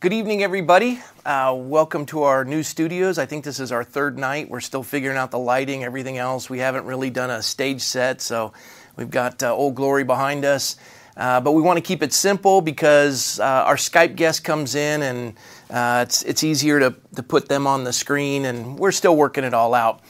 Good 0.00 0.14
evening, 0.14 0.42
everybody. 0.42 0.98
Uh, 1.26 1.54
welcome 1.54 2.06
to 2.06 2.22
our 2.22 2.42
new 2.42 2.62
studios. 2.62 3.18
I 3.18 3.26
think 3.26 3.44
this 3.44 3.60
is 3.60 3.70
our 3.70 3.84
third 3.84 4.16
night. 4.16 4.48
We're 4.48 4.60
still 4.60 4.82
figuring 4.82 5.18
out 5.18 5.30
the 5.30 5.38
lighting, 5.38 5.84
everything 5.84 6.16
else. 6.16 6.48
We 6.48 6.60
haven't 6.60 6.86
really 6.86 7.10
done 7.10 7.28
a 7.28 7.42
stage 7.42 7.82
set, 7.82 8.22
so 8.22 8.54
we've 8.96 9.10
got 9.10 9.42
uh, 9.42 9.54
Old 9.54 9.74
Glory 9.74 10.04
behind 10.04 10.46
us. 10.46 10.76
Uh, 11.18 11.42
but 11.42 11.52
we 11.52 11.60
want 11.60 11.76
to 11.76 11.82
keep 11.82 12.02
it 12.02 12.14
simple 12.14 12.62
because 12.62 13.38
uh, 13.40 13.44
our 13.44 13.76
Skype 13.76 14.16
guest 14.16 14.42
comes 14.42 14.74
in 14.74 15.02
and 15.02 15.34
uh, 15.68 16.06
it's, 16.08 16.22
it's 16.22 16.44
easier 16.44 16.80
to, 16.80 16.94
to 17.16 17.22
put 17.22 17.50
them 17.50 17.66
on 17.66 17.84
the 17.84 17.92
screen, 17.92 18.46
and 18.46 18.78
we're 18.78 18.92
still 18.92 19.16
working 19.16 19.44
it 19.44 19.52
all 19.52 19.74
out. 19.74 20.00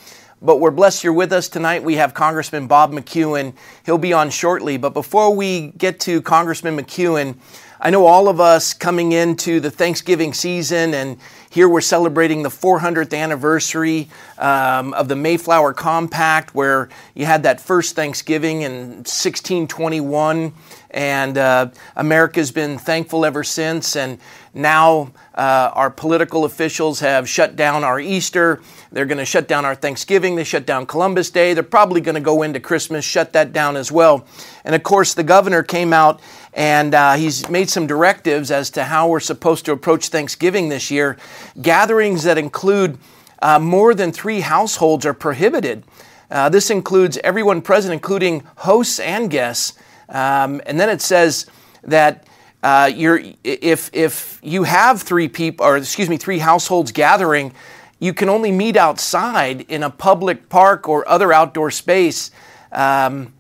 But 0.41 0.61
we're 0.61 0.71
blessed 0.71 1.03
you're 1.03 1.13
with 1.13 1.33
us 1.33 1.49
tonight. 1.49 1.83
We 1.83 1.97
have 1.97 2.15
Congressman 2.15 2.69
Bob 2.69 2.93
McEwen. 2.93 3.55
He'll 3.85 3.99
be 3.99 4.13
on 4.13 4.31
shortly. 4.31 4.77
But 4.77 4.95
before 4.95 5.35
we 5.35 5.73
get 5.73 5.99
to 6.01 6.23
Congressman 6.23 6.79
McEwen, 6.79 7.39
I 7.83 7.89
know 7.89 8.05
all 8.05 8.29
of 8.29 8.41
us 8.41 8.75
coming 8.75 9.13
into 9.13 9.59
the 9.59 9.71
Thanksgiving 9.71 10.35
season, 10.35 10.93
and 10.93 11.17
here 11.49 11.67
we're 11.67 11.81
celebrating 11.81 12.43
the 12.43 12.51
400th 12.51 13.17
anniversary 13.17 14.11
um, 14.37 14.93
of 14.93 15.09
the 15.09 15.17
Mayflower 15.17 15.73
Compact, 15.73 16.55
where 16.55 16.91
you 17.15 17.25
had 17.25 17.45
that 17.45 17.59
first 17.59 17.97
Thanksgiving 17.97 18.61
in 18.61 18.73
1621, 19.07 20.53
and 20.91 21.39
uh, 21.39 21.71
America's 21.97 22.53
been 22.53 22.77
thankful 22.77 23.25
ever 23.25 23.43
since. 23.43 23.97
And 23.97 24.19
now 24.53 25.13
uh, 25.35 25.71
our 25.73 25.91
political 25.91 26.45
officials 26.45 27.01
have 27.01 27.27
shut 27.27 27.57
down 27.57 27.83
our 27.83 27.99
Easter. 27.99 28.61
They're 28.93 29.07
going 29.07 29.19
to 29.19 29.25
shut 29.25 29.49
down 29.49 29.65
our 29.65 29.75
Thanksgiving. 29.75 30.37
They 30.37 30.45
shut 30.45 30.67
down 30.67 30.85
Columbus 30.85 31.31
Day. 31.31 31.55
They're 31.55 31.63
probably 31.63 32.03
going 32.03 32.17
to 32.17 32.21
go 32.21 32.43
into 32.43 32.61
Christmas, 32.61 33.07
shut 33.07 33.33
that 33.33 33.55
down 33.55 33.77
as 33.77 33.91
well. 33.91 34.27
And 34.65 34.75
of 34.75 34.83
course, 34.83 35.15
the 35.15 35.23
governor 35.23 35.63
came 35.63 35.95
out 35.95 36.21
and 36.53 36.95
uh, 36.95 37.15
he's 37.15 37.49
made 37.49 37.69
some 37.69 37.87
directives 37.87 38.51
as 38.51 38.71
to 38.71 38.85
how 38.85 39.09
we're 39.09 39.21
supposed 39.21 39.65
to 39.67 39.73
approach 39.73 40.09
Thanksgiving 40.09 40.69
this 40.69 40.91
year. 40.91 41.17
Gatherings 41.61 42.25
that 42.25 42.39
include 42.39 42.99
uh, 43.41 43.59
more 43.59 43.95
than 43.95 44.13
three 44.13 44.41
households 44.41 45.07
are 45.07 45.15
prohibited. 45.15 45.85
Uh, 46.31 46.49
this 46.49 46.71
includes 46.71 47.19
everyone 47.19 47.63
present, 47.63 47.93
including 47.93 48.45
hosts 48.57 49.01
and 49.01 49.31
guests. 49.31 49.79
Um, 50.09 50.61
and 50.67 50.79
then 50.79 50.89
it 50.89 51.01
says 51.01 51.47
that 51.83 52.27
uh, 52.63 52.91
if, 52.93 53.91
if 53.93 54.39
you 54.43 54.65
have 54.65 55.03
three 55.03 55.29
people, 55.29 55.65
or 55.65 55.77
excuse 55.77 56.09
me, 56.09 56.17
three 56.17 56.39
households 56.39 56.93
gathering, 56.93 57.53
you 57.99 58.13
can 58.13 58.29
only 58.29 58.53
meet 58.53 58.77
outside 58.77 59.63
in 59.63 59.83
a 59.83 59.91
public 59.91 60.49
park 60.49 60.89
or 60.89 61.09
other 61.09 61.33
outdoor 61.33 61.71
space. 61.71 62.31
Um, 62.73 63.33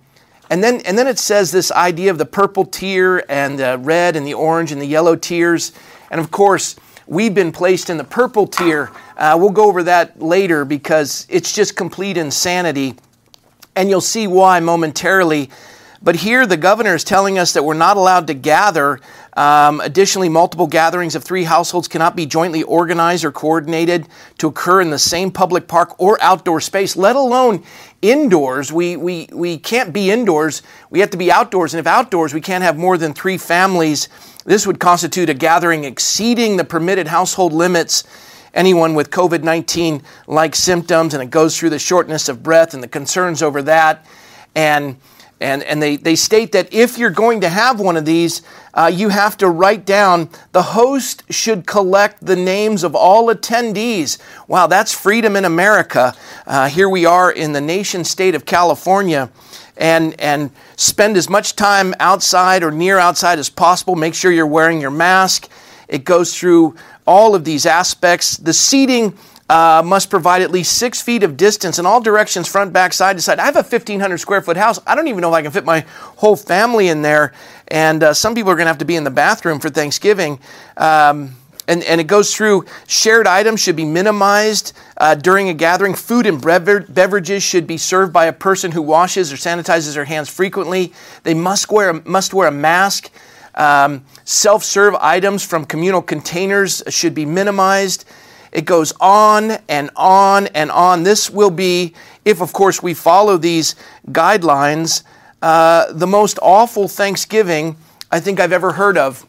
and 0.51 0.65
then, 0.65 0.81
and 0.81 0.99
then 0.99 1.07
it 1.07 1.19
says 1.19 1.53
this 1.53 1.71
idea 1.71 2.11
of 2.11 2.19
the 2.19 2.27
purple 2.27 2.65
tier 2.65 3.25
and 3.29 3.57
the 3.57 3.79
red 3.79 4.17
and 4.17 4.27
the 4.27 4.35
orange 4.35 4.73
and 4.73 4.83
the 4.83 4.87
yellow 4.87 5.15
tiers. 5.15 5.71
And 6.11 6.21
of 6.21 6.33
course, 6.33 6.75
we've 7.07 7.33
been 7.33 7.53
placed 7.53 7.89
in 7.89 7.97
the 7.97 8.05
purple 8.05 8.49
tier. 8.49 8.91
Uh, 9.17 9.37
we'll 9.39 9.51
go 9.51 9.67
over 9.67 9.85
that 9.85 10.21
later 10.21 10.65
because 10.65 11.25
it's 11.31 11.55
just 11.55 11.77
complete 11.77 12.17
insanity. 12.17 12.97
And 13.77 13.89
you'll 13.89 14.01
see 14.01 14.27
why 14.27 14.59
momentarily. 14.59 15.51
But 16.03 16.17
here, 16.17 16.47
the 16.47 16.57
governor 16.57 16.95
is 16.95 17.05
telling 17.05 17.39
us 17.39 17.53
that 17.53 17.63
we're 17.63 17.75
not 17.75 17.99
allowed 17.99 18.27
to 18.29 18.35
gather. 18.35 19.01
Um, 19.35 19.81
additionally, 19.81 20.31
multiple 20.31 20.67
gatherings 20.67 21.15
of 21.15 21.23
three 21.23 21.45
households 21.45 21.89
cannot 21.89 22.17
be 22.17 22.25
jointly 22.25 22.63
organized 22.63 23.23
or 23.23 23.31
coordinated 23.31 24.09
to 24.39 24.47
occur 24.49 24.81
in 24.81 24.89
the 24.89 24.99
same 24.99 25.31
public 25.31 25.69
park 25.69 25.95
or 26.01 26.17
outdoor 26.23 26.63
space, 26.63 26.97
let 26.97 27.17
alone 27.17 27.63
indoors. 28.01 28.73
We, 28.73 28.97
we, 28.97 29.29
we 29.31 29.59
can't 29.59 29.93
be 29.93 30.11
indoors, 30.11 30.63
we 30.89 31.01
have 31.01 31.11
to 31.11 31.19
be 31.19 31.31
outdoors. 31.31 31.75
And 31.75 31.79
if 31.81 31.87
outdoors, 31.87 32.33
we 32.33 32.41
can't 32.41 32.65
have 32.65 32.79
more 32.79 32.97
than 32.97 33.13
three 33.13 33.37
families. 33.37 34.09
This 34.47 34.67
would 34.67 34.81
constitute 34.81 35.29
a 35.29 35.35
gathering 35.35 35.85
exceeding 35.85 36.57
the 36.57 36.65
permitted 36.65 37.09
household 37.09 37.53
limits. 37.53 38.05
Anyone 38.55 38.95
with 38.95 39.11
COVID 39.11 39.43
19 39.45 40.03
like 40.27 40.57
symptoms, 40.57 41.13
and 41.13 41.23
it 41.23 41.31
goes 41.31 41.59
through 41.59 41.71
the 41.71 41.79
shortness 41.79 42.29
of 42.31 42.43
breath 42.43 42.73
and 42.73 42.83
the 42.83 42.89
concerns 42.89 43.43
over 43.43 43.63
that. 43.63 44.07
And 44.57 44.97
and, 45.41 45.63
and 45.63 45.83
they, 45.83 45.97
they 45.97 46.17
state 46.17 46.53
that 46.53 46.73
if 46.73 46.99
you're 46.99 47.11
going 47.11 47.41
to 47.41 47.49
have 47.49 47.81
one 47.81 47.97
of 47.97 48.05
these, 48.05 48.43
uh, 48.75 48.91
you 48.93 49.09
have 49.09 49.37
to 49.39 49.49
write 49.49 49.87
down 49.87 50.29
the 50.53 50.63
host 50.63 51.23
should 51.31 51.67
collect 51.67 52.25
the 52.25 52.37
names 52.37 52.85
of 52.85 52.95
all 52.95 53.35
attendees. 53.35 54.19
Wow, 54.49 54.67
that's 54.67 54.93
freedom 54.93 55.37
in 55.37 55.45
America. 55.45 56.15
Uh, 56.47 56.69
here 56.69 56.89
we 56.89 57.07
are 57.07 57.33
in 57.33 57.53
the 57.53 57.61
nation 57.61 58.05
state 58.05 58.35
of 58.35 58.45
California. 58.45 59.31
And, 59.77 60.21
and 60.21 60.51
spend 60.77 61.17
as 61.17 61.31
much 61.31 61.57
time 61.57 61.95
outside 62.01 62.63
or 62.63 62.71
near 62.71 62.99
outside 62.99 63.39
as 63.39 63.49
possible. 63.49 63.95
Make 63.97 64.15
sure 64.15 64.31
you're 64.31 64.47
wearing 64.47 64.79
your 64.79 64.91
mask. 64.91 65.49
It 65.89 66.05
goes 66.05 66.37
through 66.37 66.77
all 67.07 67.35
of 67.35 67.45
these 67.45 67.65
aspects. 67.65 68.37
The 68.37 68.53
seating 68.53 69.17
uh, 69.51 69.83
must 69.85 70.11
provide 70.11 70.43
at 70.43 70.53
least 70.53 70.79
six 70.79 71.03
feet 71.03 71.25
of 71.25 71.37
distance 71.37 71.81
in 71.81 71.85
all 71.85 72.01
directions, 72.01 72.47
front, 72.47 72.73
back, 72.73 72.93
side 72.93 73.17
to 73.17 73.23
side. 73.23 73.41
I 73.41 73.47
have 73.47 73.57
a 73.57 73.67
1,500 73.67 74.19
square 74.19 74.41
foot 74.41 74.57
house. 74.57 74.79
I 74.87 74.95
don't 74.95 75.09
even 75.09 75.23
know 75.23 75.31
if 75.31 75.35
I 75.35 75.43
can 75.43 75.51
fit 75.51 75.65
my 75.65 75.81
whole 75.91 76.37
family 76.37 76.87
in 76.87 77.03
there. 77.03 77.33
And 77.67 78.05
uh, 78.05 78.15
some 78.15 78.37
people 78.37 78.53
are 78.53 78.55
going 78.55 78.67
to 78.67 78.71
have 78.71 78.79
to 78.79 78.85
be 78.85 78.95
in 78.95 79.03
the 79.03 79.11
bathroom 79.11 79.59
for 79.59 79.69
Thanksgiving. 79.69 80.39
Um, 80.77 81.35
and, 81.67 81.83
and, 81.83 82.01
it 82.01 82.07
goes 82.07 82.35
through 82.35 82.65
shared 82.87 83.27
items 83.27 83.61
should 83.61 83.75
be 83.75 83.85
minimized 83.85 84.73
uh, 84.97 85.17
during 85.17 85.49
a 85.49 85.55
gathering. 85.55 85.95
Food 85.95 86.27
and 86.27 86.41
beverages 86.41 87.43
should 87.43 87.67
be 87.67 87.77
served 87.77 88.13
by 88.13 88.27
a 88.27 88.33
person 88.33 88.71
who 88.71 88.83
washes 88.83 89.33
or 89.33 89.37
sanitizes 89.37 89.95
their 89.95 90.05
hands 90.05 90.29
frequently. 90.29 90.93
They 91.25 91.35
must 91.35 91.73
wear, 91.73 91.93
must 92.05 92.33
wear 92.33 92.47
a 92.47 92.53
mask. 92.53 93.11
Um, 93.57 94.05
Self 94.25 94.63
serve 94.63 94.95
items 94.95 95.45
from 95.45 95.65
communal 95.65 96.03
containers 96.03 96.85
should 96.89 97.15
be 97.15 97.27
minimized. 97.27 98.05
It 98.53 98.65
goes 98.65 98.93
on 99.01 99.53
and 99.69 99.91
on 99.97 100.49
and 100.49 100.71
on. 100.71 101.03
This 101.03 101.31
will 101.31 101.51
be, 101.51 101.95
if 102.25 102.41
of 102.41 102.53
course 102.53 102.83
we 102.83 102.95
follow 102.95 103.37
these 103.37 103.77
guidelines, 104.09 105.03
uh, 105.43 105.93
the 105.93 106.07
most 106.07 106.39
awful 106.43 106.89
Thanksgiving 106.89 107.77
I 108.11 108.21
think 108.21 108.41
I've 108.41 108.53
ever 108.53 108.73
heard 108.73 108.99
of. 108.99 109.25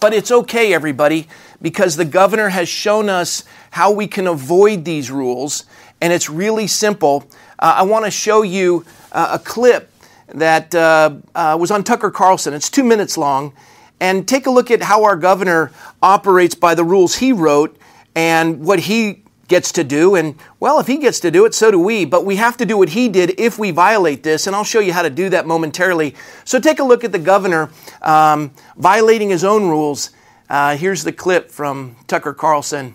But 0.00 0.14
it's 0.14 0.30
okay, 0.30 0.72
everybody, 0.72 1.28
because 1.60 1.96
the 1.96 2.04
governor 2.04 2.50
has 2.50 2.68
shown 2.68 3.08
us 3.08 3.42
how 3.70 3.90
we 3.90 4.06
can 4.06 4.26
avoid 4.26 4.84
these 4.84 5.10
rules, 5.10 5.64
and 6.00 6.12
it's 6.12 6.28
really 6.28 6.66
simple. 6.66 7.28
Uh, 7.58 7.76
I 7.78 7.82
want 7.82 8.04
to 8.04 8.10
show 8.10 8.42
you 8.42 8.84
uh, 9.12 9.30
a 9.32 9.38
clip 9.38 9.90
that 10.28 10.74
uh, 10.74 11.16
uh, 11.34 11.56
was 11.58 11.70
on 11.70 11.84
Tucker 11.84 12.10
Carlson. 12.10 12.54
It's 12.54 12.70
two 12.70 12.84
minutes 12.84 13.16
long. 13.16 13.52
And 14.00 14.28
take 14.28 14.46
a 14.46 14.50
look 14.50 14.70
at 14.70 14.82
how 14.82 15.04
our 15.04 15.16
governor 15.16 15.70
operates 16.02 16.54
by 16.54 16.74
the 16.74 16.84
rules 16.84 17.16
he 17.16 17.32
wrote 17.32 17.78
and 18.14 18.64
what 18.64 18.80
he 18.80 19.22
gets 19.48 19.72
to 19.72 19.84
do. 19.84 20.14
And 20.14 20.36
well, 20.60 20.78
if 20.78 20.86
he 20.86 20.96
gets 20.96 21.20
to 21.20 21.30
do 21.30 21.44
it, 21.44 21.54
so 21.54 21.70
do 21.70 21.78
we. 21.78 22.04
But 22.04 22.24
we 22.24 22.36
have 22.36 22.56
to 22.58 22.66
do 22.66 22.78
what 22.78 22.90
he 22.90 23.08
did 23.08 23.38
if 23.38 23.58
we 23.58 23.70
violate 23.70 24.22
this. 24.22 24.46
And 24.46 24.56
I'll 24.56 24.64
show 24.64 24.80
you 24.80 24.92
how 24.92 25.02
to 25.02 25.10
do 25.10 25.28
that 25.30 25.46
momentarily. 25.46 26.14
So 26.44 26.58
take 26.58 26.78
a 26.78 26.84
look 26.84 27.04
at 27.04 27.12
the 27.12 27.18
governor 27.18 27.70
um, 28.02 28.52
violating 28.76 29.30
his 29.30 29.44
own 29.44 29.68
rules. 29.68 30.10
Uh, 30.48 30.76
here's 30.76 31.04
the 31.04 31.12
clip 31.12 31.50
from 31.50 31.96
Tucker 32.06 32.34
Carlson. 32.34 32.94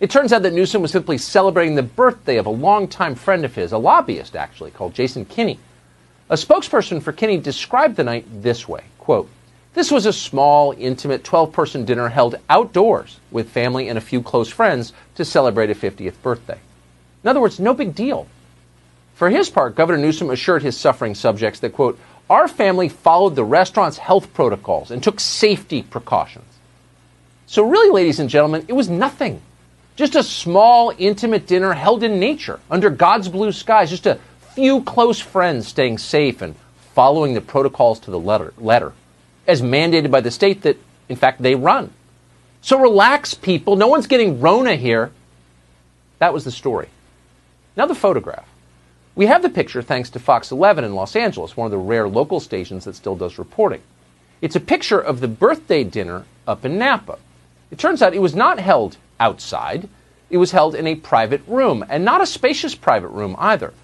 It 0.00 0.10
turns 0.10 0.32
out 0.32 0.42
that 0.42 0.52
Newsom 0.52 0.82
was 0.82 0.90
simply 0.90 1.16
celebrating 1.16 1.76
the 1.76 1.82
birthday 1.82 2.36
of 2.36 2.46
a 2.46 2.50
longtime 2.50 3.14
friend 3.14 3.44
of 3.44 3.54
his, 3.54 3.70
a 3.70 3.78
lobbyist 3.78 4.34
actually, 4.34 4.72
called 4.72 4.94
Jason 4.94 5.24
Kinney. 5.24 5.60
A 6.28 6.34
spokesperson 6.34 7.00
for 7.00 7.12
Kinney 7.12 7.38
described 7.38 7.96
the 7.96 8.04
night 8.04 8.26
this 8.42 8.66
way 8.66 8.82
quote, 8.98 9.28
this 9.74 9.90
was 9.90 10.04
a 10.04 10.12
small, 10.12 10.74
intimate 10.76 11.24
12 11.24 11.52
person 11.52 11.84
dinner 11.84 12.08
held 12.08 12.38
outdoors 12.50 13.18
with 13.30 13.48
family 13.48 13.88
and 13.88 13.96
a 13.96 14.02
few 14.02 14.20
close 14.22 14.50
friends 14.50 14.92
to 15.14 15.24
celebrate 15.24 15.70
a 15.70 15.74
50th 15.74 16.20
birthday. 16.22 16.58
In 17.24 17.28
other 17.28 17.40
words, 17.40 17.58
no 17.58 17.72
big 17.72 17.94
deal. 17.94 18.26
For 19.14 19.30
his 19.30 19.48
part, 19.48 19.74
Governor 19.74 19.98
Newsom 19.98 20.30
assured 20.30 20.62
his 20.62 20.76
suffering 20.76 21.14
subjects 21.14 21.60
that, 21.60 21.72
quote, 21.72 21.98
our 22.28 22.48
family 22.48 22.88
followed 22.88 23.34
the 23.34 23.44
restaurant's 23.44 23.98
health 23.98 24.32
protocols 24.34 24.90
and 24.90 25.02
took 25.02 25.20
safety 25.20 25.82
precautions. 25.82 26.44
So, 27.46 27.62
really, 27.62 27.90
ladies 27.90 28.18
and 28.18 28.30
gentlemen, 28.30 28.64
it 28.68 28.72
was 28.72 28.88
nothing. 28.88 29.40
Just 29.96 30.16
a 30.16 30.22
small, 30.22 30.92
intimate 30.96 31.46
dinner 31.46 31.72
held 31.72 32.02
in 32.02 32.18
nature 32.18 32.60
under 32.70 32.88
God's 32.90 33.28
blue 33.28 33.52
skies, 33.52 33.90
just 33.90 34.06
a 34.06 34.18
few 34.54 34.82
close 34.82 35.20
friends 35.20 35.68
staying 35.68 35.98
safe 35.98 36.42
and 36.42 36.56
following 36.94 37.34
the 37.34 37.40
protocols 37.40 38.00
to 38.00 38.10
the 38.10 38.18
letter. 38.18 38.52
letter 38.58 38.92
as 39.46 39.62
mandated 39.62 40.10
by 40.10 40.20
the 40.20 40.30
state 40.30 40.62
that, 40.62 40.78
in 41.08 41.16
fact, 41.16 41.42
they 41.42 41.54
run. 41.54 41.92
So 42.60 42.78
relax, 42.78 43.34
people. 43.34 43.76
No 43.76 43.88
one's 43.88 44.06
getting 44.06 44.40
Rona 44.40 44.76
here. 44.76 45.10
That 46.18 46.32
was 46.32 46.44
the 46.44 46.52
story. 46.52 46.88
Now, 47.76 47.86
the 47.86 47.94
photograph. 47.94 48.48
We 49.14 49.26
have 49.26 49.42
the 49.42 49.50
picture 49.50 49.82
thanks 49.82 50.10
to 50.10 50.18
Fox 50.18 50.50
11 50.50 50.84
in 50.84 50.94
Los 50.94 51.16
Angeles, 51.16 51.56
one 51.56 51.66
of 51.66 51.70
the 51.70 51.78
rare 51.78 52.08
local 52.08 52.40
stations 52.40 52.84
that 52.84 52.94
still 52.94 53.16
does 53.16 53.38
reporting. 53.38 53.82
It's 54.40 54.56
a 54.56 54.60
picture 54.60 55.00
of 55.00 55.20
the 55.20 55.28
birthday 55.28 55.84
dinner 55.84 56.24
up 56.46 56.64
in 56.64 56.78
Napa. 56.78 57.18
It 57.70 57.78
turns 57.78 58.02
out 58.02 58.14
it 58.14 58.20
was 58.20 58.34
not 58.34 58.58
held 58.58 58.96
outside, 59.20 59.88
it 60.30 60.38
was 60.38 60.52
held 60.52 60.74
in 60.74 60.86
a 60.86 60.94
private 60.94 61.42
room, 61.46 61.84
and 61.88 62.04
not 62.04 62.22
a 62.22 62.26
spacious 62.26 62.74
private 62.74 63.08
room 63.08 63.36
either. 63.38 63.74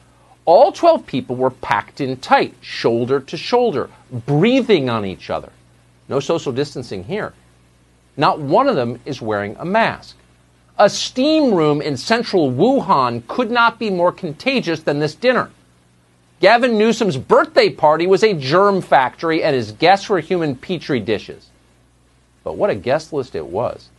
All 0.49 0.73
12 0.73 1.05
people 1.05 1.37
were 1.37 1.51
packed 1.51 2.01
in 2.01 2.17
tight, 2.17 2.55
shoulder 2.63 3.21
to 3.21 3.37
shoulder, 3.37 3.91
breathing 4.11 4.89
on 4.89 5.05
each 5.05 5.29
other. 5.29 5.53
No 6.09 6.21
social 6.21 6.53
distancing 6.53 7.05
here. 7.05 7.35
Not 8.17 8.41
one 8.41 8.67
of 8.67 8.75
them 8.75 8.99
is 9.05 9.21
wearing 9.21 9.57
a 9.59 9.67
mask. 9.67 10.17
A 10.79 10.89
steam 10.89 11.53
room 11.53 11.83
in 11.83 11.99
central 11.99 12.51
Wuhan 12.51 13.27
could 13.27 13.51
not 13.51 13.79
be 13.79 13.91
more 13.91 14.11
contagious 14.11 14.81
than 14.81 15.01
this 15.01 15.15
dinner. 15.15 15.51
Gavin 16.41 16.79
Newsom's 16.79 17.19
birthday 17.19 17.69
party 17.69 18.07
was 18.07 18.25
a 18.25 18.33
germ 18.33 18.81
factory, 18.81 19.45
and 19.45 19.55
his 19.55 19.73
guests 19.73 20.09
were 20.09 20.21
human 20.21 20.57
petri 20.57 20.99
dishes. 20.99 21.51
But 22.43 22.57
what 22.57 22.71
a 22.71 22.75
guest 22.75 23.13
list 23.13 23.35
it 23.35 23.49
was. 23.49 23.91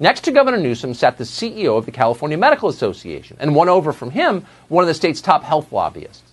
Next 0.00 0.22
to 0.24 0.32
Governor 0.32 0.58
Newsom 0.58 0.92
sat 0.92 1.18
the 1.18 1.24
CEO 1.24 1.78
of 1.78 1.86
the 1.86 1.92
California 1.92 2.36
Medical 2.36 2.68
Association, 2.68 3.36
and 3.38 3.54
one 3.54 3.68
over 3.68 3.92
from 3.92 4.10
him, 4.10 4.44
one 4.68 4.82
of 4.82 4.88
the 4.88 4.94
state's 4.94 5.20
top 5.20 5.44
health 5.44 5.70
lobbyists. 5.70 6.32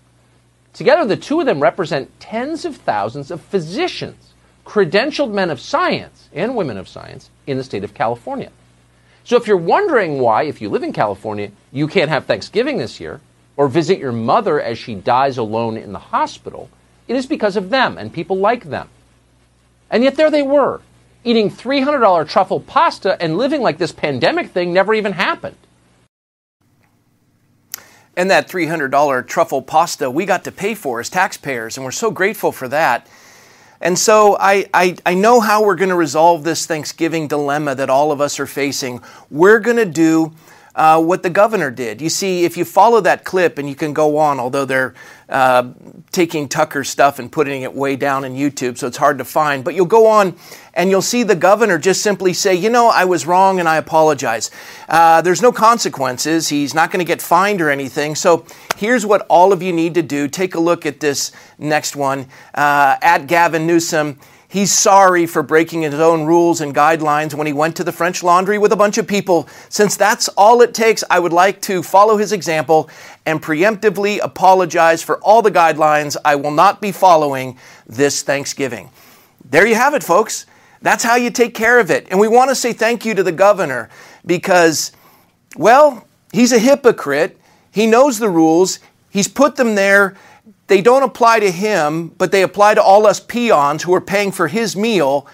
Together, 0.73 1.05
the 1.05 1.17
two 1.17 1.39
of 1.39 1.45
them 1.45 1.59
represent 1.59 2.19
tens 2.19 2.65
of 2.65 2.77
thousands 2.77 3.29
of 3.29 3.41
physicians, 3.41 4.33
credentialed 4.65 5.31
men 5.31 5.49
of 5.49 5.59
science 5.59 6.29
and 6.33 6.55
women 6.55 6.77
of 6.77 6.87
science 6.87 7.29
in 7.45 7.57
the 7.57 7.63
state 7.63 7.83
of 7.83 7.93
California. 7.93 8.51
So 9.23 9.35
if 9.35 9.45
you're 9.45 9.57
wondering 9.57 10.19
why, 10.19 10.43
if 10.43 10.61
you 10.61 10.69
live 10.69 10.83
in 10.83 10.93
California, 10.93 11.51
you 11.71 11.87
can't 11.87 12.09
have 12.09 12.25
Thanksgiving 12.25 12.77
this 12.77 12.99
year, 12.99 13.21
or 13.57 13.67
visit 13.67 13.99
your 13.99 14.11
mother 14.11 14.59
as 14.59 14.79
she 14.79 14.95
dies 14.95 15.37
alone 15.37 15.77
in 15.77 15.91
the 15.91 15.99
hospital, 15.99 16.69
it 17.07 17.15
is 17.15 17.27
because 17.27 17.55
of 17.55 17.69
them 17.69 17.97
and 17.97 18.11
people 18.11 18.37
like 18.37 18.63
them. 18.63 18.89
And 19.91 20.03
yet 20.03 20.15
there 20.15 20.31
they 20.31 20.41
were, 20.41 20.81
eating 21.23 21.49
$300 21.49 22.27
truffle 22.27 22.59
pasta 22.59 23.21
and 23.21 23.37
living 23.37 23.61
like 23.61 23.77
this 23.77 23.91
pandemic 23.91 24.51
thing 24.51 24.73
never 24.73 24.93
even 24.93 25.13
happened. 25.13 25.57
And 28.17 28.29
that 28.29 28.49
$300 28.49 29.27
truffle 29.27 29.61
pasta 29.61 30.11
we 30.11 30.25
got 30.25 30.43
to 30.43 30.51
pay 30.51 30.75
for 30.75 30.99
as 30.99 31.09
taxpayers, 31.09 31.77
and 31.77 31.85
we're 31.85 31.91
so 31.91 32.11
grateful 32.11 32.51
for 32.51 32.67
that. 32.67 33.07
And 33.79 33.97
so 33.97 34.37
I, 34.39 34.69
I, 34.73 34.95
I 35.05 35.15
know 35.15 35.39
how 35.39 35.63
we're 35.63 35.75
going 35.75 35.89
to 35.89 35.95
resolve 35.95 36.43
this 36.43 36.67
Thanksgiving 36.67 37.27
dilemma 37.27 37.73
that 37.75 37.89
all 37.89 38.11
of 38.11 38.21
us 38.21 38.39
are 38.39 38.45
facing. 38.45 39.01
We're 39.31 39.59
going 39.59 39.77
to 39.77 39.85
do 39.85 40.33
uh, 40.75 41.01
what 41.01 41.23
the 41.23 41.29
governor 41.29 41.69
did. 41.69 42.01
You 42.01 42.09
see, 42.09 42.45
if 42.45 42.55
you 42.55 42.65
follow 42.65 43.01
that 43.01 43.23
clip, 43.23 43.57
and 43.57 43.67
you 43.67 43.75
can 43.75 43.93
go 43.93 44.17
on, 44.17 44.39
although 44.39 44.65
they're 44.65 44.93
uh, 45.27 45.71
taking 46.11 46.47
Tucker's 46.47 46.89
stuff 46.89 47.19
and 47.19 47.31
putting 47.31 47.63
it 47.63 47.73
way 47.73 47.95
down 47.95 48.23
in 48.23 48.33
YouTube, 48.35 48.77
so 48.77 48.87
it's 48.87 48.97
hard 48.97 49.17
to 49.17 49.25
find, 49.25 49.63
but 49.63 49.75
you'll 49.75 49.85
go 49.85 50.07
on 50.07 50.35
and 50.73 50.89
you'll 50.89 51.01
see 51.01 51.23
the 51.23 51.35
governor 51.35 51.77
just 51.77 52.01
simply 52.01 52.33
say, 52.33 52.55
You 52.55 52.69
know, 52.69 52.87
I 52.87 53.05
was 53.05 53.25
wrong 53.25 53.59
and 53.59 53.67
I 53.67 53.77
apologize. 53.77 54.49
Uh, 54.87 55.21
there's 55.21 55.41
no 55.41 55.51
consequences. 55.51 56.47
He's 56.47 56.73
not 56.73 56.91
going 56.91 56.99
to 56.99 57.07
get 57.07 57.21
fined 57.21 57.61
or 57.61 57.69
anything. 57.69 58.15
So 58.15 58.45
here's 58.77 59.05
what 59.05 59.25
all 59.29 59.51
of 59.51 59.61
you 59.61 59.73
need 59.73 59.93
to 59.95 60.01
do. 60.01 60.27
Take 60.27 60.55
a 60.55 60.59
look 60.59 60.85
at 60.85 60.99
this 60.99 61.31
next 61.57 61.95
one 61.95 62.27
uh, 62.53 62.97
at 63.01 63.27
Gavin 63.27 63.67
Newsom. 63.67 64.19
He's 64.51 64.73
sorry 64.73 65.27
for 65.27 65.43
breaking 65.43 65.83
his 65.83 65.93
own 65.93 66.25
rules 66.25 66.59
and 66.59 66.75
guidelines 66.75 67.33
when 67.33 67.47
he 67.47 67.53
went 67.53 67.77
to 67.77 67.85
the 67.85 67.93
French 67.93 68.21
Laundry 68.21 68.57
with 68.57 68.73
a 68.73 68.75
bunch 68.75 68.97
of 68.97 69.07
people. 69.07 69.47
Since 69.69 69.95
that's 69.95 70.27
all 70.27 70.61
it 70.61 70.73
takes, 70.73 71.05
I 71.09 71.19
would 71.19 71.31
like 71.31 71.61
to 71.61 71.81
follow 71.81 72.17
his 72.17 72.33
example 72.33 72.89
and 73.25 73.41
preemptively 73.41 74.19
apologize 74.21 75.01
for 75.01 75.19
all 75.19 75.41
the 75.41 75.51
guidelines 75.51 76.17
I 76.25 76.35
will 76.35 76.51
not 76.51 76.81
be 76.81 76.91
following 76.91 77.57
this 77.87 78.23
Thanksgiving. 78.23 78.89
There 79.49 79.65
you 79.65 79.75
have 79.75 79.93
it, 79.93 80.03
folks. 80.03 80.45
That's 80.81 81.05
how 81.05 81.15
you 81.15 81.29
take 81.29 81.53
care 81.53 81.79
of 81.79 81.89
it. 81.89 82.07
And 82.11 82.19
we 82.19 82.27
want 82.27 82.49
to 82.49 82.55
say 82.55 82.73
thank 82.73 83.05
you 83.05 83.13
to 83.13 83.23
the 83.23 83.31
governor 83.31 83.87
because, 84.25 84.91
well, 85.55 86.05
he's 86.33 86.51
a 86.51 86.59
hypocrite. 86.59 87.39
He 87.71 87.87
knows 87.87 88.19
the 88.19 88.29
rules, 88.29 88.79
he's 89.11 89.29
put 89.29 89.55
them 89.55 89.75
there 89.75 90.17
they 90.71 90.79
don't 90.79 91.03
apply 91.03 91.41
to 91.41 91.51
him, 91.51 92.07
but 92.17 92.31
they 92.31 92.43
apply 92.43 92.75
to 92.75 92.81
all 92.81 93.05
us 93.05 93.19
peons 93.19 93.83
who 93.83 93.93
are 93.93 93.99
paying 93.99 94.31
for 94.31 94.47
his 94.47 94.73
meal. 94.73 95.27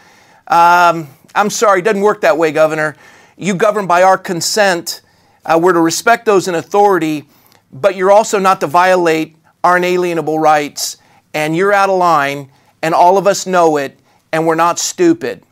Um, 0.48 1.10
I'm 1.36 1.52
sorry, 1.52 1.82
it 1.82 1.84
doesn't 1.84 2.02
work 2.02 2.22
that 2.22 2.40
way, 2.40 2.52
Governor. 2.52 2.96
You 3.38 3.54
govern 3.54 3.86
by 3.86 4.02
our 4.02 4.18
consent. 4.18 5.02
Uh, 5.46 5.60
we're 5.62 5.74
to 5.74 5.80
respect 5.80 6.26
those 6.26 6.48
in 6.48 6.56
authority, 6.56 7.26
but 7.72 7.96
you're 7.96 8.12
also 8.12 8.40
not 8.40 8.60
to 8.62 8.66
violate 8.66 9.36
our 9.64 9.78
inalienable 9.78 10.40
rights. 10.40 10.98
And 11.36 11.56
you're 11.56 11.72
out 11.72 11.92
of 11.92 12.00
line, 12.00 12.50
and 12.82 12.96
all 12.96 13.20
of 13.20 13.28
us 13.28 13.46
know 13.46 13.78
it, 13.78 14.00
and 14.32 14.48
we're 14.48 14.56
not 14.56 14.80
stupid. 14.80 15.44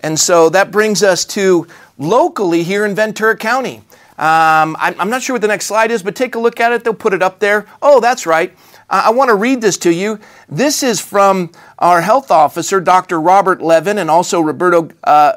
And 0.00 0.20
so 0.20 0.50
that 0.50 0.70
brings 0.70 1.02
us 1.02 1.24
to 1.24 1.66
locally 1.96 2.62
here 2.62 2.84
in 2.84 2.94
Ventura 2.94 3.38
County. 3.38 3.78
Um, 4.18 4.76
I'm, 4.78 5.00
I'm 5.00 5.08
not 5.08 5.22
sure 5.22 5.32
what 5.32 5.40
the 5.40 5.48
next 5.48 5.64
slide 5.64 5.90
is, 5.90 6.02
but 6.02 6.14
take 6.14 6.34
a 6.34 6.38
look 6.38 6.60
at 6.60 6.72
it. 6.72 6.84
They'll 6.84 6.92
put 6.92 7.14
it 7.14 7.22
up 7.22 7.38
there. 7.38 7.66
Oh, 7.80 8.00
that's 8.00 8.26
right. 8.26 8.54
I 8.90 9.10
want 9.10 9.28
to 9.28 9.36
read 9.36 9.60
this 9.60 9.78
to 9.78 9.94
you. 9.94 10.18
This 10.48 10.82
is 10.82 11.00
from 11.00 11.52
our 11.78 12.00
health 12.00 12.32
officer, 12.32 12.80
Dr. 12.80 13.20
Robert 13.20 13.62
Levin, 13.62 13.98
and 13.98 14.10
also 14.10 14.40
Roberto, 14.40 14.88
uh, 15.04 15.34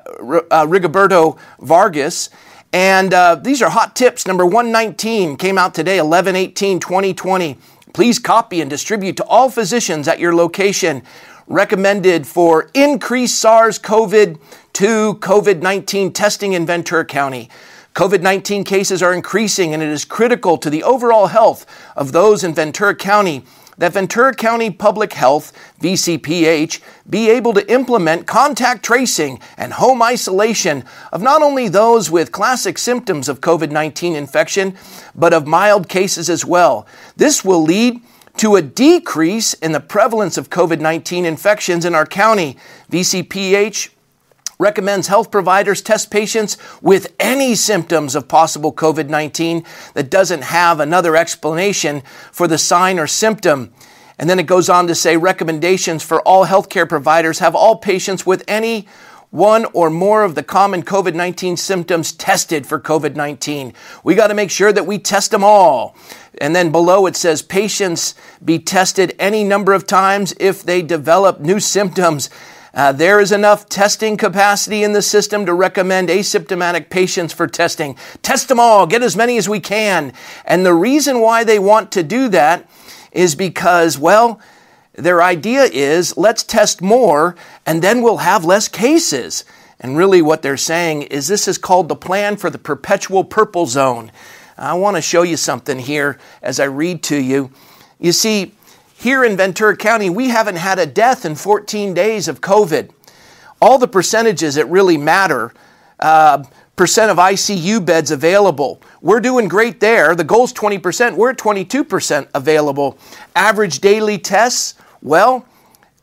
uh, 0.49 0.65
Rigoberto 0.65 1.37
Vargas. 1.59 2.31
And 2.73 3.13
uh, 3.13 3.35
these 3.35 3.61
are 3.61 3.69
hot 3.69 3.95
tips. 3.95 4.25
Number 4.25 4.43
119 4.43 5.37
came 5.37 5.59
out 5.59 5.75
today, 5.75 5.99
11 5.99 6.35
18 6.35 6.79
2020. 6.79 7.59
Please 7.93 8.17
copy 8.17 8.59
and 8.59 8.71
distribute 8.71 9.15
to 9.17 9.23
all 9.25 9.51
physicians 9.51 10.07
at 10.07 10.17
your 10.19 10.33
location. 10.33 11.03
Recommended 11.45 12.25
for 12.25 12.71
increased 12.73 13.39
SARS 13.39 13.77
CoV 13.77 14.39
2 14.73 15.13
COVID 15.15 15.61
19 15.61 16.11
testing 16.11 16.53
in 16.53 16.65
Ventura 16.65 17.05
County. 17.05 17.49
COVID 17.93 18.21
19 18.21 18.63
cases 18.63 19.03
are 19.03 19.13
increasing, 19.13 19.73
and 19.73 19.83
it 19.83 19.89
is 19.89 20.03
critical 20.03 20.57
to 20.57 20.69
the 20.69 20.83
overall 20.83 21.27
health 21.27 21.65
of 21.95 22.11
those 22.11 22.43
in 22.43 22.53
Ventura 22.53 22.95
County 22.95 23.43
that 23.77 23.93
Ventura 23.93 24.33
County 24.33 24.69
Public 24.69 25.13
Health, 25.13 25.51
VCPH, 25.81 26.81
be 27.09 27.29
able 27.29 27.53
to 27.53 27.71
implement 27.71 28.27
contact 28.27 28.83
tracing 28.83 29.39
and 29.57 29.73
home 29.73 30.01
isolation 30.01 30.83
of 31.11 31.21
not 31.21 31.41
only 31.41 31.67
those 31.67 32.11
with 32.11 32.31
classic 32.31 32.77
symptoms 32.77 33.27
of 33.29 33.41
COVID 33.41 33.71
19 33.71 34.15
infection, 34.15 34.75
but 35.15 35.33
of 35.33 35.47
mild 35.47 35.89
cases 35.89 36.29
as 36.29 36.45
well. 36.45 36.87
This 37.15 37.43
will 37.43 37.61
lead 37.61 38.01
to 38.37 38.55
a 38.55 38.61
decrease 38.61 39.53
in 39.55 39.71
the 39.71 39.79
prevalence 39.79 40.37
of 40.37 40.49
COVID 40.49 40.79
19 40.79 41.25
infections 41.25 41.85
in 41.85 41.95
our 41.95 42.05
county. 42.05 42.57
VCPH 42.91 43.89
recommends 44.59 45.07
health 45.07 45.31
providers 45.31 45.81
test 45.81 46.11
patients 46.11 46.57
with 46.81 47.13
any 47.19 47.55
symptoms 47.55 48.15
of 48.15 48.27
possible 48.27 48.73
COVID 48.73 49.09
19 49.09 49.65
that 49.93 50.09
doesn't 50.09 50.43
have 50.43 50.79
another 50.79 51.15
explanation 51.15 52.01
for 52.31 52.47
the 52.47 52.57
sign 52.57 52.99
or 52.99 53.07
symptom. 53.07 53.73
And 54.19 54.29
then 54.29 54.39
it 54.39 54.45
goes 54.45 54.69
on 54.69 54.87
to 54.87 54.95
say 54.95 55.17
recommendations 55.17 56.03
for 56.03 56.21
all 56.21 56.45
healthcare 56.45 56.87
providers 56.87 57.39
have 57.39 57.55
all 57.55 57.77
patients 57.77 58.25
with 58.25 58.43
any 58.47 58.87
one 59.33 59.65
or 59.73 59.89
more 59.89 60.23
of 60.23 60.35
the 60.35 60.43
common 60.43 60.83
COVID 60.83 61.15
19 61.15 61.57
symptoms 61.57 62.11
tested 62.11 62.67
for 62.67 62.79
COVID 62.79 63.15
19. 63.15 63.73
We 64.03 64.13
got 64.13 64.27
to 64.27 64.35
make 64.35 64.51
sure 64.51 64.71
that 64.71 64.85
we 64.85 64.99
test 64.99 65.31
them 65.31 65.43
all. 65.43 65.95
And 66.39 66.55
then 66.55 66.71
below 66.71 67.07
it 67.07 67.15
says 67.15 67.41
patients 67.41 68.13
be 68.45 68.59
tested 68.59 69.15
any 69.17 69.43
number 69.43 69.73
of 69.73 69.87
times 69.87 70.35
if 70.39 70.61
they 70.61 70.83
develop 70.83 71.39
new 71.39 71.59
symptoms 71.59 72.29
uh, 72.73 72.91
there 72.91 73.19
is 73.19 73.31
enough 73.31 73.69
testing 73.69 74.17
capacity 74.17 74.83
in 74.83 74.93
the 74.93 75.01
system 75.01 75.45
to 75.45 75.53
recommend 75.53 76.09
asymptomatic 76.09 76.89
patients 76.89 77.31
for 77.31 77.45
testing. 77.45 77.95
Test 78.23 78.47
them 78.47 78.59
all, 78.59 78.87
get 78.87 79.03
as 79.03 79.15
many 79.15 79.37
as 79.37 79.47
we 79.47 79.59
can. 79.59 80.11
And 80.45 80.65
the 80.65 80.73
reason 80.73 81.19
why 81.19 81.43
they 81.43 81.59
want 81.59 81.91
to 81.91 82.03
do 82.03 82.29
that 82.29 82.67
is 83.11 83.35
because, 83.35 83.99
well, 83.99 84.39
their 84.93 85.21
idea 85.21 85.63
is 85.63 86.17
let's 86.17 86.43
test 86.43 86.81
more 86.81 87.35
and 87.65 87.81
then 87.81 88.01
we'll 88.01 88.17
have 88.17 88.43
less 88.43 88.67
cases. 88.67 89.45
And 89.79 89.97
really, 89.97 90.21
what 90.21 90.41
they're 90.41 90.57
saying 90.57 91.03
is 91.03 91.27
this 91.27 91.47
is 91.47 91.57
called 91.57 91.89
the 91.89 91.95
plan 91.95 92.37
for 92.37 92.49
the 92.49 92.57
perpetual 92.57 93.23
purple 93.23 93.65
zone. 93.65 94.11
I 94.57 94.73
want 94.75 94.95
to 94.95 95.01
show 95.01 95.23
you 95.23 95.35
something 95.35 95.77
here 95.77 96.17
as 96.41 96.59
I 96.59 96.65
read 96.65 97.03
to 97.03 97.17
you. 97.17 97.51
You 97.99 98.13
see, 98.13 98.53
here 99.03 99.25
in 99.25 99.35
Ventura 99.35 99.75
County, 99.75 100.09
we 100.09 100.29
haven't 100.29 100.55
had 100.55 100.79
a 100.79 100.85
death 100.85 101.25
in 101.25 101.35
14 101.35 101.93
days 101.93 102.29
of 102.29 102.39
COVID. 102.39 102.89
All 103.61 103.77
the 103.77 103.87
percentages 103.87 104.55
that 104.55 104.65
really 104.69 104.97
matter, 104.97 105.53
uh, 105.99 106.45
percent 106.77 107.11
of 107.11 107.17
ICU 107.17 107.85
beds 107.85 108.11
available. 108.11 108.81
We're 109.01 109.19
doing 109.19 109.49
great 109.49 109.81
there. 109.81 110.15
The 110.15 110.23
goal's 110.23 110.53
20%. 110.53 111.17
We're 111.17 111.31
at 111.31 111.37
22% 111.37 112.29
available. 112.33 112.97
Average 113.35 113.79
daily 113.79 114.17
tests, 114.17 114.75
well, 115.01 115.45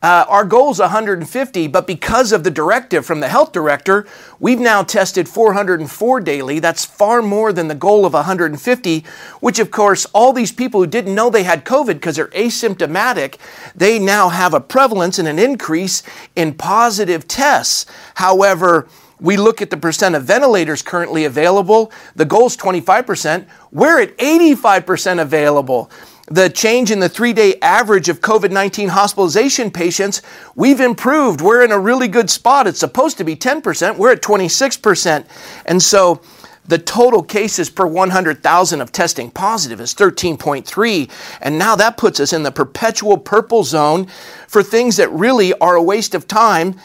uh, 0.01 0.25
our 0.27 0.45
goal 0.45 0.71
is 0.71 0.79
150, 0.79 1.67
but 1.67 1.85
because 1.85 2.31
of 2.31 2.43
the 2.43 2.49
directive 2.49 3.05
from 3.05 3.19
the 3.19 3.27
health 3.27 3.51
director, 3.51 4.07
we've 4.39 4.59
now 4.59 4.81
tested 4.81 5.29
404 5.29 6.19
daily. 6.21 6.59
That's 6.59 6.83
far 6.83 7.21
more 7.21 7.53
than 7.53 7.67
the 7.67 7.75
goal 7.75 8.05
of 8.05 8.13
150, 8.13 9.05
which, 9.41 9.59
of 9.59 9.69
course, 9.69 10.05
all 10.07 10.33
these 10.33 10.51
people 10.51 10.79
who 10.79 10.87
didn't 10.87 11.13
know 11.13 11.29
they 11.29 11.43
had 11.43 11.65
COVID 11.65 11.93
because 11.93 12.15
they're 12.15 12.27
asymptomatic, 12.29 13.37
they 13.75 13.99
now 13.99 14.29
have 14.29 14.55
a 14.55 14.59
prevalence 14.59 15.19
and 15.19 15.27
an 15.27 15.37
increase 15.37 16.01
in 16.35 16.55
positive 16.55 17.27
tests. 17.27 17.85
However, 18.15 18.87
we 19.19 19.37
look 19.37 19.61
at 19.61 19.69
the 19.69 19.77
percent 19.77 20.15
of 20.15 20.23
ventilators 20.23 20.81
currently 20.81 21.25
available. 21.25 21.91
The 22.15 22.25
goal 22.25 22.47
is 22.47 22.57
25%. 22.57 23.45
We're 23.71 24.01
at 24.01 24.17
85% 24.17 25.21
available. 25.21 25.91
The 26.31 26.49
change 26.49 26.91
in 26.91 26.99
the 26.99 27.09
three 27.09 27.33
day 27.33 27.55
average 27.61 28.07
of 28.07 28.21
COVID 28.21 28.51
19 28.51 28.89
hospitalization 28.89 29.69
patients, 29.69 30.21
we've 30.55 30.79
improved. 30.79 31.41
We're 31.41 31.63
in 31.63 31.71
a 31.71 31.79
really 31.79 32.07
good 32.07 32.29
spot. 32.29 32.67
It's 32.67 32.79
supposed 32.79 33.17
to 33.17 33.23
be 33.23 33.35
10%, 33.35 33.97
we're 33.97 34.13
at 34.13 34.21
26%. 34.21 35.25
And 35.65 35.81
so 35.81 36.21
the 36.65 36.77
total 36.77 37.21
cases 37.21 37.69
per 37.69 37.85
100,000 37.85 38.81
of 38.81 38.91
testing 38.91 39.29
positive 39.29 39.81
is 39.81 39.93
13.3. 39.93 41.11
And 41.41 41.59
now 41.59 41.75
that 41.75 41.97
puts 41.97 42.19
us 42.19 42.31
in 42.31 42.43
the 42.43 42.51
perpetual 42.51 43.17
purple 43.17 43.63
zone 43.63 44.07
for 44.47 44.63
things 44.63 44.97
that 44.97 45.11
really 45.11 45.53
are 45.55 45.75
a 45.75 45.83
waste 45.83 46.15
of 46.15 46.27
time. 46.27 46.75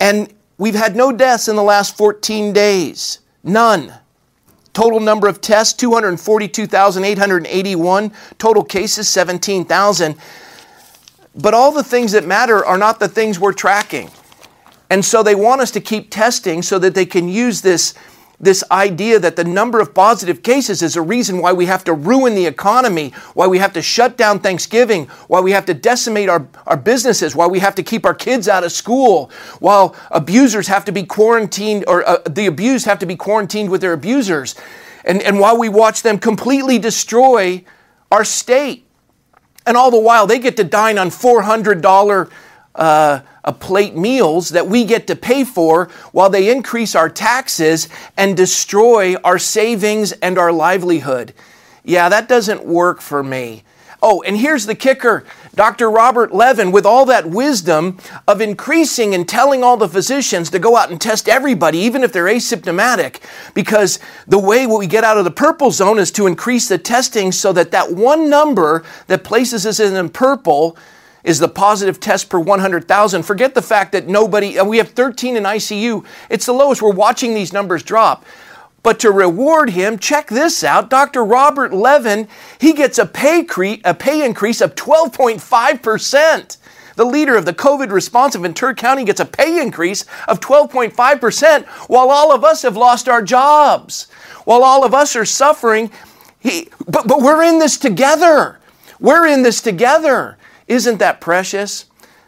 And 0.00 0.32
we've 0.56 0.74
had 0.74 0.96
no 0.96 1.12
deaths 1.12 1.48
in 1.48 1.56
the 1.56 1.62
last 1.62 1.96
14 1.96 2.52
days. 2.54 3.18
None. 3.42 3.92
Total 4.74 5.00
number 5.00 5.26
of 5.26 5.40
tests 5.40 5.72
242,881. 5.74 8.12
Total 8.38 8.62
cases 8.62 9.08
17,000. 9.08 10.16
But 11.34 11.54
all 11.54 11.72
the 11.72 11.82
things 11.82 12.12
that 12.12 12.26
matter 12.26 12.62
are 12.64 12.76
not 12.76 13.00
the 13.00 13.08
things 13.08 13.40
we're 13.40 13.54
tracking. 13.54 14.10
And 14.90 15.02
so 15.04 15.22
they 15.22 15.34
want 15.34 15.62
us 15.62 15.70
to 15.72 15.80
keep 15.80 16.10
testing 16.10 16.62
so 16.62 16.78
that 16.78 16.94
they 16.94 17.06
can 17.06 17.28
use 17.28 17.62
this 17.62 17.94
this 18.44 18.62
idea 18.70 19.18
that 19.18 19.36
the 19.36 19.44
number 19.44 19.80
of 19.80 19.94
positive 19.94 20.42
cases 20.42 20.82
is 20.82 20.96
a 20.96 21.02
reason 21.02 21.38
why 21.38 21.52
we 21.52 21.66
have 21.66 21.84
to 21.84 21.92
ruin 21.92 22.34
the 22.34 22.46
economy, 22.46 23.10
why 23.34 23.46
we 23.46 23.58
have 23.58 23.72
to 23.72 23.82
shut 23.82 24.16
down 24.16 24.38
Thanksgiving, 24.38 25.06
why 25.28 25.40
we 25.40 25.52
have 25.52 25.66
to 25.66 25.74
decimate 25.74 26.28
our, 26.28 26.46
our 26.66 26.76
businesses, 26.76 27.34
why 27.34 27.46
we 27.46 27.58
have 27.58 27.74
to 27.74 27.82
keep 27.82 28.04
our 28.06 28.14
kids 28.14 28.48
out 28.48 28.64
of 28.64 28.72
school, 28.72 29.30
while 29.60 29.96
abusers 30.10 30.68
have 30.68 30.84
to 30.84 30.92
be 30.92 31.02
quarantined, 31.02 31.84
or 31.88 32.06
uh, 32.08 32.18
the 32.28 32.46
abused 32.46 32.86
have 32.86 32.98
to 33.00 33.06
be 33.06 33.16
quarantined 33.16 33.70
with 33.70 33.80
their 33.80 33.92
abusers, 33.92 34.54
and, 35.04 35.22
and 35.22 35.38
while 35.38 35.58
we 35.58 35.68
watch 35.68 36.02
them 36.02 36.18
completely 36.18 36.78
destroy 36.78 37.64
our 38.10 38.24
state. 38.24 38.86
And 39.66 39.76
all 39.76 39.90
the 39.90 39.98
while, 39.98 40.26
they 40.26 40.38
get 40.38 40.56
to 40.58 40.64
dine 40.64 40.98
on 40.98 41.08
$400 41.08 42.30
uh, 42.74 43.20
a 43.44 43.52
plate 43.52 43.96
meals 43.96 44.50
that 44.50 44.66
we 44.66 44.84
get 44.84 45.06
to 45.06 45.16
pay 45.16 45.44
for 45.44 45.86
while 46.12 46.30
they 46.30 46.50
increase 46.50 46.94
our 46.94 47.08
taxes 47.08 47.88
and 48.16 48.36
destroy 48.36 49.14
our 49.16 49.38
savings 49.38 50.12
and 50.12 50.38
our 50.38 50.52
livelihood. 50.52 51.34
Yeah, 51.84 52.08
that 52.08 52.28
doesn't 52.28 52.64
work 52.64 53.00
for 53.00 53.22
me. 53.22 53.62
Oh, 54.02 54.22
and 54.22 54.36
here's 54.36 54.66
the 54.66 54.74
kicker 54.74 55.24
Dr. 55.54 55.88
Robert 55.88 56.34
Levin, 56.34 56.72
with 56.72 56.84
all 56.84 57.06
that 57.06 57.30
wisdom 57.30 57.98
of 58.26 58.40
increasing 58.40 59.14
and 59.14 59.28
telling 59.28 59.62
all 59.62 59.76
the 59.76 59.88
physicians 59.88 60.50
to 60.50 60.58
go 60.58 60.76
out 60.76 60.90
and 60.90 61.00
test 61.00 61.28
everybody, 61.28 61.78
even 61.78 62.02
if 62.02 62.12
they're 62.12 62.24
asymptomatic, 62.24 63.20
because 63.54 64.00
the 64.26 64.38
way 64.38 64.66
we 64.66 64.86
get 64.86 65.04
out 65.04 65.16
of 65.16 65.24
the 65.24 65.30
purple 65.30 65.70
zone 65.70 65.98
is 65.98 66.10
to 66.10 66.26
increase 66.26 66.68
the 66.68 66.76
testing 66.76 67.30
so 67.30 67.52
that 67.52 67.70
that 67.70 67.92
one 67.92 68.28
number 68.28 68.84
that 69.06 69.22
places 69.22 69.64
us 69.64 69.78
in 69.78 70.08
purple 70.10 70.76
is 71.24 71.38
the 71.38 71.48
positive 71.48 71.98
test 71.98 72.28
per 72.28 72.38
100,000. 72.38 73.22
Forget 73.22 73.54
the 73.54 73.62
fact 73.62 73.92
that 73.92 74.06
nobody, 74.06 74.60
we 74.60 74.76
have 74.76 74.90
13 74.90 75.36
in 75.36 75.44
ICU. 75.44 76.04
It's 76.30 76.46
the 76.46 76.52
lowest. 76.52 76.82
We're 76.82 76.92
watching 76.92 77.34
these 77.34 77.52
numbers 77.52 77.82
drop. 77.82 78.24
But 78.84 79.00
to 79.00 79.10
reward 79.10 79.70
him, 79.70 79.98
check 79.98 80.28
this 80.28 80.62
out. 80.62 80.90
Dr. 80.90 81.24
Robert 81.24 81.72
Levin, 81.72 82.28
he 82.60 82.74
gets 82.74 82.98
a 82.98 83.06
pay, 83.06 83.42
cre- 83.42 83.80
a 83.82 83.94
pay 83.94 84.24
increase 84.24 84.60
of 84.60 84.74
12.5%. 84.74 86.56
The 86.96 87.04
leader 87.04 87.34
of 87.34 87.46
the 87.46 87.54
COVID 87.54 87.90
response 87.90 88.34
in 88.36 88.42
Ventura 88.42 88.74
County 88.74 89.04
gets 89.04 89.20
a 89.20 89.24
pay 89.24 89.60
increase 89.60 90.04
of 90.28 90.38
12.5%, 90.40 91.64
while 91.88 92.10
all 92.10 92.30
of 92.30 92.44
us 92.44 92.60
have 92.62 92.76
lost 92.76 93.08
our 93.08 93.22
jobs, 93.22 94.04
while 94.44 94.62
all 94.62 94.84
of 94.84 94.92
us 94.94 95.16
are 95.16 95.24
suffering. 95.24 95.90
He, 96.38 96.68
but, 96.86 97.08
but 97.08 97.22
we're 97.22 97.42
in 97.42 97.58
this 97.58 97.78
together. 97.78 98.60
We're 99.00 99.26
in 99.26 99.42
this 99.42 99.62
together. 99.62 100.36
Isn't 100.66 100.98
that 100.98 101.20
precious? 101.20 101.86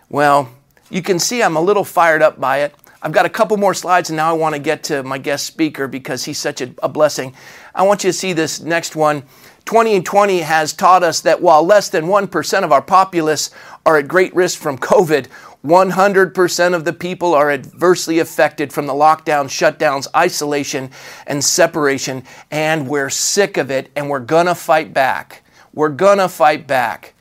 Well, 0.08 0.50
you 0.90 1.02
can 1.02 1.18
see 1.18 1.42
I'm 1.42 1.56
a 1.56 1.60
little 1.60 1.84
fired 1.84 2.22
up 2.22 2.38
by 2.38 2.58
it. 2.58 2.74
I've 3.02 3.12
got 3.12 3.26
a 3.26 3.30
couple 3.30 3.56
more 3.56 3.74
slides, 3.74 4.10
and 4.10 4.16
now 4.16 4.30
I 4.30 4.32
want 4.32 4.54
to 4.54 4.58
get 4.60 4.82
to 4.84 5.02
my 5.02 5.18
guest 5.18 5.46
speaker 5.46 5.86
because 5.86 6.24
he's 6.24 6.38
such 6.38 6.60
a, 6.60 6.74
a 6.82 6.88
blessing. 6.88 7.34
I 7.74 7.82
want 7.84 8.04
you 8.04 8.10
to 8.10 8.12
see 8.12 8.32
this 8.32 8.60
next 8.60 8.96
one. 8.96 9.22
2020 9.64 10.40
has 10.40 10.72
taught 10.72 11.02
us 11.02 11.20
that 11.22 11.42
while 11.42 11.64
less 11.64 11.88
than 11.88 12.06
1% 12.06 12.62
of 12.62 12.72
our 12.72 12.82
populace 12.82 13.50
are 13.84 13.96
at 13.96 14.08
great 14.08 14.34
risk 14.34 14.58
from 14.58 14.78
COVID, 14.78 15.26
100% 15.64 16.74
of 16.74 16.84
the 16.84 16.92
people 16.92 17.34
are 17.34 17.50
adversely 17.50 18.20
affected 18.20 18.72
from 18.72 18.86
the 18.86 18.92
lockdown, 18.92 19.46
shutdowns, 19.46 20.06
isolation, 20.14 20.90
and 21.26 21.42
separation, 21.42 22.22
and 22.50 22.88
we're 22.88 23.10
sick 23.10 23.56
of 23.56 23.70
it, 23.70 23.90
and 23.96 24.08
we're 24.08 24.20
gonna 24.20 24.54
fight 24.54 24.94
back. 24.94 25.42
We're 25.74 25.88
gonna 25.88 26.28
fight 26.28 26.66
back. 26.68 27.14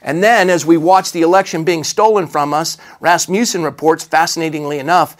And 0.00 0.22
then, 0.22 0.48
as 0.48 0.64
we 0.64 0.76
watch 0.76 1.12
the 1.12 1.22
election 1.22 1.64
being 1.64 1.84
stolen 1.84 2.26
from 2.26 2.54
us, 2.54 2.78
Rasmussen 3.00 3.62
reports, 3.62 4.04
fascinatingly 4.04 4.78
enough, 4.78 5.16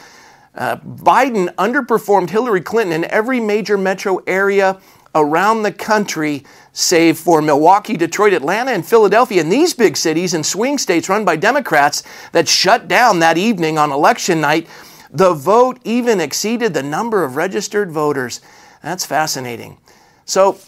uh, 0.54 0.76
Biden 0.76 1.54
underperformed 1.56 2.30
Hillary 2.30 2.60
Clinton 2.60 3.04
in 3.04 3.10
every 3.10 3.40
major 3.40 3.76
metro 3.76 4.18
area 4.26 4.80
around 5.14 5.62
the 5.62 5.72
country, 5.72 6.44
save 6.72 7.18
for 7.18 7.42
Milwaukee, 7.42 7.96
Detroit, 7.96 8.32
Atlanta, 8.32 8.70
and 8.70 8.86
Philadelphia. 8.86 9.40
And 9.40 9.50
these 9.50 9.74
big 9.74 9.96
cities 9.96 10.34
and 10.34 10.44
swing 10.44 10.78
states 10.78 11.08
run 11.08 11.24
by 11.24 11.36
Democrats 11.36 12.02
that 12.32 12.48
shut 12.48 12.88
down 12.88 13.18
that 13.18 13.38
evening 13.38 13.78
on 13.78 13.90
election 13.90 14.40
night, 14.40 14.68
the 15.10 15.32
vote 15.32 15.80
even 15.84 16.20
exceeded 16.20 16.74
the 16.74 16.82
number 16.82 17.24
of 17.24 17.36
registered 17.36 17.90
voters. 17.90 18.40
That's 18.82 19.04
fascinating. 19.04 19.78
So, 20.24 20.58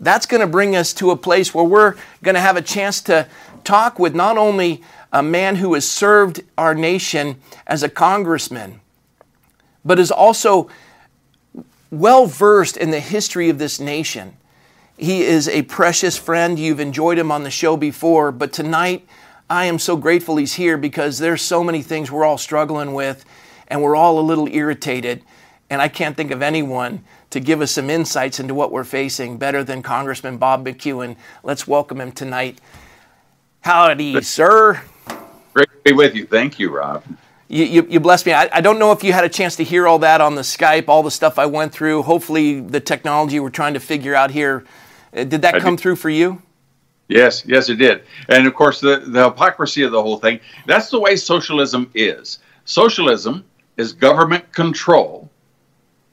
that's 0.00 0.24
going 0.24 0.40
to 0.40 0.46
bring 0.46 0.74
us 0.74 0.94
to 0.94 1.10
a 1.10 1.16
place 1.16 1.54
where 1.54 1.64
we're 1.64 1.94
going 2.22 2.34
to 2.34 2.40
have 2.40 2.56
a 2.56 2.62
chance 2.62 3.02
to 3.02 3.28
talk 3.64 3.98
with 3.98 4.14
not 4.14 4.36
only 4.38 4.82
a 5.12 5.22
man 5.22 5.56
who 5.56 5.74
has 5.74 5.88
served 5.88 6.42
our 6.56 6.74
nation 6.74 7.36
as 7.66 7.82
a 7.82 7.88
congressman, 7.88 8.80
but 9.84 9.98
is 9.98 10.10
also 10.10 10.68
well 11.90 12.26
versed 12.26 12.76
in 12.76 12.90
the 12.90 13.00
history 13.00 13.48
of 13.48 13.58
this 13.58 13.80
nation. 13.80 14.36
He 14.96 15.22
is 15.22 15.48
a 15.48 15.62
precious 15.62 16.16
friend. 16.16 16.58
You've 16.58 16.80
enjoyed 16.80 17.18
him 17.18 17.32
on 17.32 17.42
the 17.42 17.50
show 17.50 17.76
before, 17.76 18.30
but 18.30 18.52
tonight 18.52 19.06
I 19.48 19.64
am 19.64 19.78
so 19.78 19.96
grateful 19.96 20.36
he's 20.36 20.54
here 20.54 20.76
because 20.76 21.18
there's 21.18 21.42
so 21.42 21.64
many 21.64 21.82
things 21.82 22.10
we're 22.10 22.24
all 22.24 22.38
struggling 22.38 22.94
with 22.94 23.24
and 23.66 23.82
we're 23.82 23.96
all 23.96 24.18
a 24.18 24.20
little 24.20 24.46
irritated. 24.48 25.22
And 25.70 25.80
I 25.80 25.88
can't 25.88 26.16
think 26.16 26.30
of 26.30 26.42
anyone 26.42 27.02
to 27.30 27.40
give 27.40 27.60
us 27.60 27.72
some 27.72 27.90
insights 27.90 28.40
into 28.40 28.54
what 28.54 28.72
we're 28.72 28.84
facing 28.84 29.38
better 29.38 29.64
than 29.64 29.82
Congressman 29.82 30.36
Bob 30.36 30.64
McEwen. 30.66 31.16
Let's 31.42 31.66
welcome 31.66 32.00
him 32.00 32.12
tonight. 32.12 32.60
Howdy, 33.62 34.22
sir. 34.22 34.80
Great 35.52 35.68
to 35.70 35.78
be 35.84 35.92
with 35.92 36.14
you. 36.14 36.26
Thank 36.26 36.58
you, 36.58 36.74
Rob. 36.74 37.04
You, 37.48 37.64
you, 37.64 37.86
you 37.90 38.00
blessed 38.00 38.26
me. 38.26 38.32
I, 38.32 38.48
I, 38.52 38.60
don't 38.60 38.78
know 38.78 38.92
if 38.92 39.02
you 39.02 39.12
had 39.12 39.24
a 39.24 39.28
chance 39.28 39.56
to 39.56 39.64
hear 39.64 39.86
all 39.86 39.98
that 39.98 40.20
on 40.20 40.36
the 40.36 40.42
Skype, 40.42 40.88
all 40.88 41.02
the 41.02 41.10
stuff 41.10 41.38
I 41.38 41.46
went 41.46 41.72
through. 41.72 42.02
Hopefully, 42.02 42.60
the 42.60 42.80
technology 42.80 43.40
we're 43.40 43.50
trying 43.50 43.74
to 43.74 43.80
figure 43.80 44.14
out 44.14 44.30
here. 44.30 44.64
Uh, 45.14 45.24
did 45.24 45.42
that 45.42 45.56
I 45.56 45.60
come 45.60 45.76
did. 45.76 45.82
through 45.82 45.96
for 45.96 46.08
you? 46.08 46.40
Yes, 47.08 47.44
yes, 47.44 47.68
it 47.68 47.74
did. 47.74 48.04
And 48.28 48.46
of 48.46 48.54
course, 48.54 48.80
the, 48.80 49.02
the 49.04 49.24
hypocrisy 49.24 49.82
of 49.82 49.90
the 49.90 50.00
whole 50.00 50.18
thing 50.18 50.38
that's 50.66 50.90
the 50.90 51.00
way 51.00 51.16
socialism 51.16 51.90
is. 51.92 52.38
Socialism 52.66 53.44
is 53.76 53.92
government 53.92 54.50
control 54.52 55.19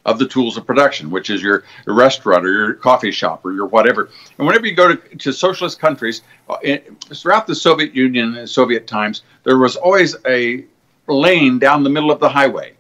of 0.08 0.18
the 0.18 0.28
tools 0.28 0.58
of 0.58 0.66
production, 0.66 1.12
which 1.12 1.30
is 1.30 1.44
your, 1.44 1.66
restaurant 1.86 2.46
or 2.46 2.52
your 2.52 2.74
coffee 2.74 3.12
shop 3.12 3.46
or 3.46 3.52
your 3.52 3.68
whatever. 3.68 4.10
And 4.38 4.48
whenever 4.48 4.66
you 4.66 4.74
go 4.74 4.96
to, 4.96 5.16
to 5.18 5.34
socialist 5.34 5.80
countries, 5.80 6.22
uh, 6.50 6.58
in, 6.64 6.80
throughout 7.14 7.46
the 7.46 7.56
Soviet 7.56 7.94
Union 7.94 8.36
and 8.36 8.50
Soviet 8.50 8.88
times, 8.88 9.24
there 9.44 9.58
was 9.58 9.76
always 9.76 10.16
a 10.26 10.66
lane 11.08 11.60
down 11.60 11.84
the 11.84 11.90
middle 11.90 12.12
of 12.12 12.20
the 12.20 12.30
highway. 12.30 12.74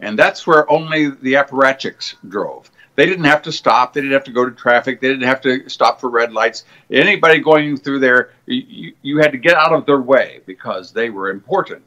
And 0.00 0.18
that's 0.18 0.46
where 0.46 0.70
only 0.70 1.10
the 1.10 1.34
apparatchiks 1.34 2.16
drove. 2.28 2.70
They 2.96 3.06
didn't 3.06 3.24
have 3.24 3.42
to 3.42 3.52
stop. 3.52 3.92
They 3.92 4.00
didn't 4.00 4.12
have 4.12 4.24
to 4.24 4.32
go 4.32 4.44
to 4.44 4.50
traffic. 4.50 5.00
They 5.00 5.08
didn't 5.08 5.26
have 5.26 5.40
to 5.42 5.68
stop 5.68 6.00
for 6.00 6.10
red 6.10 6.32
lights. 6.32 6.64
Anybody 6.90 7.40
going 7.40 7.76
through 7.76 8.00
there, 8.00 8.30
you, 8.46 8.94
you 9.02 9.18
had 9.18 9.32
to 9.32 9.38
get 9.38 9.56
out 9.56 9.72
of 9.72 9.86
their 9.86 10.00
way 10.00 10.40
because 10.46 10.92
they 10.92 11.10
were 11.10 11.30
important. 11.30 11.82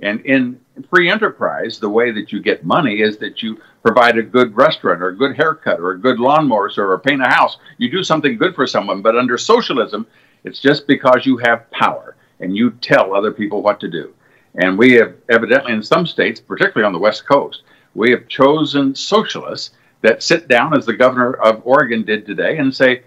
And 0.00 0.20
in 0.22 0.60
free 0.90 1.08
enterprise, 1.08 1.78
the 1.78 1.88
way 1.88 2.10
that 2.10 2.32
you 2.32 2.40
get 2.40 2.64
money 2.64 3.00
is 3.00 3.18
that 3.18 3.42
you 3.42 3.60
provide 3.82 4.16
a 4.16 4.22
good 4.22 4.56
restaurant 4.56 5.02
or 5.02 5.08
a 5.08 5.16
good 5.16 5.36
haircut 5.36 5.80
or 5.80 5.90
a 5.92 5.98
good 5.98 6.18
lawnmower 6.18 6.70
or 6.76 6.98
paint 6.98 7.22
a 7.22 7.28
house. 7.28 7.58
You 7.78 7.90
do 7.90 8.04
something 8.04 8.36
good 8.36 8.54
for 8.54 8.66
someone. 8.66 9.02
But 9.02 9.16
under 9.16 9.36
socialism, 9.36 10.06
it's 10.44 10.60
just 10.60 10.86
because 10.86 11.26
you 11.26 11.36
have 11.38 11.70
power 11.70 12.16
and 12.40 12.56
you 12.56 12.70
tell 12.70 13.14
other 13.14 13.32
people 13.32 13.62
what 13.62 13.80
to 13.80 13.88
do. 13.88 14.14
And 14.54 14.78
we 14.78 14.92
have 14.92 15.14
evidently 15.28 15.72
in 15.72 15.82
some 15.82 16.06
states, 16.06 16.40
particularly 16.40 16.86
on 16.86 16.92
the 16.92 16.98
West 16.98 17.26
Coast, 17.26 17.62
we 17.94 18.10
have 18.10 18.28
chosen 18.28 18.94
socialists 18.94 19.70
that 20.02 20.22
sit 20.22 20.48
down, 20.48 20.76
as 20.76 20.84
the 20.84 20.92
governor 20.92 21.34
of 21.34 21.62
Oregon 21.64 22.02
did 22.02 22.26
today, 22.26 22.58
and 22.58 22.74
say, 22.74 23.02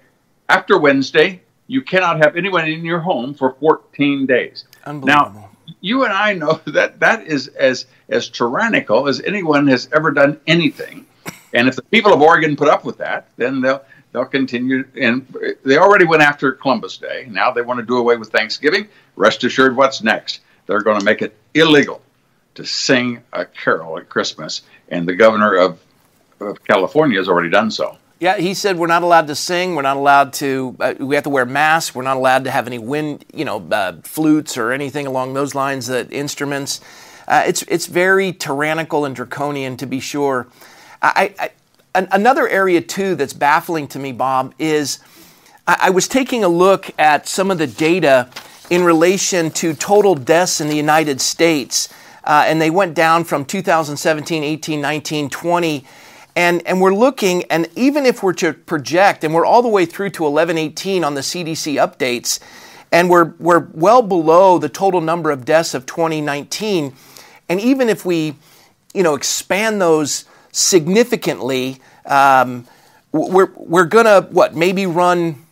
after 0.47 0.77
Wednesday, 0.77 1.41
you 1.67 1.81
cannot 1.81 2.23
have 2.23 2.35
anyone 2.35 2.67
in 2.67 2.85
your 2.85 2.99
home 2.99 3.33
for 3.33 3.55
14 3.59 4.25
days. 4.25 4.65
Now, 4.87 5.44
you 5.85 6.03
and 6.03 6.11
I 6.11 6.33
know 6.33 6.59
that 6.65 6.99
that 6.99 7.27
is 7.27 7.47
as 7.47 7.85
as 8.09 8.29
tyrannical 8.29 9.07
as 9.07 9.21
anyone 9.21 9.67
has 9.67 9.87
ever 9.93 10.11
done 10.11 10.39
anything. 10.47 11.05
And 11.53 11.67
if 11.67 11.75
the 11.75 11.83
people 11.83 12.13
of 12.13 12.21
Oregon 12.21 12.55
put 12.55 12.67
up 12.67 12.83
with 12.83 12.97
that, 12.97 13.27
then 13.37 13.61
they'll 13.61 13.83
they'll 14.11 14.25
continue. 14.25 14.83
And 14.99 15.25
they 15.63 15.77
already 15.77 16.05
went 16.05 16.23
after 16.23 16.51
Columbus 16.53 16.97
Day. 16.97 17.27
Now 17.29 17.51
they 17.51 17.61
want 17.61 17.79
to 17.79 17.85
do 17.85 17.97
away 17.97 18.17
with 18.17 18.31
Thanksgiving. 18.31 18.87
Rest 19.15 19.43
assured, 19.43 19.75
what's 19.75 20.01
next? 20.01 20.41
They're 20.65 20.81
going 20.81 20.99
to 20.99 21.05
make 21.05 21.21
it 21.21 21.37
illegal 21.53 22.01
to 22.55 22.65
sing 22.65 23.21
a 23.31 23.45
carol 23.45 23.97
at 23.97 24.09
Christmas. 24.09 24.63
And 24.89 25.07
the 25.07 25.15
governor 25.15 25.55
of, 25.55 25.79
of 26.39 26.63
California 26.63 27.19
has 27.19 27.29
already 27.29 27.49
done 27.49 27.69
so. 27.69 27.97
Yeah, 28.19 28.37
he 28.37 28.53
said 28.53 28.77
we're 28.77 28.87
not 28.87 29.03
allowed 29.03 29.27
to 29.27 29.35
sing. 29.35 29.75
We're 29.75 29.81
not 29.81 29.97
allowed 29.97 30.31
to. 30.33 30.75
Uh, 30.79 30.93
we 30.99 31.15
have 31.15 31.25
to 31.25 31.29
wear 31.29 31.45
masks. 31.45 31.93
We're 31.93 32.03
not 32.03 32.15
allowed 32.15 32.45
to 32.45 32.51
have 32.51 32.65
any 32.65 32.79
wind, 32.79 33.25
you 33.33 33.43
know, 33.43 33.59
uh, 33.69 33.97
flutes 34.03 34.57
or 34.57 34.71
anything 34.71 35.05
along 35.05 35.33
those 35.33 35.53
lines. 35.53 35.87
That 35.87 36.11
instruments. 36.13 36.79
Uh, 37.27 37.43
it's 37.45 37.63
it's 37.63 37.87
very 37.87 38.31
tyrannical 38.31 39.03
and 39.03 39.15
draconian 39.15 39.75
to 39.77 39.85
be 39.85 39.99
sure. 39.99 40.47
I, 41.01 41.33
I, 41.37 42.07
another 42.11 42.47
area 42.47 42.81
too 42.81 43.15
that's 43.15 43.33
baffling 43.33 43.87
to 43.89 43.99
me, 43.99 44.13
Bob, 44.13 44.53
is 44.57 44.99
I, 45.67 45.77
I 45.81 45.89
was 45.89 46.07
taking 46.07 46.43
a 46.43 46.47
look 46.47 46.89
at 46.97 47.27
some 47.27 47.51
of 47.51 47.57
the 47.57 47.67
data 47.67 48.29
in 48.69 48.83
relation 48.83 49.51
to 49.51 49.73
total 49.73 50.15
deaths 50.15 50.61
in 50.61 50.69
the 50.69 50.75
United 50.75 51.19
States, 51.19 51.89
uh, 52.23 52.45
and 52.47 52.61
they 52.61 52.69
went 52.69 52.95
down 52.95 53.25
from 53.25 53.43
2017, 53.43 54.43
18, 54.43 54.79
19, 54.79 55.29
20 55.29 55.85
and, 56.35 56.65
and 56.67 56.81
we're 56.81 56.93
looking, 56.93 57.43
and 57.45 57.67
even 57.75 58.05
if 58.05 58.21
we're 58.21 58.33
to 58.33 58.53
project, 58.53 59.23
and 59.23 59.33
we're 59.33 59.45
all 59.45 59.61
the 59.61 59.69
way 59.69 59.85
through 59.85 60.09
to 60.11 60.23
1118 60.23 61.03
on 61.03 61.13
the 61.13 61.21
CDC 61.21 61.75
updates, 61.75 62.39
and 62.91 63.09
we're, 63.09 63.33
we're 63.39 63.67
well 63.73 64.01
below 64.01 64.57
the 64.57 64.69
total 64.69 64.99
number 64.99 65.31
of 65.31 65.45
deaths 65.45 65.73
of 65.73 65.85
2019, 65.85 66.93
and 67.47 67.59
even 67.61 67.89
if 67.89 68.05
we, 68.05 68.35
you 68.93 69.03
know, 69.03 69.15
expand 69.15 69.79
those 69.79 70.25
significantly, 70.51 71.79
um, 72.05 72.67
we're, 73.11 73.51
we're 73.55 73.85
going 73.85 74.05
to, 74.05 74.27
what, 74.31 74.55
maybe 74.55 74.85
run 74.85 75.45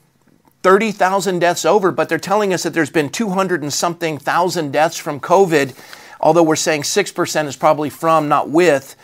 30,000 0.64 1.40
deaths 1.40 1.66
over, 1.66 1.92
but 1.92 2.10
they're 2.10 2.18
telling 2.18 2.54
us 2.54 2.64
that 2.64 2.74
there's 2.74 2.90
been 2.90 3.10
200 3.10 3.62
and 3.62 3.72
something 3.72 4.18
thousand 4.18 4.72
deaths 4.72 4.98
from 4.98 5.20
COVID, 5.20 5.78
although 6.20 6.44
we're 6.44 6.56
saying 6.56 6.82
6% 6.82 7.46
is 7.46 7.56
probably 7.56 7.90
from, 7.90 8.28
not 8.28 8.50
with. 8.50 8.96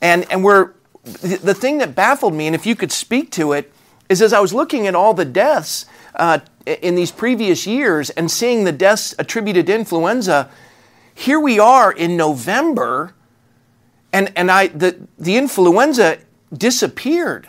And, 0.00 0.30
and 0.30 0.42
we're, 0.42 0.72
the 1.04 1.54
thing 1.54 1.78
that 1.78 1.94
baffled 1.94 2.34
me, 2.34 2.46
and 2.46 2.54
if 2.54 2.64
you 2.64 2.76
could 2.76 2.92
speak 2.92 3.30
to 3.32 3.52
it, 3.52 3.72
is 4.08 4.22
as 4.22 4.32
I 4.32 4.40
was 4.40 4.54
looking 4.54 4.86
at 4.86 4.94
all 4.94 5.14
the 5.14 5.24
deaths 5.24 5.86
uh, 6.14 6.40
in 6.66 6.94
these 6.94 7.10
previous 7.10 7.66
years 7.66 8.10
and 8.10 8.30
seeing 8.30 8.64
the 8.64 8.72
deaths 8.72 9.14
attributed 9.18 9.66
to 9.66 9.74
influenza, 9.74 10.50
here 11.14 11.40
we 11.40 11.58
are 11.58 11.92
in 11.92 12.16
November, 12.16 13.14
and, 14.12 14.32
and 14.36 14.50
I, 14.50 14.68
the, 14.68 15.06
the 15.18 15.36
influenza 15.36 16.18
disappeared. 16.52 17.48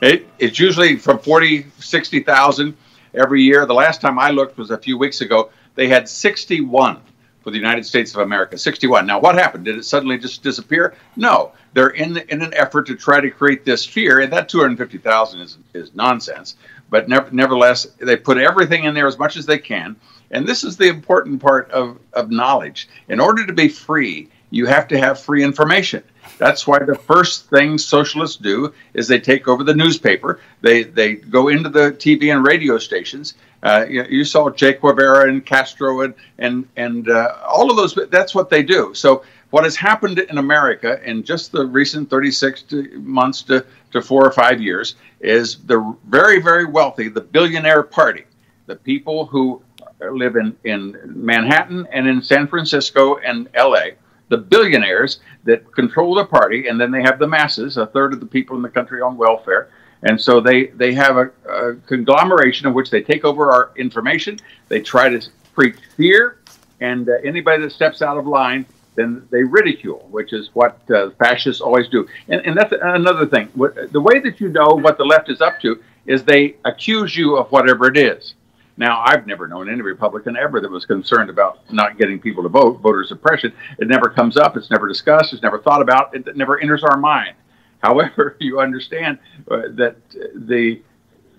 It, 0.00 0.26
it's 0.38 0.58
usually 0.58 0.96
from 0.96 1.18
40, 1.18 1.66
60,000 1.78 2.76
every 3.14 3.42
year. 3.42 3.66
The 3.66 3.74
last 3.74 4.00
time 4.00 4.18
I 4.18 4.30
looked 4.30 4.56
was 4.58 4.70
a 4.70 4.78
few 4.78 4.96
weeks 4.98 5.20
ago. 5.20 5.50
They 5.74 5.88
had 5.88 6.08
61 6.08 7.00
for 7.42 7.50
the 7.50 7.56
United 7.56 7.84
States 7.84 8.14
of 8.14 8.20
America. 8.20 8.56
61. 8.56 9.06
Now, 9.06 9.20
what 9.20 9.34
happened? 9.34 9.64
Did 9.64 9.76
it 9.76 9.84
suddenly 9.84 10.18
just 10.18 10.42
disappear? 10.42 10.94
No. 11.16 11.52
They're 11.74 11.88
in 11.88 12.16
in 12.16 12.42
an 12.42 12.54
effort 12.54 12.86
to 12.86 12.94
try 12.94 13.20
to 13.20 13.30
create 13.30 13.64
this 13.64 13.84
fear, 13.84 14.20
and 14.20 14.32
that 14.32 14.48
250,000 14.48 15.40
is 15.40 15.58
is 15.74 15.94
nonsense. 15.94 16.56
But 16.90 17.08
nevertheless, 17.08 17.86
they 17.98 18.16
put 18.16 18.36
everything 18.36 18.84
in 18.84 18.92
there 18.92 19.06
as 19.06 19.18
much 19.18 19.38
as 19.38 19.46
they 19.46 19.58
can. 19.58 19.96
And 20.30 20.46
this 20.46 20.62
is 20.64 20.76
the 20.76 20.88
important 20.88 21.40
part 21.40 21.70
of, 21.70 21.98
of 22.12 22.30
knowledge. 22.30 22.88
In 23.08 23.20
order 23.20 23.46
to 23.46 23.52
be 23.52 23.68
free, 23.68 24.28
you 24.50 24.66
have 24.66 24.88
to 24.88 24.98
have 24.98 25.18
free 25.18 25.42
information. 25.42 26.02
That's 26.38 26.66
why 26.66 26.80
the 26.80 26.94
first 26.94 27.48
thing 27.48 27.78
socialists 27.78 28.36
do 28.36 28.74
is 28.94 29.08
they 29.08 29.20
take 29.20 29.48
over 29.48 29.64
the 29.64 29.74
newspaper. 29.74 30.40
They 30.60 30.82
they 30.82 31.14
go 31.14 31.48
into 31.48 31.68
the 31.68 31.92
TV 31.92 32.32
and 32.32 32.46
radio 32.46 32.78
stations. 32.78 33.34
Uh, 33.62 33.86
you, 33.88 34.04
you, 34.04 34.24
saw 34.24 34.50
Che 34.50 34.74
Guevara 34.74 35.28
and 35.28 35.44
Castro 35.44 36.02
and 36.02 36.14
and 36.38 36.68
and 36.76 37.08
uh, 37.08 37.36
all 37.46 37.70
of 37.70 37.76
those. 37.76 37.98
That's 38.10 38.34
what 38.34 38.50
they 38.50 38.62
do. 38.62 38.92
So 38.94 39.24
what 39.52 39.64
has 39.64 39.76
happened 39.76 40.18
in 40.18 40.38
America 40.38 41.00
in 41.04 41.22
just 41.22 41.52
the 41.52 41.64
recent 41.64 42.10
36 42.10 42.62
to 42.62 42.98
months 43.00 43.42
to, 43.42 43.64
to 43.92 44.02
four 44.02 44.26
or 44.26 44.32
five 44.32 44.60
years 44.60 44.96
is 45.20 45.58
the 45.64 45.96
very 46.06 46.40
very 46.40 46.64
wealthy, 46.64 47.08
the 47.08 47.20
billionaire 47.20 47.82
party, 47.82 48.24
the 48.66 48.76
people 48.76 49.26
who 49.26 49.62
live 50.00 50.36
in 50.36 50.56
in 50.64 50.98
Manhattan 51.04 51.86
and 51.92 52.08
in 52.08 52.20
San 52.20 52.48
Francisco 52.48 53.18
and 53.18 53.48
L.A 53.54 53.96
the 54.32 54.38
billionaires 54.38 55.20
that 55.44 55.70
control 55.72 56.14
the 56.14 56.24
party, 56.24 56.66
and 56.68 56.80
then 56.80 56.90
they 56.90 57.02
have 57.02 57.18
the 57.18 57.28
masses, 57.28 57.76
a 57.76 57.86
third 57.86 58.14
of 58.14 58.20
the 58.20 58.24
people 58.26 58.56
in 58.56 58.62
the 58.62 58.68
country 58.68 59.02
on 59.02 59.18
welfare. 59.18 59.68
And 60.04 60.18
so 60.18 60.40
they, 60.40 60.68
they 60.68 60.94
have 60.94 61.18
a, 61.18 61.30
a 61.48 61.74
conglomeration 61.86 62.66
in 62.66 62.72
which 62.72 62.88
they 62.88 63.02
take 63.02 63.26
over 63.26 63.52
our 63.52 63.72
information. 63.76 64.38
They 64.68 64.80
try 64.80 65.10
to 65.10 65.20
preach 65.54 65.76
fear, 65.98 66.38
and 66.80 67.10
uh, 67.10 67.12
anybody 67.22 67.62
that 67.62 67.72
steps 67.72 68.00
out 68.00 68.16
of 68.16 68.26
line, 68.26 68.64
then 68.94 69.26
they 69.30 69.42
ridicule, 69.42 70.06
which 70.10 70.32
is 70.32 70.50
what 70.52 70.78
uh, 70.90 71.10
fascists 71.18 71.60
always 71.60 71.88
do. 71.88 72.06
And, 72.28 72.44
and 72.44 72.56
that's 72.56 72.72
another 72.80 73.26
thing. 73.26 73.48
The 73.54 74.00
way 74.00 74.20
that 74.20 74.40
you 74.40 74.48
know 74.48 74.68
what 74.68 74.98
the 74.98 75.04
left 75.04 75.30
is 75.30 75.40
up 75.40 75.60
to 75.60 75.82
is 76.06 76.24
they 76.24 76.56
accuse 76.64 77.16
you 77.16 77.36
of 77.36 77.50
whatever 77.50 77.86
it 77.86 77.96
is. 77.96 78.34
Now, 78.76 79.02
I've 79.04 79.26
never 79.26 79.46
known 79.46 79.68
any 79.70 79.82
Republican 79.82 80.36
ever 80.36 80.60
that 80.60 80.70
was 80.70 80.86
concerned 80.86 81.30
about 81.30 81.60
not 81.72 81.98
getting 81.98 82.18
people 82.18 82.42
to 82.42 82.48
vote, 82.48 82.80
voter 82.80 83.04
suppression. 83.04 83.52
It 83.78 83.86
never 83.88 84.08
comes 84.08 84.36
up, 84.36 84.56
it's 84.56 84.70
never 84.70 84.88
discussed, 84.88 85.32
it's 85.32 85.42
never 85.42 85.58
thought 85.58 85.82
about, 85.82 86.14
it 86.14 86.36
never 86.36 86.58
enters 86.58 86.82
our 86.82 86.96
mind. 86.96 87.34
However, 87.82 88.36
you 88.40 88.60
understand 88.60 89.18
uh, 89.50 89.62
that 89.72 89.96
the 90.34 90.82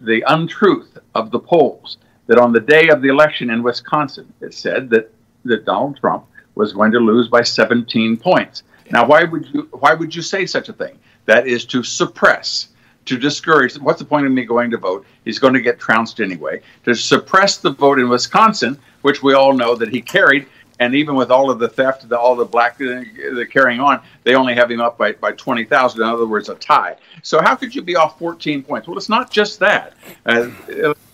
the 0.01 0.21
untruth 0.27 0.97
of 1.15 1.31
the 1.31 1.39
polls 1.39 1.97
that 2.27 2.37
on 2.37 2.51
the 2.51 2.59
day 2.59 2.89
of 2.89 3.01
the 3.01 3.07
election 3.07 3.49
in 3.49 3.63
Wisconsin, 3.63 4.31
it 4.41 4.53
said 4.53 4.89
that, 4.89 5.13
that 5.45 5.65
Donald 5.65 5.97
Trump 5.97 6.25
was 6.55 6.73
going 6.73 6.91
to 6.91 6.99
lose 6.99 7.27
by 7.27 7.41
17 7.41 8.17
points. 8.17 8.63
Now, 8.91 9.05
why 9.05 9.23
would 9.23 9.47
you 9.53 9.67
why 9.71 9.93
would 9.93 10.13
you 10.13 10.21
say 10.21 10.45
such 10.45 10.69
a 10.69 10.73
thing? 10.73 10.99
That 11.25 11.47
is 11.47 11.65
to 11.65 11.83
suppress 11.83 12.69
to 13.05 13.17
discourage. 13.17 13.75
What's 13.77 13.99
the 13.99 14.05
point 14.05 14.25
of 14.25 14.31
me 14.31 14.45
going 14.45 14.71
to 14.71 14.77
vote? 14.77 15.05
He's 15.25 15.39
going 15.39 15.53
to 15.53 15.61
get 15.61 15.79
trounced 15.79 16.19
anyway. 16.19 16.61
To 16.85 16.93
suppress 16.93 17.57
the 17.57 17.71
vote 17.71 17.99
in 17.99 18.09
Wisconsin, 18.09 18.79
which 19.01 19.21
we 19.21 19.33
all 19.33 19.53
know 19.53 19.75
that 19.75 19.89
he 19.89 20.01
carried, 20.01 20.47
and 20.79 20.95
even 20.95 21.15
with 21.15 21.31
all 21.31 21.49
of 21.49 21.59
the 21.59 21.67
theft, 21.67 22.07
the, 22.07 22.17
all 22.17 22.35
the 22.35 22.45
black 22.45 22.73
uh, 22.75 23.03
the 23.35 23.47
carrying 23.49 23.79
on, 23.79 24.01
they 24.23 24.35
only 24.35 24.55
have 24.55 24.71
him 24.71 24.81
up 24.81 24.97
by, 24.97 25.13
by 25.13 25.31
20,000. 25.33 26.01
In 26.01 26.07
other 26.07 26.25
words, 26.25 26.49
a 26.49 26.55
tie. 26.55 26.95
So 27.21 27.41
how 27.41 27.55
could 27.55 27.75
you 27.75 27.81
be 27.81 27.95
off 27.95 28.17
14 28.19 28.63
points? 28.63 28.87
Well, 28.87 28.97
it's 28.97 29.09
not 29.09 29.31
just 29.31 29.59
that. 29.59 29.93
Uh, 30.25 30.49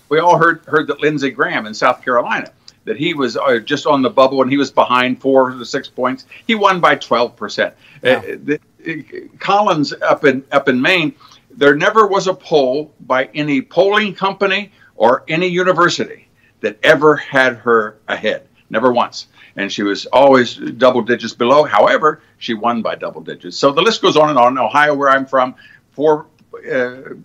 we 0.08 0.18
all 0.18 0.38
heard 0.38 0.64
heard 0.66 0.86
that 0.88 1.00
Lindsey 1.00 1.30
Graham 1.30 1.66
in 1.66 1.74
South 1.74 2.02
Carolina 2.02 2.50
that 2.84 2.96
he 2.96 3.14
was 3.14 3.36
uh, 3.36 3.58
just 3.58 3.86
on 3.86 4.02
the 4.02 4.10
bubble 4.10 4.42
and 4.42 4.50
he 4.50 4.56
was 4.56 4.70
behind 4.70 5.20
four 5.20 5.50
to 5.50 5.64
six 5.64 5.88
points. 5.88 6.26
He 6.46 6.54
won 6.54 6.80
by 6.80 6.96
12 6.96 7.36
percent. 7.36 7.74
Uh, 8.04 8.22
Collins 9.38 9.92
up 10.00 10.24
in 10.24 10.44
up 10.50 10.68
in 10.68 10.80
Maine 10.80 11.14
there 11.50 11.74
never 11.74 12.06
was 12.06 12.26
a 12.26 12.34
poll 12.34 12.92
by 13.00 13.28
any 13.34 13.60
polling 13.60 14.14
company 14.14 14.72
or 14.96 15.24
any 15.28 15.46
university 15.46 16.28
that 16.60 16.78
ever 16.82 17.16
had 17.16 17.56
her 17.56 17.98
ahead. 18.08 18.48
Never 18.70 18.92
once. 18.92 19.26
And 19.56 19.72
she 19.72 19.82
was 19.82 20.06
always 20.06 20.54
double 20.56 21.02
digits 21.02 21.34
below. 21.34 21.64
However, 21.64 22.22
she 22.38 22.54
won 22.54 22.82
by 22.82 22.94
double 22.94 23.20
digits. 23.20 23.56
So 23.56 23.72
the 23.72 23.82
list 23.82 24.00
goes 24.00 24.16
on 24.16 24.30
and 24.30 24.38
on. 24.38 24.56
Ohio, 24.58 24.94
where 24.94 25.10
I'm 25.10 25.26
from, 25.26 25.54
four 25.90 26.22
uh, 26.22 26.39
Uh, 26.52 26.58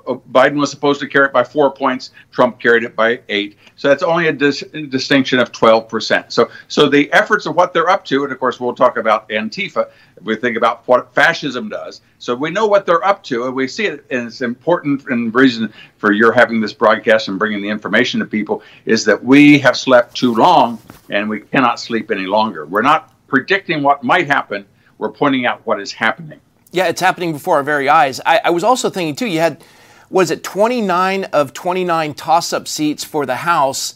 uh, 0.07 0.15
Biden 0.31 0.59
was 0.59 0.69
supposed 0.69 0.99
to 0.99 1.07
carry 1.07 1.25
it 1.25 1.33
by 1.33 1.43
four 1.43 1.71
points. 1.71 2.11
Trump 2.31 2.59
carried 2.59 2.83
it 2.83 2.95
by 2.95 3.21
eight. 3.29 3.57
So 3.75 3.89
that's 3.89 4.03
only 4.03 4.27
a 4.27 4.33
dis- 4.33 4.63
distinction 4.89 5.39
of 5.39 5.51
12%. 5.51 6.31
So, 6.31 6.49
so 6.67 6.87
the 6.87 7.11
efforts 7.11 7.45
of 7.45 7.55
what 7.55 7.73
they're 7.73 7.89
up 7.89 8.05
to, 8.05 8.23
and 8.23 8.31
of 8.31 8.39
course, 8.39 8.59
we'll 8.59 8.75
talk 8.75 8.97
about 8.97 9.27
Antifa. 9.29 9.89
We 10.21 10.35
think 10.35 10.57
about 10.57 10.87
what 10.87 11.13
fascism 11.13 11.69
does. 11.69 12.01
So 12.19 12.35
we 12.35 12.51
know 12.51 12.67
what 12.67 12.85
they're 12.85 13.03
up 13.03 13.23
to, 13.23 13.45
and 13.45 13.55
we 13.55 13.67
see 13.67 13.85
it. 13.85 14.05
And 14.11 14.27
it's 14.27 14.41
important, 14.41 15.05
and 15.07 15.33
reason 15.33 15.73
for 15.97 16.11
your 16.11 16.31
having 16.31 16.61
this 16.61 16.73
broadcast 16.73 17.27
and 17.27 17.39
bringing 17.39 17.61
the 17.61 17.69
information 17.69 18.19
to 18.19 18.25
people 18.25 18.61
is 18.85 19.05
that 19.05 19.23
we 19.23 19.59
have 19.59 19.75
slept 19.75 20.15
too 20.15 20.35
long, 20.35 20.79
and 21.09 21.29
we 21.29 21.41
cannot 21.41 21.79
sleep 21.79 22.11
any 22.11 22.25
longer. 22.25 22.65
We're 22.65 22.83
not 22.83 23.11
predicting 23.27 23.81
what 23.81 24.03
might 24.03 24.27
happen. 24.27 24.65
We're 24.97 25.11
pointing 25.11 25.45
out 25.45 25.65
what 25.65 25.81
is 25.81 25.91
happening. 25.91 26.39
Yeah, 26.75 26.87
it's 26.87 26.99
happening 26.99 27.31
before 27.31 27.55
our 27.55 27.63
very 27.63 27.87
eyes. 27.87 28.19
I, 28.25 28.41
I 28.43 28.49
was 28.49 28.65
also 28.65 28.89
thinking 28.89 29.15
too. 29.15 29.27
You 29.27 29.39
had 29.39 29.63
was 30.09 30.29
it 30.29 30.43
29 30.43 31.23
of 31.25 31.53
29 31.53 32.13
toss-up 32.13 32.67
seats 32.67 33.03
for 33.03 33.25
the 33.25 33.37
House, 33.37 33.95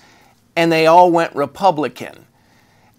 and 0.56 0.72
they 0.72 0.88
all 0.88 1.12
went 1.12 1.36
Republican. 1.36 2.26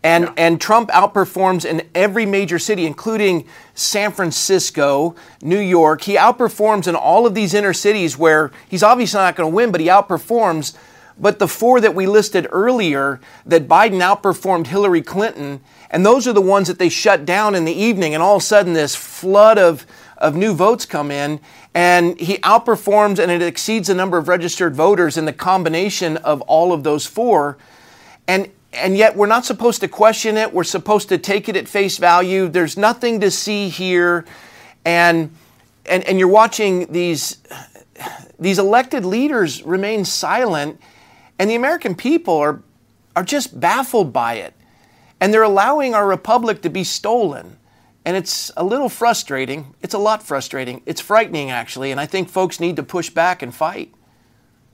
And, 0.02 0.24
yeah. 0.24 0.32
and 0.36 0.60
Trump 0.60 0.90
outperforms 0.90 1.64
in 1.64 1.88
every 1.94 2.26
major 2.26 2.58
city, 2.58 2.84
including 2.84 3.46
San 3.74 4.12
Francisco, 4.12 5.16
New 5.40 5.58
York. 5.58 6.02
He 6.02 6.16
outperforms 6.16 6.86
in 6.86 6.94
all 6.94 7.26
of 7.26 7.34
these 7.34 7.54
inner 7.54 7.72
cities 7.72 8.18
where 8.18 8.52
he's 8.68 8.82
obviously 8.82 9.18
not 9.18 9.34
going 9.34 9.50
to 9.50 9.54
win, 9.54 9.72
but 9.72 9.80
he 9.80 9.88
outperforms. 9.88 10.76
But 11.18 11.38
the 11.38 11.48
four 11.48 11.80
that 11.80 11.94
we 11.94 12.06
listed 12.06 12.46
earlier, 12.50 13.18
that 13.44 13.66
Biden 13.66 14.00
outperformed 14.00 14.68
Hillary 14.68 15.02
Clinton, 15.02 15.60
and 15.90 16.06
those 16.06 16.28
are 16.28 16.32
the 16.32 16.40
ones 16.40 16.68
that 16.68 16.78
they 16.78 16.88
shut 16.88 17.24
down 17.24 17.54
in 17.54 17.64
the 17.64 17.72
evening, 17.72 18.14
and 18.14 18.22
all 18.22 18.36
of 18.36 18.42
a 18.42 18.44
sudden, 18.44 18.72
this 18.72 18.94
flood 18.94 19.58
of, 19.58 19.86
of 20.18 20.36
new 20.36 20.54
votes 20.54 20.86
come 20.86 21.10
in, 21.10 21.40
and 21.74 22.18
he 22.18 22.38
outperforms 22.38 23.18
and 23.18 23.30
it 23.30 23.42
exceeds 23.42 23.88
the 23.88 23.94
number 23.94 24.18
of 24.18 24.28
registered 24.28 24.74
voters 24.74 25.16
in 25.16 25.24
the 25.24 25.32
combination 25.32 26.16
of 26.18 26.40
all 26.42 26.72
of 26.72 26.82
those 26.82 27.06
four. 27.06 27.58
And 28.26 28.50
and 28.72 28.96
yet 28.96 29.16
we're 29.16 29.26
not 29.26 29.44
supposed 29.44 29.80
to 29.80 29.88
question 29.88 30.36
it. 30.36 30.52
We're 30.52 30.62
supposed 30.64 31.08
to 31.08 31.18
take 31.18 31.48
it 31.48 31.56
at 31.56 31.66
face 31.66 31.98
value. 31.98 32.48
There's 32.48 32.76
nothing 32.76 33.20
to 33.20 33.30
see 33.30 33.68
here. 33.68 34.24
And 34.84 35.34
and, 35.86 36.04
and 36.04 36.18
you're 36.18 36.28
watching 36.28 36.90
these 36.92 37.38
these 38.38 38.58
elected 38.58 39.04
leaders 39.04 39.62
remain 39.62 40.04
silent, 40.04 40.80
and 41.38 41.50
the 41.50 41.54
American 41.54 41.94
people 41.94 42.36
are 42.36 42.62
are 43.14 43.24
just 43.24 43.58
baffled 43.58 44.12
by 44.12 44.34
it. 44.34 44.54
And 45.20 45.32
they're 45.32 45.42
allowing 45.42 45.94
our 45.94 46.06
republic 46.06 46.62
to 46.62 46.70
be 46.70 46.84
stolen. 46.84 47.58
And 48.04 48.16
it's 48.16 48.50
a 48.56 48.64
little 48.64 48.88
frustrating. 48.88 49.74
It's 49.82 49.94
a 49.94 49.98
lot 49.98 50.22
frustrating. 50.22 50.82
It's 50.86 51.00
frightening, 51.00 51.50
actually. 51.50 51.90
And 51.90 52.00
I 52.00 52.06
think 52.06 52.28
folks 52.28 52.58
need 52.58 52.76
to 52.76 52.82
push 52.82 53.10
back 53.10 53.42
and 53.42 53.54
fight. 53.54 53.92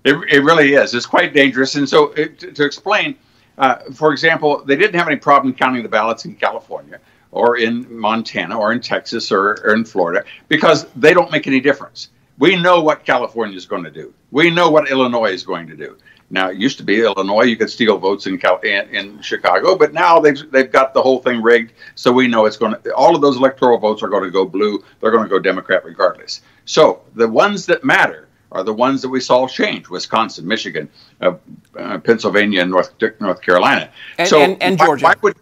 It, 0.05 0.15
it 0.33 0.45
really 0.45 0.75
is. 0.75 0.95
It's 0.95 1.07
quite 1.07 1.35
dangerous. 1.35 1.75
And 1.75 1.89
so, 1.89 2.13
it, 2.13 2.39
to, 2.55 2.65
explain, 2.65 3.17
uh, 3.59 3.79
for 3.93 4.13
example, 4.13 4.63
they 4.65 4.77
didn't 4.77 4.95
have 4.95 5.09
any 5.09 5.17
problem 5.17 5.53
counting 5.53 5.83
the 5.83 5.89
ballots 5.89 6.25
in 6.25 6.37
California 6.37 7.01
or 7.33 7.59
in 7.59 7.87
Montana 7.95 8.57
or 8.57 8.73
in 8.73 8.81
Texas 8.81 9.33
or, 9.33 9.61
or 9.65 9.75
in 9.75 9.85
Florida 9.85 10.25
because 10.47 10.87
they 10.95 11.13
don't 11.13 11.33
make 11.33 11.49
any 11.49 11.61
difference. 11.61 12.11
We 12.39 12.55
know 12.55 12.81
what 12.81 13.05
California 13.05 13.57
is 13.57 13.67
going 13.67 13.83
to 13.85 13.91
do, 13.91 14.15
we 14.31 14.51
know 14.51 14.71
what 14.71 14.91
Illinois 14.91 15.33
is 15.33 15.45
going 15.45 15.67
to 15.67 15.77
do. 15.77 15.97
Now 16.31 16.51
it 16.51 16.57
used 16.57 16.79
to 16.79 16.85
be 16.85 17.01
Illinois, 17.01 17.45
you 17.45 17.57
could 17.57 17.71
steal 17.71 17.99
votes 17.99 18.27
in, 18.27 18.39
Cal- 18.39 18.59
in, 18.59 18.89
in 18.89 19.21
Chicago, 19.21 19.77
but 19.77 19.93
now 19.93 20.19
they've 20.19 20.51
they've 20.51 20.71
got 20.71 20.93
the 20.93 21.03
whole 21.03 21.21
thing 21.21 21.41
rigged, 21.41 21.73
so 21.95 22.11
we 22.11 22.27
know 22.27 22.47
it's 22.47 22.57
going 22.57 22.75
to. 22.75 22.95
All 22.95 23.15
of 23.15 23.23
those 23.23 23.37
electoral 23.37 23.79
votes 23.79 24.03
are 24.03 24.09
going 24.09 24.25
to 24.25 24.31
go 24.31 24.45
blue. 24.45 24.83
They're 25.01 25.13
going 25.13 25.23
to 25.23 25.29
go 25.29 25.39
Democrat 25.39 25.85
regardless. 25.85 26.41
So 26.65 27.03
the 27.15 27.29
ones 27.29 27.67
that 27.67 27.85
matter 27.85 28.29
are 28.51 28.65
the 28.65 28.75
ones 28.75 29.03
that 29.03 29.09
we 29.09 29.21
saw 29.21 29.47
change: 29.47 29.89
Wisconsin, 29.89 30.47
Michigan, 30.47 30.89
uh, 31.21 31.35
uh, 31.79 31.99
Pennsylvania, 31.99 32.63
and 32.63 32.71
North 32.73 32.95
North 33.21 33.41
Carolina. 33.41 33.91
And, 34.19 34.29
so 34.29 34.41
and, 34.41 34.61
and 34.61 34.79
Georgia. 34.79 35.05
Why, 35.05 35.11
why 35.13 35.21
would, 35.23 35.37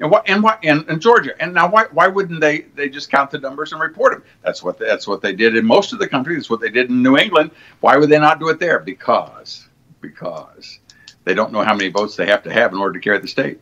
and 0.00 0.10
what 0.10 0.28
and 0.28 0.42
what 0.42 0.58
and, 0.64 0.88
and, 0.88 1.00
Georgia 1.00 1.30
and 1.40 1.54
now 1.54 1.68
why 1.68 1.84
why 1.92 2.08
wouldn't 2.08 2.40
they 2.40 2.62
they 2.74 2.88
just 2.88 3.10
count 3.10 3.30
the 3.30 3.38
numbers 3.38 3.72
and 3.72 3.80
report 3.80 4.14
them? 4.14 4.24
That's 4.42 4.62
what 4.62 4.78
that's 4.78 5.06
what 5.06 5.20
they 5.20 5.34
did 5.34 5.56
in 5.56 5.64
most 5.66 5.92
of 5.92 5.98
the 5.98 6.08
country. 6.08 6.34
That's 6.34 6.50
what 6.50 6.60
they 6.60 6.70
did 6.70 6.88
in 6.88 7.02
New 7.02 7.18
England. 7.18 7.50
Why 7.80 7.96
would 7.96 8.08
they 8.08 8.18
not 8.18 8.40
do 8.40 8.48
it 8.48 8.58
there? 8.58 8.80
Because 8.80 9.68
because 10.02 10.78
they 11.24 11.34
don't 11.34 11.52
know 11.52 11.62
how 11.62 11.74
many 11.74 11.88
votes 11.88 12.16
they 12.16 12.26
have 12.26 12.42
to 12.42 12.52
have 12.52 12.72
in 12.72 12.78
order 12.78 12.98
to 12.98 13.00
carry 13.00 13.18
the 13.20 13.28
state. 13.28 13.60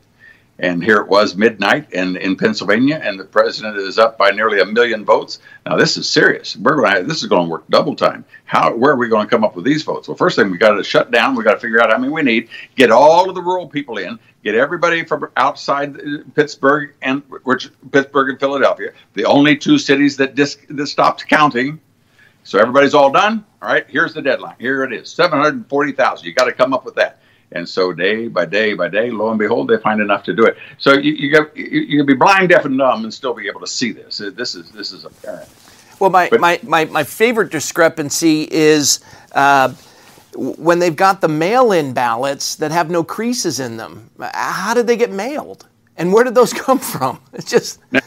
And 0.62 0.85
here 0.85 0.98
it 0.98 1.09
was 1.09 1.37
midnight 1.37 1.94
and 1.94 2.18
in 2.18 2.37
Pennsylvania, 2.37 3.00
and 3.03 3.18
the 3.18 3.24
president 3.24 3.79
is 3.79 3.98
up 3.98 4.18
by 4.18 4.31
nearly 4.31 4.61
a 4.61 4.66
million 4.66 5.07
votes. 5.07 5.38
Now 5.64 5.76
this 5.76 5.96
is 5.96 6.07
serious. 6.07 6.55
We're 6.55 6.76
going 6.76 6.96
to 6.96 7.03
this 7.05 7.22
is 7.22 7.29
going 7.31 7.46
to 7.46 7.50
work 7.50 7.64
double 7.70 7.96
time. 7.96 8.26
How 8.44 8.74
where 8.74 8.92
are 8.92 8.96
we 8.96 9.09
going 9.09 9.26
to 9.26 9.31
come 9.31 9.42
up 9.42 9.57
with 9.57 9.64
these 9.64 9.83
votes? 9.85 10.07
Well, 10.07 10.18
first 10.18 10.37
thing 10.37 10.50
we 10.50 10.59
got 10.59 10.72
to 10.72 10.85
shut 10.85 11.11
down. 11.11 11.35
We 11.35 11.44
got 11.44 11.55
to 11.55 11.61
figure 11.61 11.83
out 11.83 11.90
how 11.90 11.96
many 11.96 12.12
we 12.12 12.22
need. 12.22 12.50
Get 12.76 12.90
all 12.90 13.31
of 13.31 13.35
the 13.35 13.40
rural 13.40 13.68
people 13.68 13.96
in. 13.96 14.18
Get 14.44 14.55
everybody 14.55 15.03
from 15.05 15.31
outside 15.37 15.98
uh, 15.98 16.18
Pittsburgh 16.35 16.92
and 17.00 17.22
which 17.44 17.70
Pittsburgh 17.90 18.29
and 18.29 18.38
Philadelphia, 18.38 18.92
the 19.14 19.24
only 19.24 19.57
two 19.57 19.79
cities 19.79 20.18
that 20.18 20.35
dis, 20.35 20.59
that 20.68 20.88
stopped 20.88 21.26
counting 21.26 21.81
so 22.44 22.59
everybody's 22.59 22.94
all 22.94 23.11
done. 23.11 23.44
All 23.62 23.68
right, 23.68 23.87
here's 23.88 24.14
the 24.14 24.22
deadline. 24.22 24.57
Here 24.59 24.85
it 24.85 24.92
is 24.92 25.11
740,000. 25.11 26.26
You 26.26 26.33
got 26.33 26.44
to 26.44 26.53
come 26.53 26.72
up 26.72 26.85
with 26.85 26.94
that. 26.96 27.20
And 27.53 27.68
so 27.68 27.92
day 27.92 28.29
by 28.29 28.46
day 28.46 28.74
by 28.74 28.88
day, 28.88 29.11
lo 29.11 29.31
and 29.31 29.38
behold, 29.38 29.68
they 29.68 29.76
find 29.79 30.00
enough 30.00 30.22
to 30.24 30.35
do 30.35 30.44
it. 30.44 30.57
So 30.79 30.94
you, 30.94 31.12
you, 31.12 31.33
got, 31.33 31.57
you, 31.57 31.81
you 31.81 31.98
can 31.98 32.07
be 32.07 32.14
blind, 32.14 32.50
deaf, 32.50 32.64
and 32.64 32.79
dumb 32.79 33.05
and 33.05 33.12
still 33.12 33.35
be 33.35 33.48
able 33.48 33.61
to 33.61 33.66
see 33.66 33.92
this. 33.92 34.18
This 34.18 34.55
is, 34.55 34.70
this 34.70 34.92
is 34.92 35.05
apparent. 35.05 35.48
Well, 35.98 36.11
my, 36.11 36.29
but, 36.31 36.40
my, 36.40 36.61
my, 36.62 36.85
my 36.87 37.05
favorite 37.05 37.50
discrepancy 37.50 38.48
is 38.50 39.00
uh, 39.33 39.74
when 40.35 40.79
they've 40.79 40.96
got 40.96 41.20
the 41.20 41.29
mail 41.29 41.72
in 41.72 41.92
ballots 41.92 42.55
that 42.57 42.70
have 42.70 42.88
no 42.88 43.03
creases 43.03 43.59
in 43.59 43.76
them. 43.76 44.11
How 44.20 44.72
did 44.72 44.87
they 44.87 44.96
get 44.96 45.11
mailed? 45.11 45.66
And 45.96 46.12
where 46.12 46.24
did 46.24 46.35
those 46.35 46.53
come 46.55 46.79
from? 46.79 47.20
It's 47.33 47.50
just. 47.50 47.81
Now, 47.90 48.00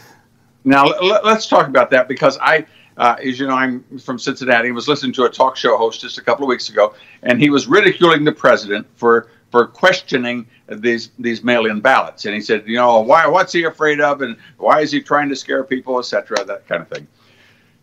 now 0.64 0.84
let's 1.22 1.46
talk 1.46 1.68
about 1.68 1.90
that 1.90 2.08
because 2.08 2.38
I 2.40 2.66
uh, 2.96 3.16
as 3.24 3.38
you 3.38 3.46
know, 3.46 3.54
I'm 3.54 3.84
from 3.98 4.18
Cincinnati. 4.18 4.68
I 4.68 4.72
was 4.72 4.88
listening 4.88 5.12
to 5.14 5.24
a 5.24 5.30
talk 5.30 5.56
show 5.56 5.76
host 5.76 6.00
just 6.00 6.18
a 6.18 6.22
couple 6.22 6.44
of 6.44 6.48
weeks 6.48 6.68
ago, 6.68 6.94
and 7.22 7.40
he 7.40 7.50
was 7.50 7.66
ridiculing 7.66 8.24
the 8.24 8.32
president 8.32 8.86
for 8.96 9.28
for 9.50 9.66
questioning 9.66 10.46
these 10.68 11.10
these 11.18 11.42
mail-in 11.42 11.80
ballots. 11.80 12.24
And 12.24 12.34
he 12.34 12.40
said, 12.40 12.64
you 12.66 12.76
know, 12.76 13.00
why 13.00 13.26
what's 13.26 13.52
he 13.52 13.64
afraid 13.64 14.00
of, 14.00 14.22
and 14.22 14.36
why 14.58 14.80
is 14.80 14.92
he 14.92 15.00
trying 15.00 15.28
to 15.28 15.36
scare 15.36 15.64
people, 15.64 15.98
etc. 15.98 16.44
That 16.44 16.66
kind 16.68 16.82
of 16.82 16.88
thing. 16.88 17.06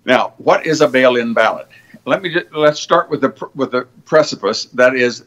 Now, 0.05 0.33
what 0.37 0.65
is 0.65 0.81
a 0.81 0.89
mail-in 0.89 1.33
ballot? 1.33 1.67
Let 2.05 2.23
me 2.23 2.33
just, 2.33 2.47
let's 2.53 2.79
start 2.79 3.09
with 3.09 3.21
the 3.21 3.49
with 3.53 3.71
the 3.71 3.87
precipice. 4.05 4.65
That 4.65 4.95
is, 4.95 5.25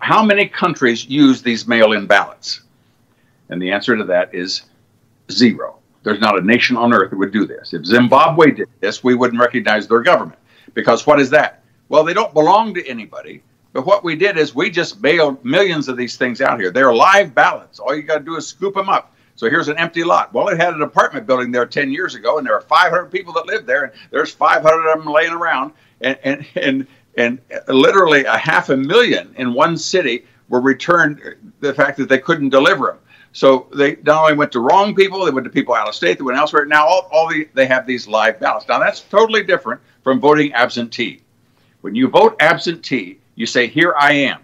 how 0.00 0.22
many 0.24 0.48
countries 0.48 1.06
use 1.06 1.42
these 1.42 1.66
mail-in 1.66 2.06
ballots? 2.06 2.60
And 3.48 3.60
the 3.60 3.72
answer 3.72 3.96
to 3.96 4.04
that 4.04 4.34
is 4.34 4.62
zero. 5.30 5.78
There's 6.04 6.20
not 6.20 6.38
a 6.38 6.42
nation 6.42 6.76
on 6.76 6.92
earth 6.92 7.10
that 7.10 7.18
would 7.18 7.32
do 7.32 7.46
this. 7.46 7.74
If 7.74 7.84
Zimbabwe 7.84 8.52
did 8.52 8.68
this, 8.80 9.02
we 9.02 9.14
wouldn't 9.14 9.40
recognize 9.40 9.88
their 9.88 10.02
government. 10.02 10.38
Because 10.74 11.06
what 11.06 11.20
is 11.20 11.30
that? 11.30 11.64
Well, 11.88 12.04
they 12.04 12.14
don't 12.14 12.32
belong 12.32 12.74
to 12.74 12.86
anybody. 12.86 13.42
But 13.72 13.86
what 13.86 14.04
we 14.04 14.14
did 14.14 14.38
is 14.38 14.54
we 14.54 14.70
just 14.70 15.02
mailed 15.02 15.44
millions 15.44 15.88
of 15.88 15.96
these 15.96 16.16
things 16.16 16.40
out 16.40 16.60
here. 16.60 16.70
They're 16.70 16.94
live 16.94 17.34
ballots. 17.34 17.80
All 17.80 17.94
you 17.94 18.02
got 18.02 18.18
to 18.18 18.24
do 18.24 18.36
is 18.36 18.46
scoop 18.46 18.74
them 18.74 18.88
up. 18.88 19.12
So 19.34 19.50
here's 19.50 19.68
an 19.68 19.78
empty 19.78 20.04
lot. 20.04 20.32
Well, 20.32 20.48
it 20.48 20.60
had 20.60 20.74
an 20.74 20.82
apartment 20.82 21.26
building 21.26 21.50
there 21.50 21.66
10 21.66 21.90
years 21.90 22.14
ago, 22.14 22.38
and 22.38 22.46
there 22.46 22.54
are 22.54 22.60
500 22.60 23.06
people 23.06 23.32
that 23.32 23.46
live 23.46 23.66
there, 23.66 23.84
and 23.84 23.92
there's 24.10 24.32
500 24.32 24.92
of 24.92 24.98
them 24.98 25.12
laying 25.12 25.32
around. 25.32 25.72
And, 26.00 26.18
and, 26.22 26.46
and, 26.54 26.86
and 27.16 27.40
literally 27.66 28.24
a 28.24 28.36
half 28.36 28.68
a 28.68 28.76
million 28.76 29.34
in 29.36 29.54
one 29.54 29.76
city 29.76 30.24
were 30.48 30.60
returned 30.60 31.20
uh, 31.24 31.30
the 31.60 31.74
fact 31.74 31.96
that 31.98 32.08
they 32.08 32.18
couldn't 32.18 32.50
deliver 32.50 32.86
them. 32.86 32.98
So 33.34 33.66
they 33.74 33.96
not 34.04 34.22
only 34.22 34.34
went 34.34 34.52
to 34.52 34.60
wrong 34.60 34.94
people, 34.94 35.24
they 35.24 35.32
went 35.32 35.44
to 35.44 35.50
people 35.50 35.74
out 35.74 35.88
of 35.88 35.94
state, 35.96 36.18
they 36.18 36.24
went 36.24 36.38
elsewhere. 36.38 36.64
Now 36.66 36.86
all, 36.86 37.08
all 37.10 37.28
the, 37.28 37.48
they 37.52 37.66
have 37.66 37.84
these 37.84 38.06
live 38.06 38.38
ballots. 38.38 38.66
Now 38.68 38.78
that's 38.78 39.00
totally 39.00 39.42
different 39.42 39.80
from 40.04 40.20
voting 40.20 40.52
absentee. 40.52 41.20
When 41.80 41.96
you 41.96 42.06
vote 42.08 42.36
absentee, 42.38 43.18
you 43.34 43.44
say, 43.44 43.66
"Here 43.66 43.92
I 43.98 44.12
am. 44.12 44.40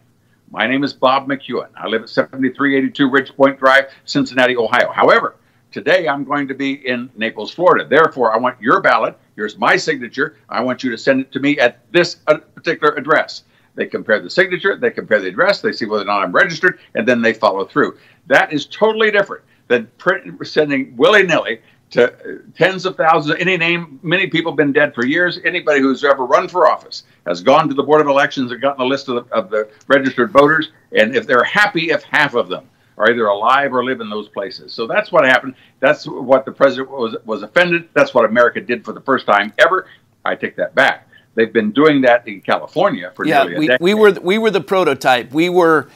My 0.51 0.67
name 0.67 0.83
is 0.83 0.93
Bob 0.93 1.29
McEwen. 1.29 1.69
I 1.77 1.87
live 1.87 2.03
at 2.03 2.09
7382 2.09 3.09
Ridge 3.09 3.37
Point 3.37 3.61
Drive, 3.61 3.93
Cincinnati, 4.07 4.57
Ohio. 4.57 4.91
However, 4.91 5.37
today 5.71 6.09
I'm 6.09 6.25
going 6.25 6.49
to 6.49 6.55
be 6.55 6.73
in 6.89 7.11
Naples, 7.17 7.53
Florida. 7.53 7.87
Therefore, 7.89 8.35
I 8.35 8.39
want 8.39 8.61
your 8.61 8.81
ballot. 8.81 9.17
Here's 9.37 9.57
my 9.57 9.77
signature. 9.77 10.37
I 10.49 10.63
want 10.63 10.83
you 10.83 10.91
to 10.91 10.99
send 10.99 11.21
it 11.21 11.31
to 11.31 11.39
me 11.39 11.61
at 11.61 11.79
this 11.93 12.17
uh, 12.27 12.39
particular 12.39 12.95
address." 12.95 13.45
They 13.75 13.87
compare 13.87 14.21
the 14.21 14.31
signature, 14.31 14.77
they 14.77 14.91
compare 14.91 15.21
the 15.21 15.29
address, 15.29 15.61
they 15.61 15.73
see 15.73 15.87
whether 15.87 16.03
or 16.03 16.07
not 16.07 16.23
I'm 16.23 16.33
registered, 16.33 16.81
and 16.95 17.07
then 17.07 17.23
they 17.23 17.33
follow 17.33 17.65
through. 17.65 17.99
That 18.27 18.53
is 18.53 18.67
totally 18.67 19.11
different 19.11 19.45
than 19.69 19.91
print, 19.99 20.47
sending 20.47 20.97
willy 20.97 21.23
nilly 21.23 21.61
to 21.91 22.13
uh, 22.13 22.39
tens 22.57 22.87
of 22.87 22.97
thousands. 22.97 23.39
Any 23.41 23.57
name, 23.57 23.99
many 24.03 24.27
people 24.27 24.53
have 24.53 24.57
been 24.57 24.73
dead 24.73 24.95
for 24.95 25.05
years. 25.05 25.39
Anybody 25.45 25.81
who's 25.81 26.05
ever 26.05 26.25
run 26.25 26.49
for 26.49 26.69
office 26.69 27.05
has 27.27 27.43
gone 27.43 27.69
to 27.69 27.75
the 27.75 27.83
Board 27.83 28.01
of 28.01 28.07
Elections 28.07 28.53
and 28.53 28.61
gotten 28.61 28.83
a 28.83 28.85
list 28.85 29.09
of 29.09 29.29
the, 29.29 29.35
of 29.35 29.51
the 29.51 29.69
registered 29.89 30.31
voters. 30.31 30.71
And 30.93 31.15
if 31.15 31.27
they're 31.27 31.45
happy, 31.45 31.91
if 31.91 32.03
half 32.05 32.35
of 32.35 32.49
them 32.49 32.69
are 32.99 33.11
either 33.11 33.27
alive 33.27 33.73
or 33.73 33.83
live 33.85 34.01
in 34.01 34.11
those 34.11 34.29
places. 34.29 34.73
So 34.73 34.87
that's 34.87 35.11
what 35.11 35.25
happened. 35.25 35.55
That's 35.81 36.07
what 36.07 36.45
the 36.45 36.53
president 36.53 36.91
was 36.91 37.17
was 37.25 37.43
offended. 37.43 37.89
That's 37.95 38.13
what 38.13 38.27
America 38.27 38.61
did 38.61 38.85
for 38.85 38.93
the 38.93 39.01
first 39.01 39.27
time 39.27 39.53
ever. 39.59 39.87
I 40.25 40.35
take 40.35 40.55
that 40.57 40.75
back. 40.75 41.09
They've 41.35 41.53
been 41.53 41.71
doing 41.71 42.01
that 42.03 42.27
in 42.27 42.41
California 42.41 43.13
for 43.15 43.27
yeah, 43.27 43.45
nearly 43.45 43.55
a 43.55 43.59
we, 43.59 43.67
decade. 43.69 43.81
we 43.81 43.95
were 43.95 44.13
we 44.13 44.39
were 44.39 44.51
the 44.51 44.61
prototype. 44.61 45.33
We 45.33 45.49
were 45.49 45.89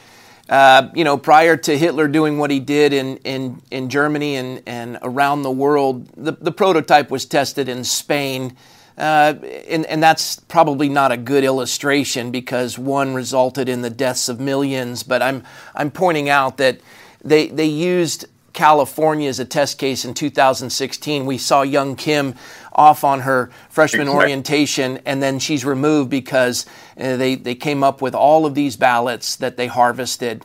uh, 0.48 0.90
you 0.94 1.04
know, 1.04 1.16
prior 1.16 1.56
to 1.56 1.78
Hitler 1.78 2.06
doing 2.06 2.38
what 2.38 2.50
he 2.50 2.60
did 2.60 2.92
in, 2.92 3.16
in, 3.18 3.62
in 3.70 3.88
Germany 3.88 4.36
and, 4.36 4.62
and 4.66 4.98
around 5.02 5.42
the 5.42 5.50
world, 5.50 6.06
the, 6.16 6.32
the 6.32 6.52
prototype 6.52 7.10
was 7.10 7.24
tested 7.24 7.68
in 7.68 7.82
Spain. 7.82 8.54
Uh, 8.98 9.34
and, 9.68 9.86
and 9.86 10.02
that's 10.02 10.38
probably 10.40 10.88
not 10.88 11.10
a 11.10 11.16
good 11.16 11.44
illustration 11.44 12.30
because 12.30 12.78
one 12.78 13.14
resulted 13.14 13.68
in 13.68 13.80
the 13.80 13.90
deaths 13.90 14.28
of 14.28 14.38
millions. 14.38 15.02
But 15.02 15.22
I'm, 15.22 15.42
I'm 15.74 15.90
pointing 15.90 16.28
out 16.28 16.58
that 16.58 16.80
they, 17.24 17.48
they 17.48 17.64
used 17.64 18.26
California 18.52 19.28
as 19.28 19.40
a 19.40 19.44
test 19.44 19.78
case 19.78 20.04
in 20.04 20.14
2016. 20.14 21.26
We 21.26 21.38
saw 21.38 21.62
Young 21.62 21.96
Kim 21.96 22.34
off 22.74 23.04
on 23.04 23.20
her 23.20 23.50
freshman 23.68 24.02
exactly. 24.02 24.22
orientation, 24.22 25.00
and 25.06 25.22
then 25.22 25.38
she's 25.38 25.64
removed 25.64 26.10
because 26.10 26.66
uh, 26.98 27.16
they, 27.16 27.34
they 27.34 27.54
came 27.54 27.82
up 27.82 28.02
with 28.02 28.14
all 28.14 28.46
of 28.46 28.54
these 28.54 28.76
ballots 28.76 29.36
that 29.36 29.56
they 29.56 29.66
harvested. 29.66 30.44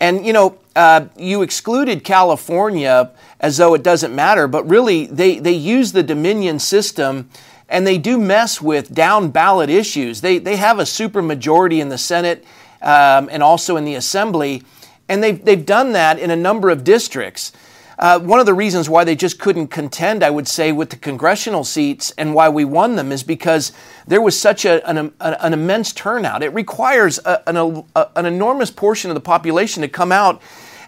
And 0.00 0.26
you 0.26 0.32
know, 0.32 0.58
uh, 0.76 1.06
you 1.16 1.42
excluded 1.42 2.04
California 2.04 3.12
as 3.40 3.56
though 3.56 3.74
it 3.74 3.82
doesn't 3.82 4.14
matter, 4.14 4.48
but 4.48 4.68
really 4.68 5.06
they, 5.06 5.38
they 5.38 5.52
use 5.52 5.92
the 5.92 6.02
Dominion 6.02 6.58
system 6.58 7.28
and 7.68 7.86
they 7.86 7.98
do 7.98 8.18
mess 8.18 8.60
with 8.60 8.92
down 8.92 9.30
ballot 9.30 9.70
issues. 9.70 10.20
They, 10.20 10.38
they 10.38 10.56
have 10.56 10.78
a 10.78 10.82
supermajority 10.82 11.78
in 11.80 11.88
the 11.88 11.98
Senate 11.98 12.44
um, 12.82 13.28
and 13.32 13.42
also 13.42 13.76
in 13.76 13.84
the 13.84 13.94
Assembly, 13.94 14.62
and 15.08 15.22
they've, 15.22 15.42
they've 15.42 15.64
done 15.64 15.92
that 15.92 16.18
in 16.18 16.30
a 16.30 16.36
number 16.36 16.70
of 16.70 16.84
districts. 16.84 17.52
Uh, 17.98 18.18
one 18.18 18.40
of 18.40 18.46
the 18.46 18.54
reasons 18.54 18.88
why 18.88 19.04
they 19.04 19.14
just 19.14 19.38
couldn't 19.38 19.68
contend, 19.68 20.24
I 20.24 20.30
would 20.30 20.48
say, 20.48 20.72
with 20.72 20.90
the 20.90 20.96
congressional 20.96 21.64
seats 21.64 22.12
and 22.18 22.34
why 22.34 22.48
we 22.48 22.64
won 22.64 22.96
them 22.96 23.12
is 23.12 23.22
because 23.22 23.72
there 24.06 24.20
was 24.20 24.38
such 24.38 24.64
a, 24.64 24.86
an, 24.88 25.12
an, 25.20 25.52
immense 25.52 25.92
turnout. 25.92 26.42
It 26.42 26.48
requires 26.48 27.18
a, 27.24 27.48
an, 27.48 27.84
a, 27.94 28.08
an 28.16 28.26
enormous 28.26 28.70
portion 28.70 29.10
of 29.10 29.14
the 29.14 29.20
population 29.20 29.82
to 29.82 29.88
come 29.88 30.10
out 30.10 30.42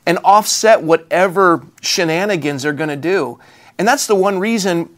and 0.04 0.18
offset 0.24 0.82
whatever 0.82 1.64
shenanigans 1.80 2.62
they're 2.62 2.72
going 2.72 2.88
to 2.88 2.96
do. 2.96 3.38
And 3.78 3.86
that's 3.86 4.06
the 4.06 4.14
one 4.14 4.38
reason 4.38 4.90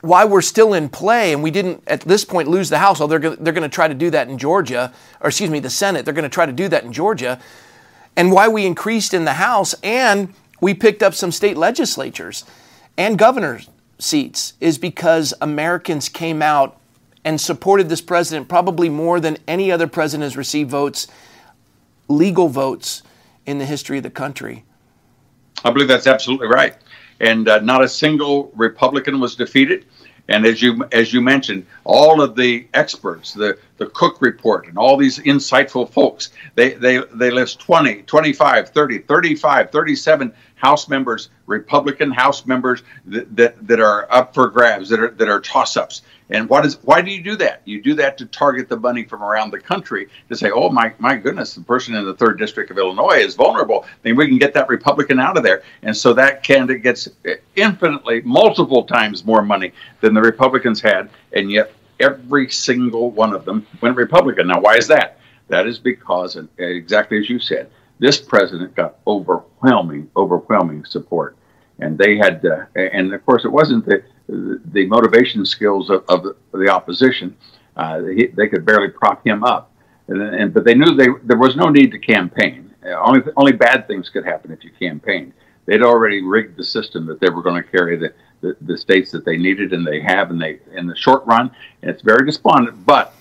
why 0.00 0.24
we're 0.24 0.42
still 0.42 0.74
in 0.74 0.88
play 0.88 1.32
and 1.32 1.42
we 1.42 1.50
didn't 1.50 1.82
at 1.88 2.02
this 2.02 2.24
point 2.24 2.48
lose 2.48 2.68
the 2.68 2.78
House. 2.78 3.00
Although 3.00 3.18
they're, 3.18 3.36
they're 3.36 3.52
going 3.52 3.68
to 3.68 3.74
try 3.74 3.88
to 3.88 3.94
do 3.94 4.10
that 4.10 4.28
in 4.28 4.38
Georgia, 4.38 4.92
or 5.20 5.28
excuse 5.28 5.50
me, 5.50 5.58
the 5.58 5.70
Senate. 5.70 6.04
They're 6.04 6.14
going 6.14 6.22
to 6.22 6.28
try 6.28 6.46
to 6.46 6.52
do 6.52 6.68
that 6.68 6.84
in 6.84 6.92
Georgia. 6.92 7.40
And 8.16 8.32
why 8.32 8.48
we 8.48 8.66
increased 8.66 9.14
in 9.14 9.24
the 9.24 9.34
House 9.34 9.74
and 9.82 10.32
we 10.60 10.74
picked 10.74 11.02
up 11.02 11.14
some 11.14 11.32
state 11.32 11.56
legislatures 11.56 12.44
and 12.96 13.18
governor 13.18 13.60
seats 13.98 14.54
is 14.60 14.78
because 14.78 15.34
Americans 15.40 16.08
came 16.08 16.42
out 16.42 16.80
and 17.24 17.40
supported 17.40 17.88
this 17.88 18.00
president 18.00 18.48
probably 18.48 18.88
more 18.88 19.20
than 19.20 19.36
any 19.46 19.70
other 19.70 19.86
president 19.86 20.24
has 20.24 20.36
received 20.36 20.70
votes, 20.70 21.06
legal 22.08 22.48
votes, 22.48 23.02
in 23.48 23.56
the 23.56 23.64
history 23.64 23.96
of 23.96 24.02
the 24.02 24.10
country. 24.10 24.62
I 25.64 25.70
believe 25.70 25.88
that's 25.88 26.06
absolutely 26.06 26.48
right. 26.48 26.76
And 27.18 27.48
uh, 27.48 27.60
not 27.60 27.82
a 27.82 27.88
single 27.88 28.52
Republican 28.54 29.20
was 29.20 29.34
defeated. 29.34 29.86
And 30.28 30.44
as 30.44 30.60
you 30.60 30.84
as 30.92 31.12
you 31.12 31.22
mentioned, 31.22 31.66
all 31.84 32.20
of 32.20 32.36
the 32.36 32.66
experts, 32.74 33.32
the 33.32 33.58
the 33.78 33.86
Cook 33.86 34.20
report 34.20 34.66
and 34.66 34.76
all 34.76 34.96
these 34.96 35.18
insightful 35.20 35.90
folks, 35.90 36.30
they 36.54 36.74
they 36.74 36.98
they 37.14 37.30
list 37.30 37.60
20, 37.60 38.02
25, 38.02 38.68
30, 38.68 38.98
35, 38.98 39.70
37 39.70 40.32
House 40.56 40.88
members, 40.88 41.30
Republican 41.46 42.10
House 42.10 42.44
members 42.44 42.82
that, 43.06 43.36
that, 43.36 43.66
that 43.68 43.80
are 43.80 44.08
up 44.10 44.34
for 44.34 44.48
grabs, 44.48 44.88
that 44.88 45.00
are 45.00 45.10
that 45.12 45.28
are 45.28 45.40
toss-ups. 45.40 46.02
And 46.30 46.48
what 46.48 46.66
is 46.66 46.78
why 46.82 47.00
do 47.00 47.10
you 47.10 47.22
do 47.22 47.36
that? 47.36 47.62
You 47.64 47.82
do 47.82 47.94
that 47.94 48.18
to 48.18 48.26
target 48.26 48.68
the 48.68 48.76
money 48.76 49.04
from 49.04 49.22
around 49.22 49.50
the 49.50 49.60
country 49.60 50.08
to 50.28 50.36
say, 50.36 50.50
oh 50.50 50.68
my 50.68 50.92
my 50.98 51.16
goodness, 51.16 51.54
the 51.54 51.62
person 51.62 51.94
in 51.94 52.04
the 52.04 52.14
third 52.14 52.38
district 52.38 52.70
of 52.70 52.78
Illinois 52.78 53.18
is 53.18 53.34
vulnerable. 53.34 53.86
Then 54.02 54.16
we 54.16 54.28
can 54.28 54.38
get 54.38 54.52
that 54.54 54.68
Republican 54.68 55.20
out 55.20 55.36
of 55.36 55.42
there. 55.42 55.62
And 55.82 55.96
so 55.96 56.12
that 56.14 56.42
candidate 56.42 56.82
gets 56.82 57.08
infinitely 57.56 58.20
multiple 58.22 58.84
times 58.84 59.24
more 59.24 59.42
money 59.42 59.72
than 60.00 60.14
the 60.14 60.20
Republicans 60.20 60.80
had, 60.80 61.08
and 61.32 61.50
yet 61.50 61.72
every 62.00 62.50
single 62.50 63.10
one 63.10 63.32
of 63.32 63.44
them 63.44 63.66
went 63.80 63.96
Republican. 63.96 64.48
Now 64.48 64.60
why 64.60 64.76
is 64.76 64.86
that? 64.88 65.18
That 65.48 65.66
is 65.66 65.78
because, 65.78 66.36
exactly 66.58 67.18
as 67.18 67.30
you 67.30 67.38
said, 67.38 67.70
this 67.98 68.20
president 68.20 68.74
got 68.74 68.98
overwhelming, 69.06 70.10
overwhelming 70.14 70.84
support, 70.84 71.36
and 71.80 71.96
they 71.96 72.16
had, 72.16 72.44
uh, 72.44 72.66
and 72.76 73.12
of 73.14 73.24
course, 73.24 73.44
it 73.44 73.50
wasn't 73.50 73.86
the 73.86 74.02
the 74.28 74.86
motivation 74.86 75.44
skills 75.46 75.90
of, 75.90 76.04
of 76.08 76.36
the 76.52 76.68
opposition. 76.68 77.36
Uh, 77.76 78.02
he, 78.04 78.26
they 78.26 78.48
could 78.48 78.64
barely 78.64 78.88
prop 78.88 79.26
him 79.26 79.44
up, 79.44 79.72
and, 80.08 80.20
and, 80.20 80.54
but 80.54 80.64
they 80.64 80.74
knew 80.74 80.94
they 80.94 81.08
there 81.24 81.38
was 81.38 81.56
no 81.56 81.68
need 81.68 81.90
to 81.92 81.98
campaign. 81.98 82.74
Uh, 82.84 82.90
only 83.00 83.20
only 83.36 83.52
bad 83.52 83.86
things 83.86 84.08
could 84.08 84.24
happen 84.24 84.50
if 84.50 84.64
you 84.64 84.70
campaigned. 84.78 85.32
They'd 85.66 85.82
already 85.82 86.22
rigged 86.22 86.56
the 86.56 86.64
system 86.64 87.06
that 87.06 87.20
they 87.20 87.28
were 87.28 87.42
going 87.42 87.62
to 87.62 87.68
carry 87.68 87.96
the, 87.96 88.12
the, 88.40 88.56
the 88.62 88.76
states 88.76 89.10
that 89.10 89.24
they 89.24 89.36
needed, 89.36 89.72
and 89.72 89.86
they 89.86 90.00
have, 90.00 90.30
and 90.30 90.40
they 90.40 90.60
in 90.74 90.86
the 90.86 90.96
short 90.96 91.24
run. 91.26 91.50
And 91.82 91.90
it's 91.90 92.02
very 92.02 92.24
despondent, 92.26 92.84
but 92.86 93.14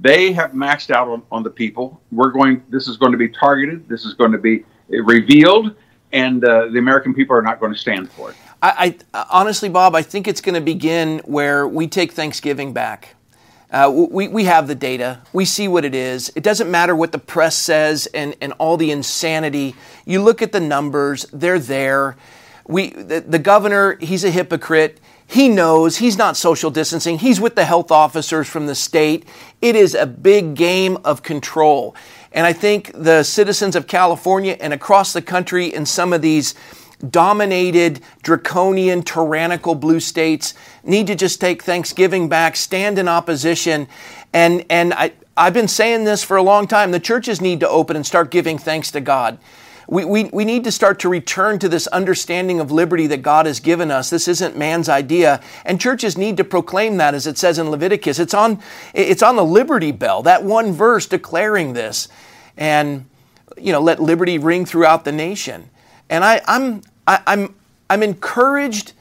they 0.00 0.32
have 0.32 0.52
maxed 0.52 0.90
out 0.90 1.08
on, 1.08 1.22
on 1.30 1.42
the 1.42 1.50
people. 1.50 2.00
We're 2.12 2.30
going. 2.30 2.62
This 2.68 2.88
is 2.88 2.96
going 2.96 3.12
to 3.12 3.18
be 3.18 3.28
targeted. 3.28 3.88
This 3.88 4.04
is 4.04 4.14
going 4.14 4.32
to 4.32 4.38
be 4.38 4.64
revealed, 4.88 5.74
and 6.12 6.44
uh, 6.44 6.66
the 6.66 6.78
American 6.78 7.14
people 7.14 7.36
are 7.36 7.42
not 7.42 7.58
going 7.60 7.72
to 7.72 7.78
stand 7.78 8.10
for 8.10 8.30
it. 8.30 8.36
I, 8.64 8.96
I 9.12 9.26
honestly, 9.30 9.68
Bob, 9.68 9.94
I 9.94 10.00
think 10.00 10.26
it's 10.26 10.40
going 10.40 10.54
to 10.54 10.60
begin 10.62 11.18
where 11.26 11.68
we 11.68 11.86
take 11.86 12.12
Thanksgiving 12.12 12.72
back. 12.72 13.14
Uh, 13.70 13.90
we, 13.92 14.28
we 14.28 14.44
have 14.44 14.68
the 14.68 14.74
data. 14.74 15.20
We 15.34 15.44
see 15.44 15.68
what 15.68 15.84
it 15.84 15.94
is. 15.94 16.32
It 16.34 16.42
doesn't 16.42 16.70
matter 16.70 16.96
what 16.96 17.12
the 17.12 17.18
press 17.18 17.56
says 17.56 18.06
and, 18.14 18.34
and 18.40 18.54
all 18.54 18.78
the 18.78 18.90
insanity. 18.90 19.74
You 20.06 20.22
look 20.22 20.40
at 20.40 20.52
the 20.52 20.60
numbers, 20.60 21.26
they're 21.30 21.58
there. 21.58 22.16
We, 22.66 22.90
the, 22.90 23.20
the 23.20 23.38
governor, 23.38 23.98
he's 24.00 24.24
a 24.24 24.30
hypocrite. 24.30 24.98
He 25.26 25.48
knows 25.50 25.98
he's 25.98 26.16
not 26.16 26.36
social 26.36 26.70
distancing. 26.70 27.18
He's 27.18 27.40
with 27.40 27.56
the 27.56 27.64
health 27.66 27.90
officers 27.90 28.48
from 28.48 28.66
the 28.66 28.74
state. 28.74 29.28
It 29.60 29.76
is 29.76 29.94
a 29.94 30.06
big 30.06 30.54
game 30.54 30.96
of 31.04 31.22
control. 31.22 31.94
And 32.32 32.46
I 32.46 32.54
think 32.54 32.92
the 32.94 33.24
citizens 33.24 33.76
of 33.76 33.86
California 33.86 34.56
and 34.58 34.72
across 34.72 35.12
the 35.12 35.22
country 35.22 35.66
in 35.66 35.84
some 35.84 36.14
of 36.14 36.22
these 36.22 36.54
dominated, 37.10 38.00
draconian, 38.22 39.02
tyrannical 39.02 39.74
blue 39.74 40.00
states 40.00 40.54
need 40.82 41.06
to 41.06 41.14
just 41.14 41.40
take 41.40 41.62
Thanksgiving 41.62 42.28
back, 42.28 42.56
stand 42.56 42.98
in 42.98 43.08
opposition. 43.08 43.88
And, 44.32 44.64
and 44.70 44.94
I, 44.94 45.12
I've 45.36 45.54
been 45.54 45.68
saying 45.68 46.04
this 46.04 46.22
for 46.22 46.36
a 46.36 46.42
long 46.42 46.66
time. 46.66 46.90
The 46.90 47.00
churches 47.00 47.40
need 47.40 47.60
to 47.60 47.68
open 47.68 47.96
and 47.96 48.06
start 48.06 48.30
giving 48.30 48.58
thanks 48.58 48.90
to 48.92 49.00
God. 49.00 49.38
We, 49.86 50.04
we, 50.04 50.24
we 50.24 50.44
need 50.44 50.64
to 50.64 50.72
start 50.72 51.00
to 51.00 51.08
return 51.08 51.58
to 51.58 51.68
this 51.68 51.86
understanding 51.88 52.58
of 52.58 52.70
liberty 52.70 53.06
that 53.08 53.18
God 53.18 53.44
has 53.46 53.60
given 53.60 53.90
us. 53.90 54.08
This 54.08 54.28
isn't 54.28 54.56
man's 54.56 54.88
idea. 54.88 55.42
And 55.64 55.80
churches 55.80 56.16
need 56.16 56.38
to 56.38 56.44
proclaim 56.44 56.96
that, 56.96 57.14
as 57.14 57.26
it 57.26 57.36
says 57.36 57.58
in 57.58 57.70
Leviticus. 57.70 58.18
It's 58.18 58.32
on, 58.32 58.60
it's 58.94 59.22
on 59.22 59.36
the 59.36 59.44
Liberty 59.44 59.92
Bell, 59.92 60.22
that 60.22 60.42
one 60.42 60.72
verse 60.72 61.06
declaring 61.06 61.74
this. 61.74 62.08
And, 62.56 63.06
you 63.58 63.72
know, 63.72 63.80
let 63.80 64.00
liberty 64.00 64.38
ring 64.38 64.64
throughout 64.64 65.04
the 65.04 65.12
nation. 65.12 65.68
And 66.08 66.24
I, 66.24 66.40
I'm, 66.46 66.82
I, 67.06 67.20
I'm, 67.26 67.54
I'm 67.90 68.02
encouraged 68.02 68.92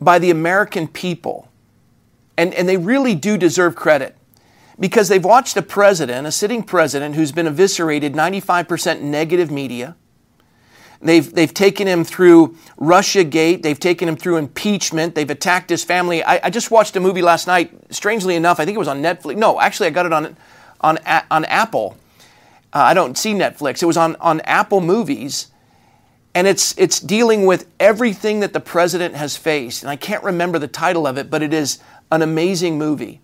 by 0.00 0.18
the 0.18 0.30
American 0.30 0.88
people. 0.88 1.48
And, 2.36 2.54
and 2.54 2.68
they 2.68 2.76
really 2.76 3.14
do 3.14 3.36
deserve 3.36 3.74
credit 3.74 4.16
because 4.78 5.08
they've 5.08 5.24
watched 5.24 5.56
a 5.56 5.62
president, 5.62 6.26
a 6.26 6.32
sitting 6.32 6.62
president, 6.62 7.16
who's 7.16 7.32
been 7.32 7.46
eviscerated 7.46 8.14
95% 8.14 9.00
negative 9.00 9.50
media. 9.50 9.96
They've, 11.00 11.32
they've 11.32 11.52
taken 11.52 11.86
him 11.86 12.04
through 12.04 12.56
Russia 12.76 13.22
Gate. 13.22 13.62
They've 13.62 13.78
taken 13.78 14.08
him 14.08 14.16
through 14.16 14.36
impeachment. 14.36 15.14
They've 15.14 15.30
attacked 15.30 15.70
his 15.70 15.84
family. 15.84 16.22
I, 16.24 16.40
I, 16.44 16.50
just 16.50 16.72
watched 16.72 16.96
a 16.96 17.00
movie 17.00 17.22
last 17.22 17.46
night, 17.46 17.72
strangely 17.90 18.34
enough. 18.34 18.58
I 18.58 18.64
think 18.64 18.74
it 18.74 18.80
was 18.80 18.88
on 18.88 19.00
Netflix. 19.00 19.36
No, 19.36 19.60
actually, 19.60 19.88
I 19.88 19.90
got 19.90 20.06
it 20.06 20.12
on, 20.12 20.36
on, 20.80 20.98
on 21.30 21.44
Apple. 21.44 21.96
Uh, 22.72 22.80
I 22.80 22.94
don't 22.94 23.16
see 23.16 23.32
Netflix. 23.32 23.80
It 23.80 23.86
was 23.86 23.96
on, 23.96 24.16
on 24.16 24.40
Apple 24.40 24.80
Movies. 24.80 25.48
And 26.34 26.46
it's, 26.46 26.76
it's 26.78 27.00
dealing 27.00 27.46
with 27.46 27.68
everything 27.80 28.40
that 28.40 28.52
the 28.52 28.60
president 28.60 29.14
has 29.14 29.36
faced. 29.36 29.82
And 29.82 29.90
I 29.90 29.96
can't 29.96 30.22
remember 30.22 30.58
the 30.58 30.68
title 30.68 31.06
of 31.06 31.18
it, 31.18 31.30
but 31.30 31.42
it 31.42 31.52
is 31.52 31.78
an 32.10 32.22
amazing 32.22 32.78
movie 32.78 33.20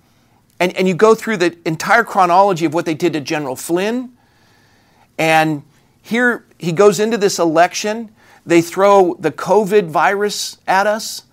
and, 0.61 0.77
and 0.77 0.87
you 0.87 0.95
go 0.95 1.15
through 1.15 1.39
the 1.39 1.57
entire 1.65 2.05
chronology 2.05 2.65
of 2.65 2.75
what 2.75 2.87
they 2.87 2.95
did 2.95 3.13
to 3.15 3.21
General 3.21 3.57
Flynn. 3.57 4.13
And 5.19 5.63
here 6.01 6.45
he 6.59 6.73
goes 6.73 7.01
into 7.01 7.19
this 7.19 7.39
election. 7.39 8.11
They 8.47 8.63
throw 8.63 9.15
the 9.19 9.33
COVID 9.33 9.89
virus 9.89 10.59
at 10.67 10.87
us, 10.87 11.25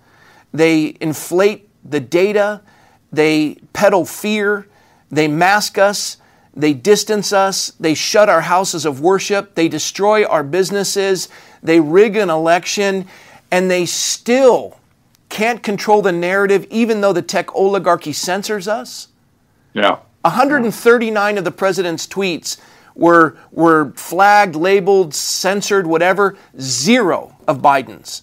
they 0.52 0.96
inflate 1.00 1.68
the 1.84 2.00
data, 2.00 2.62
they 3.10 3.56
peddle 3.72 4.04
fear, 4.04 4.66
they 5.10 5.28
mask 5.28 5.78
us. 5.78 6.16
They 6.54 6.74
distance 6.74 7.32
us. 7.32 7.72
They 7.80 7.94
shut 7.94 8.28
our 8.28 8.42
houses 8.42 8.84
of 8.84 9.00
worship. 9.00 9.54
They 9.54 9.68
destroy 9.68 10.24
our 10.24 10.44
businesses. 10.44 11.28
They 11.62 11.80
rig 11.80 12.16
an 12.16 12.30
election. 12.30 13.06
And 13.50 13.70
they 13.70 13.86
still 13.86 14.78
can't 15.28 15.62
control 15.62 16.02
the 16.02 16.12
narrative, 16.12 16.66
even 16.70 17.00
though 17.00 17.12
the 17.12 17.22
tech 17.22 17.54
oligarchy 17.54 18.12
censors 18.12 18.68
us. 18.68 19.08
Yeah. 19.72 19.98
139 20.22 21.38
of 21.38 21.44
the 21.44 21.50
president's 21.50 22.06
tweets 22.06 22.58
were, 22.94 23.36
were 23.50 23.92
flagged, 23.96 24.54
labeled, 24.54 25.14
censored, 25.14 25.86
whatever. 25.86 26.36
Zero 26.60 27.36
of 27.48 27.58
Biden's. 27.62 28.22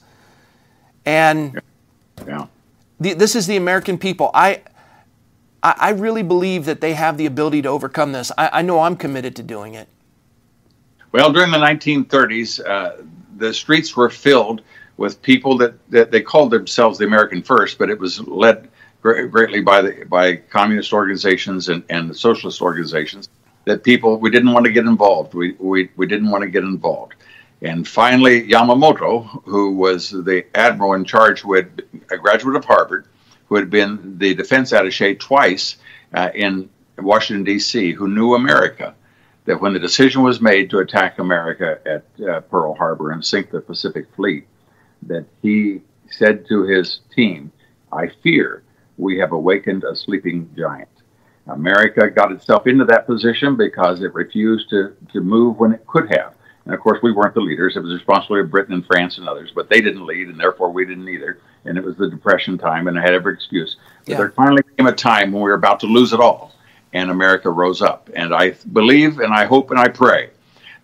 And 1.06 1.60
yeah. 2.28 2.46
The, 3.00 3.13
this 3.13 3.36
is 3.36 3.48
the 3.48 3.56
American 3.56 3.98
people. 3.98 4.30
I, 4.34 4.62
I, 5.62 5.76
I, 5.78 5.89
really 5.91 6.24
believe 6.24 6.65
that 6.65 6.82
they 6.82 6.93
have 6.93 7.17
the 7.17 7.26
ability 7.26 7.62
to 7.63 7.69
overcome 7.69 8.12
this. 8.12 8.32
I, 8.38 8.50
I 8.54 8.62
know 8.62 8.80
I'm 8.80 8.95
committed 8.95 9.36
to 9.38 9.43
doing 9.43 9.74
it. 9.74 9.88
Well, 11.12 11.32
during 11.32 11.52
the 11.52 11.58
1930s, 11.58 12.65
uh, 12.65 13.04
the 13.38 13.54
streets 13.54 13.95
were 13.95 14.10
filled 14.10 14.62
with 14.98 15.22
people 15.22 15.58
that, 15.58 15.74
that 15.89 16.12
they 16.12 16.22
called 16.22 16.52
themselves 16.52 16.98
the 17.00 17.06
American 17.06 17.41
First, 17.41 17.78
but 17.78 17.89
it 17.89 17.98
was 17.98 18.19
led 18.28 18.69
greatly 19.02 19.62
by 19.62 19.82
the 19.82 20.06
by 20.10 20.36
communist 20.36 20.91
organizations 20.91 21.69
and, 21.69 21.84
and 21.89 22.15
socialist 22.15 22.62
organizations 22.62 23.30
that 23.65 23.84
people 23.84 24.17
we 24.17 24.30
didn't 24.30 24.52
want 24.52 24.65
to 24.65 24.72
get 24.72 24.86
involved. 24.86 25.34
We, 25.34 25.54
we 25.54 25.89
we 25.95 26.06
didn't 26.06 26.30
want 26.30 26.43
to 26.43 26.50
get 26.50 26.63
involved. 26.63 27.15
And 27.62 27.88
finally, 27.88 28.48
Yamamoto, 28.48 29.43
who 29.43 29.72
was 29.72 30.12
the 30.12 30.45
admiral 30.56 30.93
in 30.93 31.04
charge, 31.04 31.41
who 31.41 31.56
had 31.56 31.84
a 32.10 32.17
graduate 32.17 32.56
of 32.56 32.63
Harvard, 32.65 33.06
who 33.50 33.56
had 33.56 33.70
been 33.70 34.18
the 34.20 34.34
defense 34.36 34.72
attaché 34.72 35.20
twice 35.20 35.78
uh, 36.14 36.30
in 36.34 36.70
Washington 37.00 37.44
D.C., 37.44 37.94
who 37.94 38.08
knew 38.08 38.36
America, 38.36 38.96
that 39.46 39.60
when 39.60 39.74
the 39.74 39.80
decision 39.80 40.22
was 40.22 40.40
made 40.40 40.70
to 40.70 40.80
attack 40.80 41.18
America 41.18 41.80
at 41.86 42.06
uh, 42.28 42.42
Pearl 42.42 42.76
Harbor 42.76 43.12
and 43.12 43.26
sink 43.26 43.50
the 43.50 43.60
Pacific 43.62 44.06
Fleet, 44.16 44.48
that 45.04 45.26
he 45.42 45.82
said 46.12 46.48
to 46.48 46.64
his 46.64 47.00
team, 47.16 47.52
I 47.92 48.10
fear 48.22 48.64
we 48.98 49.18
have 49.18 49.32
awakened 49.32 49.84
a 49.84 49.96
sleeping 49.96 50.50
giant. 50.56 50.90
America 51.48 52.10
got 52.12 52.32
itself 52.32 52.68
into 52.68 52.86
that 52.86 53.08
position 53.08 53.56
because 53.56 54.02
it 54.04 54.14
refused 54.14 54.70
to, 54.70 54.96
to 55.12 55.22
move 55.22 55.58
when 55.58 55.72
it 55.72 55.88
could 55.88 56.14
have. 56.16 56.36
And 56.66 56.74
of 56.74 56.82
course, 56.82 57.00
we 57.02 57.12
weren't 57.12 57.34
the 57.34 57.42
leaders. 57.42 57.76
It 57.76 57.80
was 57.80 57.90
the 57.90 57.96
responsibility 57.96 58.46
of 58.46 58.52
Britain 58.52 58.76
and 58.76 58.86
France 58.86 59.18
and 59.18 59.28
others, 59.28 59.52
but 59.56 59.70
they 59.70 59.82
didn't 59.82 60.06
lead, 60.06 60.28
and 60.28 60.40
therefore 60.40 60.72
we 60.72 60.86
didn't 60.86 61.10
either. 61.10 61.40
And 61.65 61.78
it 61.78 61.84
was 61.84 61.98
the 61.98 62.10
Depression 62.10 62.58
time, 62.58 62.88
and 62.88 62.98
I 62.98 63.02
had 63.02 63.13
every 63.13 63.34
excuse. 63.34 63.78
But 64.06 64.12
yeah. 64.12 64.17
there 64.17 64.32
finally 64.32 64.63
came 64.78 64.88
a 64.88 64.93
time 64.93 65.32
when 65.32 65.41
we 65.41 65.50
were 65.50 65.56
about 65.56 65.80
to 65.82 65.88
lose 65.88 66.13
it 66.13 66.19
all, 66.19 66.54
and 66.93 67.12
America 67.12 67.50
rose 67.50 67.82
up. 67.82 68.10
And 68.15 68.34
I 68.34 68.52
believe, 68.72 69.19
and 69.19 69.34
I 69.34 69.45
hope, 69.45 69.72
and 69.72 69.80
I 69.80 69.89
pray 69.89 70.30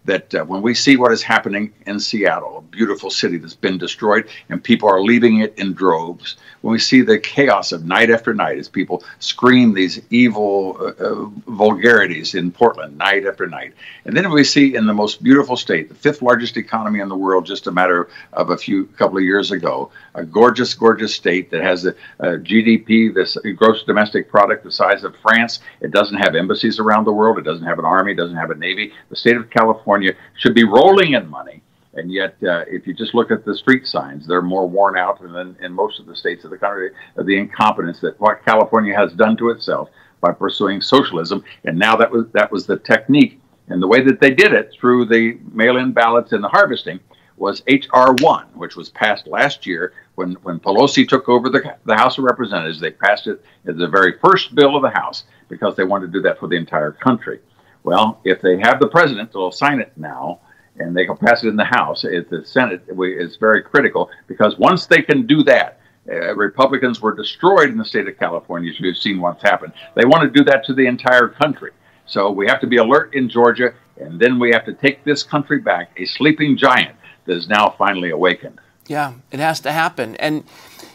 that 0.06 0.34
uh, 0.36 0.44
when 0.46 0.62
we 0.62 0.74
see 0.74 0.98
what 0.98 1.12
is 1.12 1.24
happening 1.24 1.74
in 1.88 2.00
Seattle, 2.00 2.60
a 2.60 2.62
beautiful 2.62 3.10
city 3.10 3.38
that's 3.38 3.56
been 3.56 3.78
destroyed, 3.78 4.30
and 4.50 4.64
people 4.64 4.88
are 4.88 5.02
leaving 5.02 5.40
it 5.40 5.58
in 5.58 5.74
droves, 5.74 6.38
when 6.66 6.72
we 6.72 6.80
see 6.80 7.02
the 7.02 7.20
chaos 7.20 7.72
of 7.72 7.86
night 7.86 8.10
after 8.10 8.34
night 8.34 8.58
as 8.58 8.68
people 8.68 9.04
scream 9.20 9.72
these 9.72 10.02
evil 10.10 10.76
uh, 10.80 11.04
uh, 11.06 11.26
vulgarities 11.46 12.34
in 12.34 12.52
Portland 12.52 12.98
night 12.98 13.24
after 13.24 13.46
night, 13.46 13.72
and 14.06 14.18
then 14.18 14.32
we 14.32 14.44
see 14.44 14.74
in 14.74 14.88
the 14.88 14.94
most 14.94 15.22
beautiful 15.22 15.56
state, 15.56 15.90
the 15.90 15.94
fifth 15.94 16.24
largest 16.24 16.58
economy 16.58 17.02
in 17.02 17.08
the 17.08 17.16
world, 17.16 17.46
just 17.46 17.68
a 17.68 17.72
matter 17.72 18.10
of 18.34 18.50
a 18.50 18.58
few 18.58 18.86
couple 18.98 19.16
of 19.16 19.24
years 19.24 19.52
ago, 19.52 19.92
a 20.16 20.26
gorgeous, 20.26 20.74
gorgeous 20.74 21.14
state 21.14 21.52
that 21.52 21.62
has 21.62 21.86
a, 21.86 21.94
a 22.18 22.30
GDP, 22.30 23.14
this 23.14 23.38
gross 23.56 23.84
domestic 23.84 24.28
product, 24.28 24.64
the 24.64 24.72
size 24.72 25.04
of 25.04 25.16
France. 25.18 25.60
It 25.82 25.92
doesn't 25.92 26.18
have 26.18 26.36
embassies 26.36 26.80
around 26.80 27.04
the 27.04 27.14
world. 27.14 27.38
It 27.38 27.44
doesn't 27.44 27.68
have 27.68 27.78
an 27.78 27.86
army. 27.86 28.14
It 28.14 28.16
doesn't 28.16 28.38
have 28.38 28.50
a 28.50 28.56
navy. 28.56 28.92
The 29.10 29.16
state 29.16 29.38
of 29.38 29.52
California 29.52 30.14
should 30.40 30.56
be 30.56 30.64
rolling 30.64 31.14
in 31.14 31.30
money. 31.30 31.62
And 31.96 32.12
yet, 32.12 32.36
uh, 32.44 32.66
if 32.68 32.86
you 32.86 32.94
just 32.94 33.14
look 33.16 33.32
at 33.32 33.46
the 33.46 33.56
street 33.56 33.88
signs, 33.88 34.28
they're 34.28 34.42
more 34.42 34.68
worn 34.68 34.98
out 34.98 35.22
than 35.22 35.56
in 35.62 35.72
most 35.72 36.00
of 36.00 36.06
the 36.06 36.16
states 36.16 36.44
of 36.44 36.52
the 36.52 36.58
country. 36.58 36.92
The 37.16 37.38
incompetence 37.38 38.02
that 38.02 38.20
what 38.20 38.44
California 38.46 38.96
has 38.96 39.14
done 39.14 39.38
to 39.38 39.50
itself 39.50 39.90
by 40.20 40.32
pursuing 40.32 40.82
socialism, 40.82 41.44
and 41.64 41.80
now 41.80 41.96
that 41.96 42.12
was 42.12 42.26
that 42.34 42.52
was 42.52 42.66
the 42.66 42.78
technique 42.78 43.40
and 43.68 43.82
the 43.82 43.88
way 43.88 44.02
that 44.02 44.20
they 44.20 44.32
did 44.32 44.54
it 44.54 44.72
through 44.80 45.06
the 45.06 45.38
mail-in 45.52 45.92
ballots 45.92 46.32
and 46.34 46.44
the 46.44 46.50
harvesting 46.50 47.00
was 47.38 47.64
HR 47.68 48.14
one, 48.22 48.46
which 48.54 48.76
was 48.76 48.90
passed 48.90 49.28
last 49.28 49.66
year 49.66 49.94
when 50.16 50.34
when 50.44 50.60
Pelosi 50.60 51.08
took 51.08 51.28
over 51.28 51.50
the 51.50 51.76
the 51.86 51.96
House 51.96 52.18
of 52.18 52.24
Representatives. 52.24 52.80
They 52.80 52.92
passed 52.92 53.28
it 53.28 53.44
as 53.66 53.76
the 53.76 53.88
very 53.88 54.18
first 54.20 54.56
bill 54.56 54.76
of 54.76 54.84
the 54.84 54.90
House 54.90 55.24
because 55.50 55.76
they 55.76 55.84
wanted 55.84 56.08
to 56.08 56.12
do 56.14 56.22
that 56.22 56.40
for 56.40 56.48
the 56.48 56.56
entire 56.56 56.92
country. 56.92 57.40
Well, 57.84 58.20
if 58.24 58.42
they 58.42 58.58
have 58.60 58.80
the 58.80 58.88
president, 58.88 59.32
they'll 59.32 59.52
sign 59.52 59.80
it 59.80 59.92
now, 59.96 60.40
and 60.80 60.96
they 60.96 61.06
can 61.06 61.18
pass 61.18 61.44
it 61.44 61.48
in 61.48 61.56
the 61.56 61.66
House. 61.66 62.04
It, 62.04 62.30
the 62.30 62.46
Senate 62.46 62.84
is 62.88 63.38
very 63.38 63.62
critical 63.62 64.10
because 64.28 64.58
once 64.58 64.86
they 64.86 65.02
can 65.02 65.26
do 65.26 65.44
that, 65.44 65.80
uh, 66.10 66.36
Republicans 66.36 67.02
were 67.02 67.16
destroyed 67.16 67.70
in 67.70 67.78
the 67.78 67.86
state 67.86 68.08
of 68.08 68.18
California. 68.20 68.72
As 68.72 68.80
you've 68.80 68.98
seen 68.98 69.20
what's 69.20 69.42
happened. 69.42 69.74
They 69.96 70.06
want 70.06 70.24
to 70.24 70.30
do 70.30 70.44
that 70.46 70.66
to 70.66 70.74
the 70.74 70.86
entire 70.86 71.28
country. 71.28 71.72
So 72.06 72.30
we 72.30 72.48
have 72.48 72.62
to 72.62 72.68
be 72.68 72.78
alert 72.78 73.16
in 73.16 73.30
Georgia, 73.30 73.74
and 73.98 74.20
then 74.20 74.38
we 74.38 74.52
have 74.52 74.66
to 74.66 74.74
take 74.74 75.04
this 75.04 75.24
country 75.24 75.60
back, 75.60 75.92
a 75.98 76.06
sleeping 76.06 76.58
giant 76.58 76.96
that 77.26 77.36
is 77.36 77.48
now 77.48 77.74
finally 77.78 78.12
awakened. 78.12 78.60
Yeah, 78.88 79.14
it 79.32 79.40
has 79.40 79.60
to 79.62 79.72
happen. 79.72 80.16
And, 80.18 80.44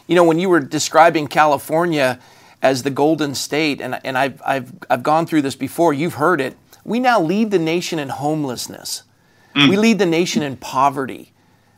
you 0.07 0.15
know, 0.15 0.23
when 0.23 0.39
you 0.39 0.47
were 0.47 0.61
describing 0.61 1.27
California 1.27 2.19
as 2.61 2.83
the 2.83 2.89
Golden 2.89 3.35
State, 3.35 3.81
and, 3.81 3.99
and 4.05 4.17
I've, 4.17 4.41
I've, 4.45 4.71
I've 4.89 5.03
gone 5.03 5.25
through 5.25 5.41
this 5.41 5.55
before, 5.55 5.93
you've 5.93 6.13
heard 6.13 6.39
it 6.39 6.55
we 6.83 6.99
now 6.99 7.21
lead 7.21 7.51
the 7.51 7.59
nation 7.59 7.99
in 7.99 8.09
homelessness. 8.09 9.03
Mm. 9.55 9.69
We 9.69 9.77
lead 9.77 9.99
the 9.99 10.05
nation 10.05 10.43
in 10.43 10.57
poverty. 10.57 11.33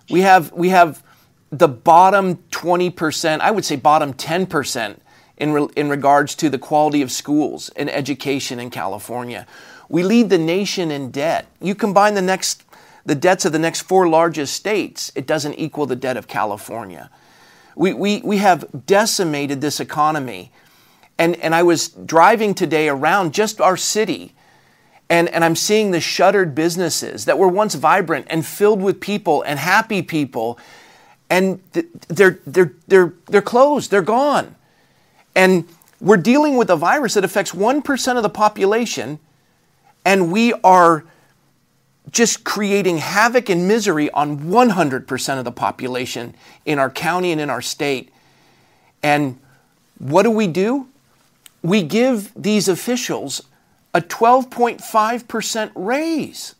We 0.09 0.21
have, 0.21 0.51
we 0.51 0.69
have 0.69 1.03
the 1.51 1.67
bottom 1.67 2.37
20%, 2.51 3.39
I 3.39 3.51
would 3.51 3.65
say 3.65 3.75
bottom 3.75 4.13
10% 4.13 4.97
in, 5.37 5.53
re, 5.53 5.67
in 5.75 5.89
regards 5.89 6.35
to 6.35 6.49
the 6.49 6.59
quality 6.59 7.01
of 7.01 7.11
schools 7.11 7.69
and 7.75 7.89
education 7.89 8.59
in 8.59 8.69
California. 8.69 9.47
We 9.89 10.03
lead 10.03 10.29
the 10.29 10.37
nation 10.37 10.91
in 10.91 11.11
debt. 11.11 11.47
You 11.61 11.75
combine 11.75 12.13
the 12.13 12.21
next 12.21 12.63
the 13.05 13.15
debts 13.15 13.45
of 13.45 13.51
the 13.51 13.59
next 13.59 13.81
four 13.81 14.07
largest 14.07 14.53
states, 14.53 15.11
it 15.15 15.27
doesn't 15.27 15.55
equal 15.55 15.85
the 15.85 15.95
debt 15.95 16.17
of 16.17 16.27
California. 16.27 17.09
We, 17.75 17.93
we, 17.93 18.21
we 18.21 18.37
have 18.37 18.85
decimated 18.85 19.61
this 19.61 19.79
economy. 19.79 20.51
And, 21.17 21.35
and 21.37 21.53
I 21.53 21.63
was 21.63 21.89
driving 21.89 22.53
today 22.53 22.87
around 22.87 23.33
just 23.33 23.59
our 23.59 23.77
city 23.77 24.33
and, 25.09 25.29
and 25.29 25.43
I'm 25.43 25.55
seeing 25.55 25.91
the 25.91 26.01
shuttered 26.01 26.55
businesses 26.55 27.25
that 27.25 27.37
were 27.37 27.47
once 27.47 27.75
vibrant 27.75 28.27
and 28.29 28.45
filled 28.45 28.81
with 28.81 28.99
people 28.99 29.41
and 29.43 29.59
happy 29.59 30.01
people, 30.01 30.57
and 31.29 31.61
they're, 32.07 32.39
they're, 32.45 32.73
they're, 32.87 33.13
they're 33.27 33.41
closed, 33.41 33.91
they're 33.91 34.01
gone. 34.01 34.55
And 35.35 35.67
we're 35.99 36.17
dealing 36.17 36.57
with 36.57 36.69
a 36.69 36.75
virus 36.75 37.13
that 37.15 37.23
affects 37.23 37.51
1% 37.51 38.17
of 38.17 38.23
the 38.23 38.29
population, 38.29 39.19
and 40.05 40.31
we 40.31 40.53
are 40.63 41.05
just 42.11 42.43
creating 42.43 42.97
havoc 42.97 43.49
and 43.49 43.67
misery 43.67 44.09
on 44.11 44.39
100% 44.39 45.37
of 45.37 45.45
the 45.45 45.51
population 45.51 46.35
in 46.65 46.77
our 46.77 46.89
county 46.89 47.31
and 47.31 47.39
in 47.39 47.49
our 47.49 47.61
state. 47.61 48.11
And 49.01 49.39
what 49.97 50.23
do 50.23 50.31
we 50.31 50.47
do? 50.47 50.87
We 51.61 51.81
give 51.81 52.31
these 52.35 52.67
officials 52.67 53.41
a 53.93 54.01
12.5% 54.01 55.71
raise. 55.75 56.55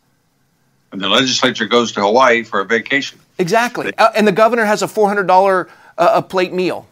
And 0.92 1.00
the 1.00 1.08
legislature 1.08 1.66
goes 1.66 1.92
to 1.92 2.00
Hawaii 2.00 2.44
for 2.44 2.60
a 2.60 2.64
vacation. 2.64 3.18
Exactly. 3.38 3.92
Uh, 3.98 4.10
and 4.14 4.26
the 4.26 4.32
governor 4.32 4.64
has 4.64 4.82
a 4.82 4.86
$400 4.86 5.68
uh, 5.98 6.10
a 6.14 6.22
plate 6.22 6.52
meal. 6.52 6.86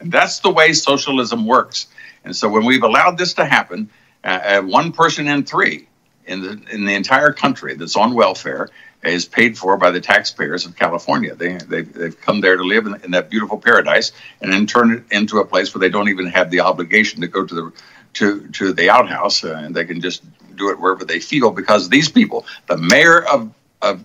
And 0.00 0.10
that's 0.10 0.40
the 0.40 0.50
way 0.50 0.72
socialism 0.72 1.46
works. 1.46 1.86
And 2.24 2.34
so 2.34 2.48
when 2.48 2.64
we've 2.64 2.82
allowed 2.82 3.18
this 3.18 3.34
to 3.34 3.44
happen, 3.44 3.88
uh, 4.24 4.26
uh, 4.26 4.62
one 4.62 4.92
person 4.92 5.28
in 5.28 5.44
three 5.44 5.86
in 6.26 6.40
the 6.40 6.62
in 6.70 6.84
the 6.84 6.94
entire 6.94 7.32
country 7.32 7.74
that's 7.74 7.96
on 7.96 8.14
welfare 8.14 8.68
is 9.02 9.24
paid 9.24 9.58
for 9.58 9.76
by 9.76 9.90
the 9.90 10.00
taxpayers 10.00 10.64
of 10.64 10.76
California. 10.76 11.34
They, 11.34 11.56
they, 11.56 11.82
they've 11.82 12.20
come 12.20 12.40
there 12.40 12.56
to 12.56 12.62
live 12.62 12.86
in, 12.86 13.00
in 13.02 13.10
that 13.10 13.30
beautiful 13.30 13.58
paradise 13.58 14.12
and 14.40 14.52
then 14.52 14.66
turn 14.66 14.92
it 14.92 15.02
into 15.10 15.38
a 15.38 15.44
place 15.44 15.74
where 15.74 15.80
they 15.80 15.88
don't 15.88 16.08
even 16.08 16.26
have 16.26 16.50
the 16.50 16.60
obligation 16.60 17.20
to 17.22 17.26
go 17.26 17.44
to 17.44 17.54
the 17.54 17.72
to 18.14 18.48
to 18.48 18.72
the 18.72 18.90
outhouse, 18.90 19.44
uh, 19.44 19.54
and 19.54 19.74
they 19.74 19.84
can 19.84 20.00
just 20.00 20.22
do 20.56 20.70
it 20.70 20.78
wherever 20.78 21.04
they 21.04 21.20
feel 21.20 21.50
because 21.50 21.88
these 21.88 22.08
people, 22.08 22.46
the 22.66 22.76
mayor 22.76 23.24
of 23.24 23.52
of 23.80 24.04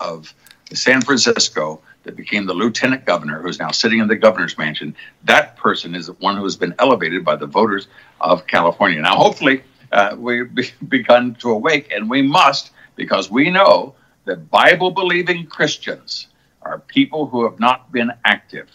of 0.00 0.34
San 0.72 1.00
Francisco, 1.00 1.80
that 2.08 2.16
became 2.16 2.46
the 2.46 2.54
lieutenant 2.54 3.04
governor, 3.04 3.42
who's 3.42 3.58
now 3.58 3.70
sitting 3.70 3.98
in 3.98 4.08
the 4.08 4.16
governor's 4.16 4.56
mansion, 4.56 4.94
that 5.24 5.56
person 5.56 5.94
is 5.94 6.10
one 6.20 6.36
who 6.36 6.44
has 6.44 6.56
been 6.56 6.74
elevated 6.78 7.24
by 7.24 7.36
the 7.36 7.46
voters 7.46 7.88
of 8.20 8.46
California. 8.46 9.00
Now, 9.00 9.16
hopefully, 9.16 9.62
uh, 9.92 10.16
we've 10.18 10.54
be- 10.54 10.70
begun 10.88 11.34
to 11.36 11.50
awake, 11.50 11.92
and 11.94 12.08
we 12.08 12.22
must 12.22 12.70
because 12.96 13.30
we 13.30 13.50
know 13.50 13.94
that 14.24 14.50
Bible 14.50 14.90
believing 14.90 15.46
Christians 15.46 16.28
are 16.62 16.78
people 16.80 17.26
who 17.26 17.44
have 17.44 17.60
not 17.60 17.90
been 17.92 18.10
active. 18.24 18.68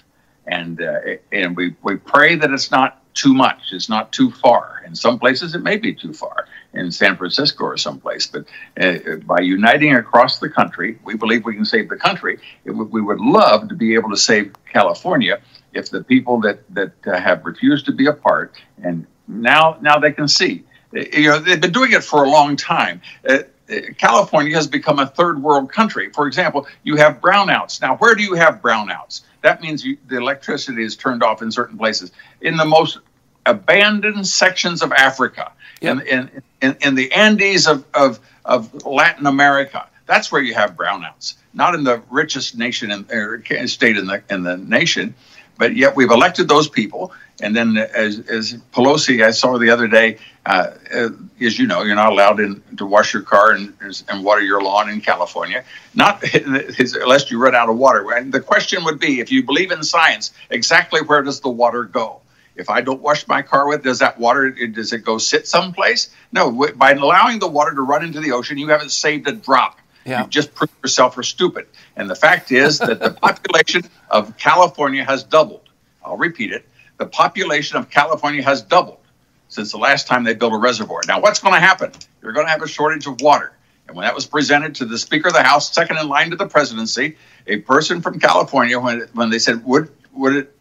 And, 0.47 0.81
uh, 0.81 0.99
and 1.31 1.55
we, 1.55 1.75
we 1.83 1.95
pray 1.95 2.35
that 2.35 2.51
it's 2.51 2.71
not 2.71 3.02
too 3.13 3.33
much. 3.33 3.71
It's 3.71 3.89
not 3.89 4.11
too 4.11 4.31
far. 4.31 4.83
In 4.85 4.95
some 4.95 5.19
places, 5.19 5.55
it 5.55 5.63
may 5.63 5.77
be 5.77 5.93
too 5.93 6.13
far 6.13 6.47
in 6.73 6.91
San 6.91 7.15
Francisco 7.17 7.65
or 7.65 7.77
someplace. 7.77 8.27
But 8.27 8.45
uh, 8.79 9.15
by 9.25 9.39
uniting 9.39 9.95
across 9.95 10.39
the 10.39 10.49
country, 10.49 10.97
we 11.03 11.15
believe 11.15 11.45
we 11.45 11.55
can 11.55 11.65
save 11.65 11.89
the 11.89 11.97
country. 11.97 12.39
we 12.65 13.01
would 13.01 13.19
love 13.19 13.69
to 13.69 13.75
be 13.75 13.93
able 13.93 14.09
to 14.09 14.17
save 14.17 14.53
California 14.71 15.39
if 15.73 15.89
the 15.89 16.03
people 16.03 16.41
that 16.41 16.59
that 16.73 16.93
uh, 17.07 17.19
have 17.19 17.45
refused 17.45 17.85
to 17.85 17.91
be 17.91 18.05
a 18.07 18.13
part 18.13 18.55
and 18.83 19.05
now 19.27 19.77
now 19.81 19.99
they 19.99 20.11
can 20.11 20.27
see. 20.27 20.63
Uh, 20.95 21.01
you 21.13 21.29
know, 21.29 21.39
they've 21.39 21.61
been 21.61 21.71
doing 21.71 21.91
it 21.91 22.03
for 22.03 22.23
a 22.23 22.29
long 22.29 22.55
time. 22.55 23.01
Uh, 23.27 23.39
uh, 23.69 23.75
California 23.97 24.55
has 24.55 24.67
become 24.67 24.99
a 24.99 25.07
third 25.07 25.41
world 25.41 25.71
country. 25.71 26.09
For 26.11 26.27
example, 26.27 26.67
you 26.83 26.97
have 26.97 27.21
brownouts. 27.21 27.81
Now, 27.81 27.95
where 27.97 28.13
do 28.15 28.23
you 28.23 28.33
have 28.33 28.61
brownouts? 28.61 29.21
That 29.43 29.61
means 29.61 29.85
you, 29.85 29.97
the 30.07 30.17
electricity 30.17 30.83
is 30.83 30.95
turned 30.95 31.21
off 31.21 31.41
in 31.41 31.51
certain 31.51 31.77
places. 31.77 32.11
In 32.41 32.57
the 32.57 32.65
most 32.65 32.99
abandoned 33.45 34.25
sections 34.25 34.81
of 34.81 34.93
Africa, 34.93 35.51
yep. 35.81 35.97
in, 35.97 36.07
in, 36.07 36.41
in, 36.61 36.77
in, 36.81 36.95
the 36.95 37.11
Andes 37.11 37.67
of, 37.67 37.85
of, 37.93 38.21
of 38.45 38.85
Latin 38.85 39.27
America, 39.27 39.85
that's 40.05 40.31
where 40.31 40.41
you 40.41 40.53
have 40.53 40.75
brownouts. 40.75 41.35
Not 41.53 41.75
in 41.75 41.83
the 41.83 42.01
richest 42.09 42.57
nation 42.57 42.89
in, 42.89 43.05
or 43.11 43.43
state 43.67 43.97
in 43.97 44.07
the 44.07 44.23
in 44.29 44.43
the 44.43 44.57
nation, 44.57 45.13
but 45.57 45.75
yet 45.75 45.95
we've 45.95 46.09
elected 46.09 46.47
those 46.47 46.67
people. 46.67 47.13
And 47.43 47.53
then, 47.53 47.77
as, 47.77 48.19
as 48.29 48.53
Pelosi, 48.71 49.21
I 49.21 49.31
saw 49.31 49.57
the 49.57 49.69
other 49.69 49.89
day, 49.89 50.17
uh, 50.45 50.71
uh, 50.95 51.09
as 51.41 51.59
you 51.59 51.67
know, 51.67 51.83
you're 51.83 51.95
not 51.95 52.13
allowed 52.13 52.39
in, 52.39 52.63
to 52.77 52.85
wash 52.85 53.13
your 53.13 53.21
car 53.21 53.51
and, 53.51 53.73
and 54.07 54.23
water 54.23 54.41
your 54.41 54.61
lawn 54.61 54.89
in 54.89 55.01
California, 55.01 55.65
not 55.93 56.23
unless 56.33 57.29
you 57.29 57.37
run 57.39 57.53
out 57.53 57.67
of 57.67 57.77
water. 57.77 58.09
And 58.13 58.33
the 58.33 58.39
question 58.39 58.85
would 58.85 58.97
be, 58.97 59.19
if 59.19 59.29
you 59.29 59.43
believe 59.43 59.71
in 59.71 59.83
science, 59.83 60.31
exactly 60.49 61.01
where 61.01 61.21
does 61.21 61.41
the 61.41 61.49
water 61.49 61.83
go? 61.83 62.21
If 62.55 62.69
I 62.69 62.79
don't 62.79 63.01
wash 63.01 63.27
my 63.27 63.41
car 63.41 63.67
with, 63.67 63.83
does 63.83 63.99
that 63.99 64.17
water 64.17 64.51
does 64.51 64.93
it 64.93 64.99
go 64.99 65.17
sit 65.17 65.45
someplace? 65.45 66.15
No. 66.31 66.49
By 66.75 66.91
allowing 66.91 67.39
the 67.39 67.47
water 67.49 67.73
to 67.73 67.81
run 67.81 68.05
into 68.05 68.21
the 68.21 68.31
ocean, 68.31 68.57
you 68.57 68.69
haven't 68.69 68.91
saved 68.91 69.27
a 69.27 69.33
drop. 69.33 69.79
Yeah. 70.05 70.23
You 70.23 70.29
just 70.29 70.55
proved 70.55 70.73
yourself 70.81 71.17
are 71.17 71.23
stupid. 71.23 71.67
And 71.97 72.09
the 72.09 72.15
fact 72.15 72.53
is 72.53 72.79
that 72.79 72.99
the 73.01 73.11
population 73.21 73.83
of 74.09 74.37
California 74.37 75.03
has 75.03 75.23
doubled. 75.23 75.67
I'll 76.05 76.17
repeat 76.17 76.53
it. 76.53 76.65
The 76.97 77.05
population 77.05 77.77
of 77.77 77.89
California 77.89 78.43
has 78.43 78.61
doubled 78.61 78.99
since 79.47 79.71
the 79.71 79.77
last 79.77 80.07
time 80.07 80.23
they 80.23 80.33
built 80.33 80.53
a 80.53 80.57
reservoir. 80.57 81.01
Now, 81.07 81.21
what's 81.21 81.39
going 81.39 81.53
to 81.53 81.59
happen? 81.59 81.91
You're 82.21 82.33
going 82.33 82.45
to 82.45 82.51
have 82.51 82.61
a 82.61 82.67
shortage 82.67 83.05
of 83.07 83.21
water. 83.21 83.53
And 83.87 83.95
when 83.95 84.05
that 84.05 84.15
was 84.15 84.25
presented 84.25 84.75
to 84.75 84.85
the 84.85 84.97
Speaker 84.97 85.27
of 85.27 85.33
the 85.33 85.43
House, 85.43 85.71
second 85.73 85.97
in 85.97 86.07
line 86.07 86.29
to 86.31 86.35
the 86.35 86.47
presidency, 86.47 87.17
a 87.47 87.57
person 87.57 88.01
from 88.01 88.19
California, 88.19 88.79
when, 88.79 89.01
when 89.13 89.29
they 89.29 89.39
said, 89.39 89.63
would, 89.65 89.91
would 90.13 90.35
it 90.35 90.55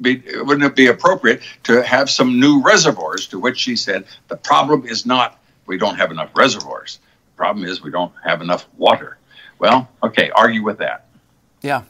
be, 0.00 0.22
wouldn't 0.36 0.64
it 0.64 0.76
be 0.76 0.86
appropriate 0.86 1.42
to 1.64 1.82
have 1.82 2.10
some 2.10 2.38
new 2.38 2.62
reservoirs? 2.62 3.26
To 3.28 3.38
which 3.38 3.58
she 3.58 3.74
said, 3.74 4.04
the 4.28 4.36
problem 4.36 4.86
is 4.86 5.06
not 5.06 5.40
we 5.66 5.78
don't 5.78 5.96
have 5.96 6.10
enough 6.10 6.30
reservoirs. 6.34 7.00
The 7.32 7.36
problem 7.36 7.64
is 7.64 7.82
we 7.82 7.90
don't 7.90 8.12
have 8.24 8.42
enough 8.42 8.66
water. 8.76 9.18
Well, 9.58 9.88
okay, 10.02 10.30
argue 10.30 10.62
with 10.62 10.78
that. 10.78 11.06
Yeah. 11.62 11.82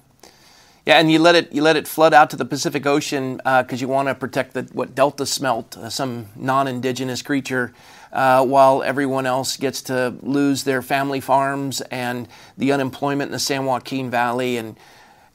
Yeah, 0.89 1.01
and 1.01 1.13
you 1.13 1.19
let 1.19 1.35
it 1.35 1.53
you 1.53 1.61
let 1.61 1.77
it 1.77 1.87
flood 1.87 2.15
out 2.15 2.31
to 2.31 2.37
the 2.37 2.47
Pacific 2.47 2.87
Ocean 2.87 3.37
because 3.37 3.73
uh, 3.73 3.77
you 3.77 3.89
want 3.89 4.09
to 4.09 4.15
protect 4.15 4.55
the 4.55 4.63
what 4.73 4.95
Delta 4.95 5.27
smelt, 5.27 5.77
uh, 5.77 5.91
some 5.91 6.29
non-indigenous 6.35 7.21
creature, 7.21 7.75
uh, 8.11 8.43
while 8.43 8.83
everyone 8.83 9.27
else 9.27 9.59
gets 9.59 9.83
to 9.83 10.15
lose 10.23 10.65
their 10.65 10.81
family 10.81 11.21
farms 11.21 11.83
and 11.91 12.27
the 12.57 12.73
unemployment 12.73 13.29
in 13.29 13.33
the 13.33 13.39
San 13.39 13.67
Joaquin 13.67 14.11
Valley. 14.11 14.57
And 14.57 14.79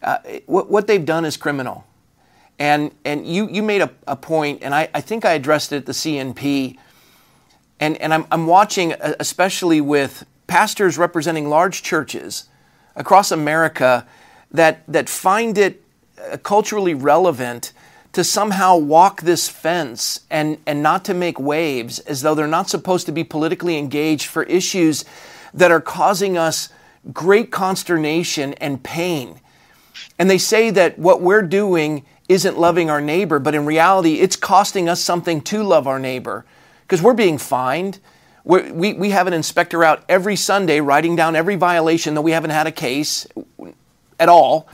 uh, 0.01 0.17
what 0.47 0.71
what 0.71 0.87
they've 0.87 1.05
done 1.05 1.23
is 1.23 1.37
criminal. 1.37 1.85
And 2.57 2.89
and 3.05 3.27
you 3.27 3.47
you 3.47 3.61
made 3.61 3.83
a, 3.83 3.91
a 4.07 4.15
point, 4.15 4.63
and 4.63 4.73
I, 4.73 4.89
I 4.95 5.01
think 5.01 5.23
I 5.23 5.33
addressed 5.33 5.71
it 5.71 5.75
at 5.75 5.85
the 5.85 5.91
CNP. 5.91 6.79
And 7.79 7.95
and 7.97 8.11
I'm 8.11 8.25
I'm 8.31 8.47
watching, 8.47 8.93
uh, 8.93 9.13
especially 9.19 9.81
with 9.81 10.25
pastors 10.47 10.97
representing 10.97 11.47
large 11.47 11.83
churches 11.83 12.45
across 12.95 13.31
America 13.31 14.07
that, 14.53 14.83
that 14.87 15.09
find 15.09 15.57
it 15.57 15.83
uh, 16.31 16.37
culturally 16.37 16.93
relevant 16.93 17.73
to 18.13 18.23
somehow 18.23 18.77
walk 18.77 19.21
this 19.21 19.49
fence 19.49 20.21
and, 20.29 20.57
and 20.67 20.83
not 20.83 21.03
to 21.05 21.13
make 21.13 21.39
waves 21.39 21.99
as 21.99 22.21
though 22.21 22.35
they're 22.35 22.47
not 22.47 22.69
supposed 22.69 23.07
to 23.07 23.11
be 23.11 23.23
politically 23.23 23.77
engaged 23.77 24.27
for 24.27 24.43
issues 24.43 25.03
that 25.53 25.71
are 25.71 25.81
causing 25.81 26.37
us 26.37 26.69
great 27.11 27.51
consternation 27.51 28.53
and 28.55 28.83
pain. 28.83 29.39
And 30.19 30.29
they 30.29 30.37
say 30.37 30.69
that 30.69 30.97
what 30.97 31.21
we're 31.21 31.41
doing 31.41 32.05
isn't 32.29 32.57
loving 32.57 32.89
our 32.89 33.01
neighbor, 33.01 33.39
but 33.39 33.55
in 33.55 33.65
reality, 33.65 34.19
it's 34.19 34.35
costing 34.35 34.87
us 34.87 35.01
something 35.01 35.41
to 35.41 35.63
love 35.63 35.87
our 35.87 35.99
neighbor 35.99 36.45
because 36.81 37.01
we're 37.01 37.13
being 37.13 37.37
fined. 37.37 37.99
We're, 38.43 38.71
we 38.73 38.93
we 38.93 39.09
have 39.09 39.27
an 39.27 39.33
inspector 39.33 39.83
out 39.83 40.03
every 40.07 40.35
Sunday 40.35 40.81
writing 40.81 41.15
down 41.15 41.35
every 41.35 41.55
violation, 41.55 42.13
though 42.13 42.21
we 42.21 42.31
haven't 42.31 42.51
had 42.51 42.67
a 42.67 42.71
case 42.71 43.27
at 44.19 44.29
all. 44.29 44.67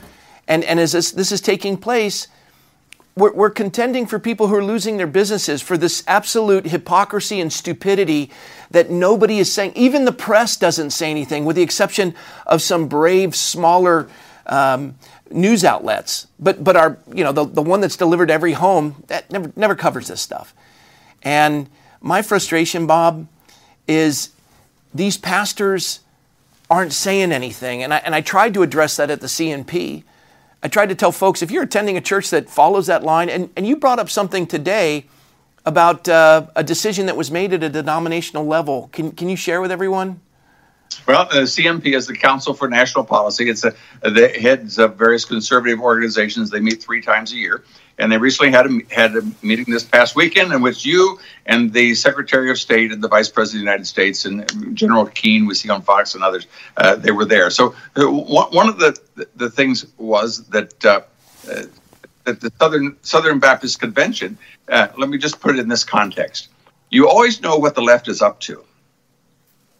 And, 0.48 0.64
and 0.64 0.80
as 0.80 0.92
this, 0.92 1.12
this 1.12 1.32
is 1.32 1.40
taking 1.40 1.76
place, 1.76 2.28
we're, 3.16 3.32
we're 3.32 3.50
contending 3.50 4.06
for 4.06 4.18
people 4.18 4.48
who 4.48 4.54
are 4.54 4.64
losing 4.64 4.96
their 4.96 5.06
businesses 5.06 5.62
for 5.62 5.76
this 5.76 6.02
absolute 6.06 6.66
hypocrisy 6.66 7.40
and 7.40 7.52
stupidity 7.52 8.30
that 8.70 8.90
nobody 8.90 9.38
is 9.38 9.52
saying. 9.52 9.72
Even 9.74 10.04
the 10.04 10.12
press 10.12 10.56
doesn't 10.56 10.90
say 10.90 11.10
anything, 11.10 11.44
with 11.44 11.56
the 11.56 11.62
exception 11.62 12.14
of 12.46 12.62
some 12.62 12.88
brave, 12.88 13.36
smaller 13.36 14.08
um, 14.46 14.96
news 15.30 15.64
outlets. 15.64 16.26
But, 16.38 16.64
but 16.64 16.76
our, 16.76 16.98
you 17.12 17.24
know, 17.24 17.32
the, 17.32 17.44
the 17.44 17.62
one 17.62 17.80
that's 17.80 17.96
delivered 17.96 18.30
every 18.30 18.52
home, 18.52 19.02
that 19.08 19.30
never, 19.30 19.52
never 19.56 19.74
covers 19.74 20.08
this 20.08 20.20
stuff. 20.20 20.54
And 21.22 21.68
my 22.00 22.22
frustration, 22.22 22.86
Bob, 22.86 23.28
is 23.86 24.30
these 24.94 25.16
pastors 25.16 26.00
aren't 26.70 26.92
saying 26.92 27.32
anything. 27.32 27.82
And 27.82 27.92
I, 27.92 27.98
and 27.98 28.14
I 28.14 28.20
tried 28.20 28.54
to 28.54 28.62
address 28.62 28.96
that 28.96 29.10
at 29.10 29.20
the 29.20 29.26
CNP. 29.26 30.04
I 30.62 30.68
tried 30.68 30.90
to 30.90 30.94
tell 30.94 31.12
folks 31.12 31.42
if 31.42 31.50
you're 31.50 31.64
attending 31.64 31.96
a 31.96 32.00
church 32.00 32.30
that 32.30 32.48
follows 32.48 32.86
that 32.86 33.02
line, 33.02 33.28
and, 33.28 33.50
and 33.56 33.66
you 33.66 33.76
brought 33.76 33.98
up 33.98 34.08
something 34.08 34.46
today 34.46 35.06
about 35.66 36.08
uh, 36.08 36.46
a 36.54 36.62
decision 36.62 37.06
that 37.06 37.16
was 37.16 37.30
made 37.30 37.52
at 37.52 37.62
a 37.62 37.68
denominational 37.68 38.46
level. 38.46 38.88
Can, 38.92 39.12
can 39.12 39.28
you 39.28 39.36
share 39.36 39.60
with 39.60 39.72
everyone? 39.72 40.20
Well, 41.06 41.28
the 41.30 41.42
CNP 41.42 41.94
is 41.94 42.06
the 42.06 42.16
Council 42.16 42.54
for 42.54 42.68
National 42.68 43.04
Policy. 43.04 43.48
It's 43.48 43.64
a, 43.64 43.74
the 44.02 44.28
heads 44.28 44.78
of 44.78 44.96
various 44.96 45.24
conservative 45.24 45.80
organizations. 45.80 46.50
They 46.50 46.60
meet 46.60 46.82
three 46.82 47.00
times 47.00 47.32
a 47.32 47.36
year. 47.36 47.64
And 48.00 48.10
they 48.10 48.18
recently 48.18 48.50
had 48.50 48.66
a, 48.66 48.80
had 48.90 49.14
a 49.14 49.22
meeting 49.42 49.66
this 49.68 49.84
past 49.84 50.16
weekend 50.16 50.52
in 50.52 50.62
which 50.62 50.84
you 50.84 51.18
and 51.46 51.72
the 51.72 51.94
Secretary 51.94 52.50
of 52.50 52.58
State 52.58 52.92
and 52.92 53.02
the 53.02 53.08
Vice 53.08 53.28
President 53.28 53.60
of 53.60 53.66
the 53.66 53.70
United 53.70 53.86
States 53.86 54.24
and 54.24 54.74
General 54.74 55.06
Keane, 55.06 55.46
we 55.46 55.54
see 55.54 55.68
on 55.68 55.82
Fox 55.82 56.14
and 56.14 56.24
others, 56.24 56.46
uh, 56.76 56.96
they 56.96 57.12
were 57.12 57.26
there. 57.26 57.50
So 57.50 57.74
uh, 57.96 58.06
one 58.06 58.68
of 58.68 58.78
the, 58.78 58.98
the 59.36 59.50
things 59.50 59.86
was 59.98 60.46
that 60.48 60.84
uh, 60.84 61.02
uh, 61.50 61.62
that 62.24 62.40
the 62.40 62.52
Southern 62.58 62.96
Southern 63.02 63.38
Baptist 63.38 63.80
Convention. 63.80 64.38
Uh, 64.68 64.88
let 64.96 65.08
me 65.08 65.18
just 65.18 65.40
put 65.40 65.56
it 65.56 65.58
in 65.58 65.68
this 65.68 65.84
context. 65.84 66.48
You 66.90 67.08
always 67.08 67.40
know 67.40 67.56
what 67.56 67.74
the 67.74 67.82
left 67.82 68.08
is 68.08 68.22
up 68.22 68.40
to 68.40 68.64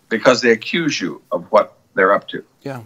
because 0.08 0.40
they 0.40 0.50
accuse 0.50 1.00
you 1.00 1.22
of 1.30 1.50
what 1.52 1.78
they're 1.94 2.12
up 2.12 2.28
to. 2.28 2.44
Yeah. 2.62 2.82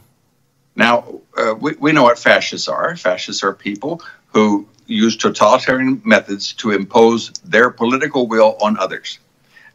Now, 0.76 1.20
uh, 1.36 1.54
we, 1.58 1.74
we 1.78 1.92
know 1.92 2.02
what 2.02 2.18
fascists 2.18 2.68
are. 2.68 2.96
Fascists 2.96 3.42
are 3.42 3.54
people 3.54 4.02
who 4.32 4.66
use 4.86 5.16
totalitarian 5.16 6.00
methods 6.04 6.52
to 6.54 6.70
impose 6.70 7.30
their 7.44 7.70
political 7.70 8.26
will 8.26 8.56
on 8.60 8.78
others. 8.78 9.18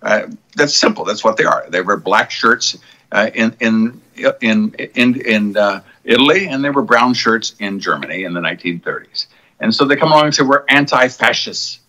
Uh, 0.02 0.28
that's 0.56 0.76
simple. 0.76 1.04
That's 1.04 1.24
what 1.24 1.38
they 1.38 1.44
are. 1.44 1.66
They 1.70 1.82
wear 1.82 1.98
black 1.98 2.32
shirts 2.32 2.78
uh, 3.12 3.30
in 3.34 3.56
in 3.60 4.02
in 4.42 4.74
in, 4.74 5.22
in 5.22 5.58
uh, 5.58 5.82
Italy, 6.04 6.48
and 6.48 6.64
they 6.64 6.70
were 6.70 6.82
brown 6.82 7.14
shirts 7.14 7.56
in 7.60 7.80
Germany 7.80 8.24
in 8.24 8.34
the 8.34 8.42
1930s. 8.42 9.28
And 9.60 9.76
so 9.76 9.86
they 9.86 9.96
come 9.96 10.12
along 10.12 10.26
and 10.26 10.36
say 10.36 10.44
we're 10.44 10.64
anti-fascists. 10.70 11.80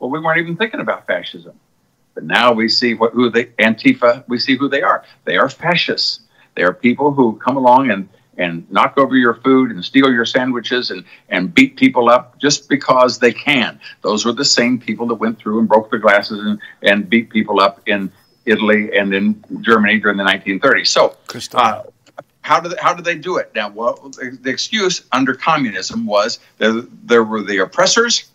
Well, 0.00 0.10
we 0.10 0.18
weren't 0.18 0.38
even 0.38 0.56
thinking 0.56 0.80
about 0.80 1.06
fascism, 1.06 1.58
but 2.14 2.24
now 2.24 2.52
we 2.52 2.68
see 2.68 2.94
what 2.94 3.12
who 3.12 3.30
the 3.30 3.44
Antifa. 3.58 4.24
We 4.26 4.38
see 4.38 4.56
who 4.56 4.68
they 4.68 4.82
are. 4.82 5.04
They 5.24 5.36
are 5.36 5.48
fascists. 5.48 6.20
They 6.56 6.62
are 6.62 6.72
people 6.72 7.12
who 7.12 7.36
come 7.36 7.56
along 7.56 7.90
and 7.90 8.08
and 8.36 8.70
knock 8.70 8.96
over 8.96 9.16
your 9.16 9.34
food 9.34 9.70
and 9.70 9.84
steal 9.84 10.10
your 10.12 10.24
sandwiches 10.24 10.90
and, 10.90 11.04
and 11.28 11.54
beat 11.54 11.76
people 11.76 12.08
up 12.08 12.38
just 12.38 12.68
because 12.68 13.18
they 13.18 13.32
can. 13.32 13.78
Those 14.02 14.24
were 14.24 14.32
the 14.32 14.44
same 14.44 14.78
people 14.78 15.06
that 15.08 15.14
went 15.14 15.38
through 15.38 15.58
and 15.58 15.68
broke 15.68 15.90
the 15.90 15.98
glasses 15.98 16.40
and, 16.40 16.58
and 16.82 17.08
beat 17.08 17.30
people 17.30 17.60
up 17.60 17.80
in 17.86 18.10
Italy 18.46 18.96
and 18.96 19.12
in 19.12 19.44
Germany 19.60 20.00
during 20.00 20.16
the 20.16 20.24
1930s. 20.24 20.86
So, 20.88 21.16
uh, 21.54 21.82
how 22.42 22.60
did 22.60 22.78
how 22.78 22.94
did 22.94 23.04
they 23.04 23.16
do 23.16 23.36
it? 23.36 23.52
Now, 23.54 23.68
well, 23.68 24.10
the, 24.16 24.38
the 24.40 24.50
excuse 24.50 25.04
under 25.12 25.34
communism 25.34 26.06
was 26.06 26.38
that 26.58 26.88
there 27.04 27.22
were 27.22 27.42
the 27.42 27.58
oppressors 27.58 28.30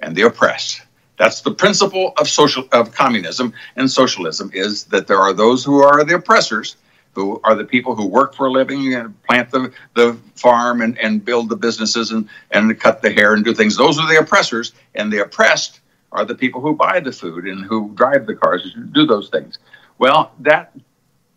and 0.00 0.16
the 0.16 0.22
oppressed. 0.22 0.82
That's 1.16 1.42
the 1.42 1.52
principle 1.52 2.12
of 2.18 2.28
social 2.28 2.68
of 2.72 2.92
communism 2.92 3.54
and 3.76 3.90
socialism 3.90 4.50
is 4.52 4.84
that 4.86 5.06
there 5.06 5.18
are 5.18 5.32
those 5.32 5.64
who 5.64 5.82
are 5.82 6.02
the 6.04 6.16
oppressors 6.16 6.76
who 7.14 7.40
are 7.44 7.54
the 7.54 7.64
people 7.64 7.94
who 7.94 8.06
work 8.06 8.34
for 8.34 8.46
a 8.46 8.50
living 8.50 8.94
and 8.94 9.22
plant 9.24 9.50
the, 9.50 9.72
the 9.94 10.18
farm 10.34 10.82
and, 10.82 10.98
and 10.98 11.24
build 11.24 11.48
the 11.48 11.56
businesses 11.56 12.10
and, 12.10 12.28
and 12.50 12.78
cut 12.80 13.02
the 13.02 13.10
hair 13.10 13.34
and 13.34 13.44
do 13.44 13.54
things. 13.54 13.76
Those 13.76 13.98
are 13.98 14.08
the 14.08 14.18
oppressors, 14.18 14.72
and 14.94 15.12
the 15.12 15.22
oppressed 15.22 15.80
are 16.12 16.24
the 16.24 16.34
people 16.34 16.60
who 16.60 16.74
buy 16.74 17.00
the 17.00 17.12
food 17.12 17.46
and 17.46 17.64
who 17.64 17.90
drive 17.94 18.26
the 18.26 18.34
cars 18.34 18.72
and 18.74 18.92
do 18.92 19.04
those 19.06 19.28
things. 19.28 19.58
Well, 19.98 20.32
that 20.40 20.72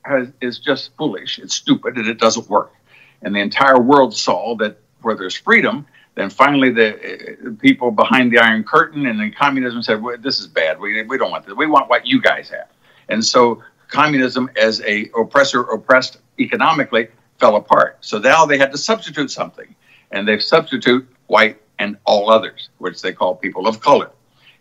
has, 0.04 0.30
is 0.42 0.60
just 0.60 0.96
foolish. 0.98 1.40
It's 1.40 1.56
stupid 1.56 1.98
and 1.98 2.08
it 2.08 2.20
doesn't 2.20 2.50
work. 2.50 2.74
And 3.22 3.36
the 3.36 3.40
entire 3.40 3.80
world 3.80 4.16
saw 4.16 4.56
that 4.58 4.78
where 5.02 5.16
there's 5.16 5.36
freedom, 5.36 5.86
then 6.16 6.30
finally 6.30 6.72
the 6.72 7.48
uh, 7.48 7.52
people 7.60 7.92
behind 7.92 8.32
the 8.32 8.40
Iron 8.40 8.64
Curtain 8.64 9.06
and 9.06 9.20
then 9.20 9.32
communism 9.32 9.82
said, 9.84 10.02
well, 10.02 10.18
"This 10.18 10.40
is 10.40 10.48
bad. 10.48 10.80
We, 10.80 11.04
we 11.04 11.18
don't 11.18 11.32
want 11.32 11.46
this. 11.46 11.56
We 11.56 11.68
want 11.68 11.90
what 11.90 12.06
you 12.06 12.22
guys 12.22 12.50
have." 12.50 12.68
And 13.10 13.24
so 13.24 13.64
communism 13.88 14.50
as 14.56 14.82
a 14.82 15.10
oppressor 15.18 15.62
oppressed 15.62 16.18
economically 16.40 17.08
fell 17.40 17.56
apart. 17.56 17.98
So 18.02 18.18
now 18.18 18.46
they 18.46 18.58
had 18.58 18.72
to 18.72 18.78
substitute 18.78 19.32
something, 19.32 19.76
and 20.12 20.28
they 20.28 20.40
substitute 20.40 21.08
white 21.28 21.62
and 21.80 21.98
all 22.06 22.30
others, 22.30 22.70
which 22.80 23.02
they 23.02 23.14
call 23.14 23.36
people 23.36 23.68
of 23.68 23.80
color. 23.80 24.12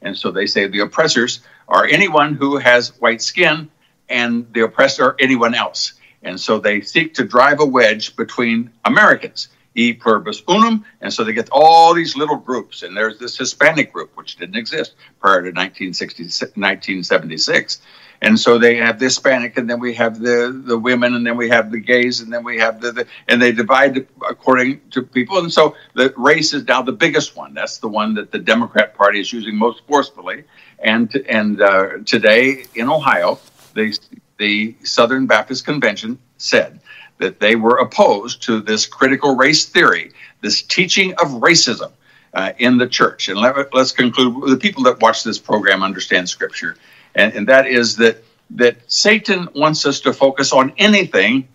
And 0.02 0.16
so 0.16 0.30
they 0.30 0.46
say 0.46 0.66
the 0.66 0.80
oppressors 0.80 1.40
are 1.68 1.86
anyone 1.86 2.34
who 2.34 2.58
has 2.58 2.90
white 3.00 3.22
skin, 3.22 3.70
and 4.08 4.46
the 4.52 4.60
oppressed 4.60 5.00
oppressor 5.00 5.16
anyone 5.18 5.54
else. 5.54 5.94
And 6.22 6.40
so 6.40 6.58
they 6.58 6.80
seek 6.80 7.14
to 7.14 7.24
drive 7.24 7.60
a 7.60 7.66
wedge 7.66 8.16
between 8.16 8.70
Americans, 8.84 9.48
e 9.76 9.92
pluribus 9.92 10.42
unum. 10.48 10.84
And 11.00 11.12
so 11.12 11.22
they 11.22 11.32
get 11.32 11.48
all 11.52 11.94
these 11.94 12.16
little 12.16 12.36
groups. 12.36 12.82
And 12.82 12.96
there's 12.96 13.18
this 13.18 13.38
Hispanic 13.38 13.92
group, 13.92 14.16
which 14.16 14.36
didn't 14.36 14.56
exist 14.56 14.94
prior 15.20 15.42
to 15.42 15.52
1976 15.52 17.80
and 18.22 18.38
so 18.38 18.58
they 18.58 18.76
have 18.76 18.98
the 18.98 19.06
Hispanic, 19.06 19.56
and 19.56 19.68
then 19.68 19.80
we 19.80 19.94
have 19.94 20.20
the 20.20 20.62
the 20.64 20.78
women, 20.78 21.14
and 21.14 21.26
then 21.26 21.36
we 21.36 21.48
have 21.48 21.70
the 21.70 21.78
gays, 21.78 22.20
and 22.20 22.32
then 22.32 22.44
we 22.44 22.58
have 22.58 22.80
the, 22.80 22.92
the 22.92 23.06
and 23.28 23.40
they 23.40 23.52
divide 23.52 24.06
according 24.28 24.80
to 24.90 25.02
people, 25.02 25.38
and 25.38 25.52
so 25.52 25.76
the 25.94 26.12
race 26.16 26.54
is 26.54 26.64
now 26.64 26.82
the 26.82 26.92
biggest 26.92 27.36
one. 27.36 27.54
That's 27.54 27.78
the 27.78 27.88
one 27.88 28.14
that 28.14 28.32
the 28.32 28.38
Democrat 28.38 28.94
Party 28.94 29.20
is 29.20 29.32
using 29.32 29.56
most 29.56 29.82
forcefully, 29.86 30.44
and 30.78 31.14
and 31.28 31.60
uh, 31.60 31.98
today 32.04 32.64
in 32.74 32.88
Ohio, 32.88 33.38
the 33.74 33.98
the 34.38 34.74
Southern 34.82 35.26
Baptist 35.26 35.64
Convention 35.64 36.18
said 36.38 36.80
that 37.18 37.40
they 37.40 37.56
were 37.56 37.78
opposed 37.78 38.42
to 38.42 38.60
this 38.60 38.86
critical 38.86 39.36
race 39.36 39.66
theory, 39.66 40.12
this 40.42 40.62
teaching 40.62 41.12
of 41.12 41.28
racism 41.40 41.92
uh, 42.34 42.52
in 42.58 42.78
the 42.78 42.86
church. 42.86 43.28
And 43.28 43.38
let, 43.38 43.74
us 43.74 43.92
conclude 43.92 44.50
the 44.50 44.56
people 44.56 44.82
that 44.84 45.00
watch 45.00 45.24
this 45.24 45.38
program 45.38 45.82
understand 45.82 46.28
Scripture, 46.28 46.76
and, 47.14 47.32
and 47.34 47.48
that 47.48 47.66
is 47.66 47.96
that 47.96 48.22
that 48.50 48.76
Satan 48.86 49.48
wants 49.56 49.84
us 49.86 50.00
to 50.02 50.12
focus 50.12 50.52
on 50.52 50.72
anything 50.78 51.48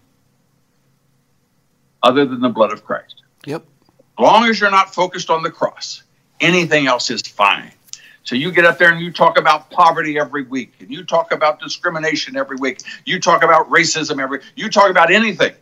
other 2.03 2.25
than 2.25 2.41
the 2.41 2.49
blood 2.49 2.73
of 2.73 2.83
Christ. 2.83 3.21
Yep. 3.45 3.63
As 4.19 4.23
long 4.23 4.45
as 4.49 4.59
you're 4.59 4.71
not 4.71 4.93
focused 4.93 5.29
on 5.29 5.41
the 5.41 5.51
cross, 5.51 6.03
anything 6.41 6.87
else 6.87 7.09
is 7.09 7.21
fine. 7.21 7.71
So 8.23 8.35
you 8.35 8.51
get 8.51 8.65
up 8.65 8.77
there 8.77 8.91
and 8.91 9.01
you 9.01 9.11
talk 9.11 9.37
about 9.37 9.71
poverty 9.71 10.19
every 10.19 10.43
week, 10.43 10.73
and 10.79 10.91
you 10.91 11.03
talk 11.03 11.31
about 11.31 11.59
discrimination 11.59 12.35
every 12.35 12.57
week, 12.57 12.81
you 13.05 13.19
talk 13.19 13.43
about 13.43 13.69
racism 13.69 14.21
every, 14.21 14.41
you 14.55 14.69
talk 14.69 14.91
about 14.91 15.11
anything 15.11 15.53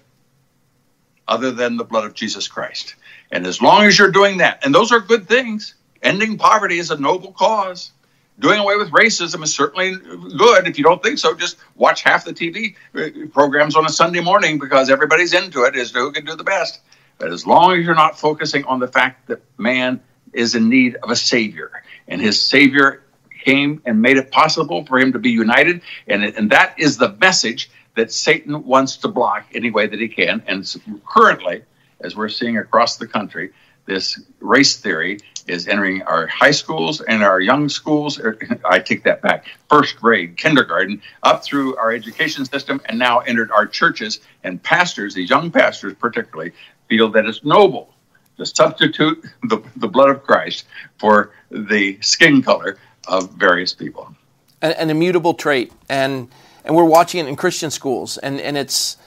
other 1.28 1.52
than 1.52 1.78
the 1.78 1.86
blood 1.86 2.06
of 2.06 2.14
Jesus 2.14 2.48
Christ. 2.48 2.96
And 3.32 3.46
as 3.46 3.62
long 3.62 3.84
as 3.86 3.98
you're 3.98 4.12
doing 4.12 4.38
that, 4.40 4.66
and 4.66 4.74
those 4.74 4.92
are 4.92 5.00
good 5.00 5.28
things, 5.28 5.76
ending 6.02 6.38
poverty 6.38 6.80
is 6.80 6.92
a 6.92 6.98
noble 6.98 7.32
cause. 7.32 7.92
Doing 8.40 8.60
away 8.60 8.78
with 8.78 8.90
racism 8.92 9.44
is 9.44 9.54
certainly 9.54 9.96
good. 10.38 10.66
If 10.66 10.78
you 10.78 10.84
don't 10.84 11.04
think 11.04 11.20
so, 11.20 11.36
just 11.36 11.58
watch 11.76 12.04
half 12.04 12.24
the 12.24 12.34
TV 12.34 12.76
uh, 12.96 13.28
programs 13.34 13.76
on 13.76 13.86
a 13.86 13.90
Sunday 13.90 14.22
morning 14.22 14.60
because 14.60 14.90
everybody's 14.90 15.34
into 15.34 15.64
it 15.64 15.76
as 15.76 15.92
to 15.92 16.00
who 16.00 16.12
can 16.12 16.26
do 16.26 16.36
the 16.36 16.44
best. 16.44 16.80
But 17.18 17.34
as 17.34 17.46
long 17.46 17.74
as 17.74 17.86
you're 17.86 17.96
not 17.96 18.18
focusing 18.18 18.64
on 18.64 18.80
the 18.80 18.88
fact 18.88 19.28
that 19.28 19.42
man 19.58 20.00
is 20.32 20.56
in 20.56 20.70
need 20.70 20.96
of 21.04 21.10
a 21.10 21.18
savior, 21.18 21.84
and 22.10 22.22
his 22.22 22.42
savior 22.42 23.04
came 23.46 23.82
and 23.86 24.02
made 24.02 24.18
it 24.18 24.32
possible 24.32 24.86
for 24.86 25.00
him 25.00 25.14
to 25.14 25.20
be 25.20 25.30
united, 25.30 25.82
and, 26.08 26.24
and 26.24 26.50
that 26.52 26.76
is 26.78 26.98
the 26.98 27.16
message 27.22 27.72
that 27.96 28.12
Satan 28.12 28.66
wants 28.66 28.98
to 28.98 29.08
block 29.08 29.46
any 29.54 29.72
way 29.72 29.88
that 29.88 30.00
he 30.00 30.08
can. 30.08 30.44
And 30.48 30.66
currently, 31.08 31.64
as 32.02 32.16
we're 32.16 32.30
seeing 32.30 32.58
across 32.58 32.98
the 32.98 33.08
country, 33.08 33.52
this 33.86 34.22
race 34.40 34.78
theory 34.78 35.20
is 35.48 35.68
entering 35.68 36.04
our 36.04 36.28
high 36.28 36.52
schools 36.52 37.02
and 37.02 37.24
our 37.24 37.42
young 37.42 37.70
schools. 37.70 38.20
Er, 38.20 38.38
I 38.66 38.80
take 38.80 39.04
that 39.04 39.22
back. 39.22 39.46
First 39.68 39.98
grade, 39.98 40.38
kindergarten, 40.38 41.02
up 41.24 41.44
through 41.44 41.76
our 41.78 41.92
education 41.92 42.46
system, 42.46 42.80
and 42.86 43.00
now 43.00 43.20
entered 43.20 43.52
our 43.52 43.66
churches. 43.66 44.20
And 44.44 44.62
pastors, 44.62 45.16
these 45.16 45.30
young 45.30 45.50
pastors 45.50 45.96
particularly, 45.96 46.52
feel 46.88 47.10
that 47.10 47.26
it's 47.26 47.44
noble 47.44 47.94
to 48.40 48.46
substitute 48.46 49.24
the, 49.44 49.62
the 49.76 49.88
blood 49.88 50.10
of 50.10 50.24
Christ 50.24 50.66
for 50.98 51.32
the 51.52 52.00
skin 52.02 52.42
color 52.42 52.78
of 53.08 53.32
various 53.34 53.74
people. 53.74 54.16
An, 54.62 54.72
an 54.74 54.90
immutable 54.90 55.36
trait. 55.36 55.72
And, 55.88 56.30
and 56.66 56.76
we're 56.76 56.84
watching 56.84 57.26
it 57.26 57.30
in 57.30 57.36
Christian 57.36 57.70
schools. 57.70 58.18
And, 58.18 58.42
and 58.42 58.58
it's, 58.58 58.98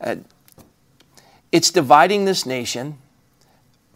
uh, 0.00 0.16
it's 1.52 1.70
dividing 1.70 2.24
this 2.24 2.46
nation 2.46 2.98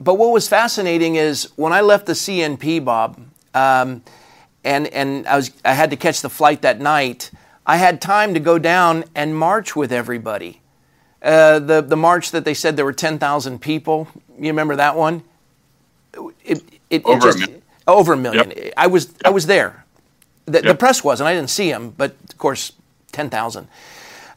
but 0.02 0.14
what 0.14 0.32
was 0.32 0.48
fascinating 0.48 1.14
is 1.14 1.48
when 1.56 1.72
I 1.72 1.80
left 1.80 2.06
the 2.06 2.14
CNP, 2.14 2.84
Bob, 2.84 3.20
um, 3.54 4.02
and 4.64 4.88
and 4.88 5.26
I 5.26 5.36
was 5.36 5.52
I 5.64 5.74
had 5.74 5.90
to 5.90 5.96
catch 5.96 6.22
the 6.22 6.30
flight 6.30 6.62
that 6.62 6.80
night. 6.80 7.30
I 7.64 7.76
had 7.76 8.00
time 8.00 8.34
to 8.34 8.40
go 8.40 8.58
down 8.58 9.04
and 9.14 9.36
march 9.36 9.76
with 9.76 9.92
everybody. 9.92 10.61
Uh, 11.22 11.60
the 11.60 11.80
the 11.80 11.96
march 11.96 12.32
that 12.32 12.44
they 12.44 12.54
said 12.54 12.76
there 12.76 12.84
were 12.84 12.92
ten 12.92 13.18
thousand 13.18 13.60
people. 13.60 14.08
You 14.38 14.48
remember 14.48 14.76
that 14.76 14.96
one? 14.96 15.22
It, 16.44 16.62
it, 16.90 17.04
over, 17.04 17.28
it 17.28 17.32
just, 17.32 17.36
a 17.36 17.40
million. 17.40 17.62
over 17.86 18.12
a 18.12 18.16
million. 18.16 18.52
Yep. 18.56 18.74
I 18.76 18.86
was 18.88 19.06
yep. 19.06 19.16
I 19.26 19.30
was 19.30 19.46
there. 19.46 19.84
The, 20.46 20.58
yep. 20.58 20.64
the, 20.64 20.74
press 20.74 21.04
was, 21.04 21.20
and 21.20 21.28
I 21.28 21.34
didn't 21.34 21.50
see 21.50 21.70
them, 21.70 21.90
but 21.96 22.16
of 22.28 22.38
course, 22.38 22.72
ten 23.12 23.30
thousand. 23.30 23.68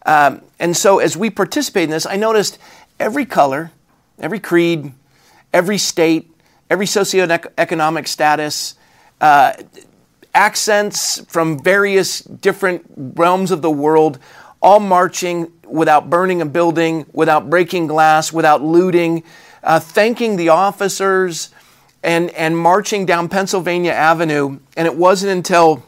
Um, 0.05 0.41
and 0.59 0.77
so 0.77 0.99
as 0.99 1.17
we 1.17 1.31
participate 1.31 1.85
in 1.85 1.89
this, 1.89 2.05
I 2.05 2.15
noticed 2.15 2.59
every 2.99 3.25
color, 3.25 3.71
every 4.19 4.39
creed, 4.39 4.93
every 5.51 5.79
state, 5.79 6.29
every 6.69 6.85
socioeconomic 6.85 8.07
status, 8.07 8.75
uh, 9.19 9.53
accents 10.35 11.21
from 11.27 11.57
various 11.57 12.19
different 12.19 12.85
realms 12.95 13.49
of 13.51 13.61
the 13.61 13.71
world, 13.71 14.19
all 14.65 14.79
marching 14.79 15.51
without 15.67 16.09
burning 16.09 16.41
a 16.41 16.45
building, 16.45 17.05
without 17.13 17.51
breaking 17.51 17.85
glass, 17.85 18.33
without 18.33 18.63
looting, 18.63 19.23
uh, 19.61 19.79
thanking 19.79 20.37
the 20.37 20.49
officers, 20.49 21.51
and, 22.03 22.31
and 22.31 22.57
marching 22.57 23.05
down 23.05 23.29
Pennsylvania 23.29 23.91
Avenue. 23.91 24.57
And 24.75 24.87
it 24.87 24.95
wasn't 24.95 25.33
until 25.33 25.83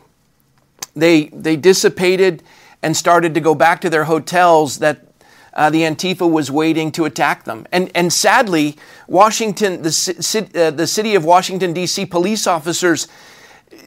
they, 0.96 1.26
they 1.30 1.56
dissipated 1.56 2.44
and 2.84 2.96
started 2.96 3.34
to 3.34 3.40
go 3.40 3.56
back 3.56 3.82
to 3.82 3.90
their 3.90 4.04
hotels 4.04 4.78
that 4.78 5.08
uh, 5.56 5.72
the 5.72 5.82
Antifa 5.82 6.30
was 6.30 6.52
waiting 6.52 6.92
to 6.92 7.06
attack 7.06 7.46
them. 7.46 7.66
And, 7.72 7.90
and 7.96 8.14
sadly, 8.14 8.78
Washington, 9.08 9.82
the, 9.82 10.50
uh, 10.54 10.70
the 10.70 10.86
city 10.86 11.16
of 11.16 11.26
Washington, 11.26 11.74
D.C. 11.74 12.06
police 12.06 12.46
officers 12.46 13.08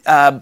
uh, 0.05 0.41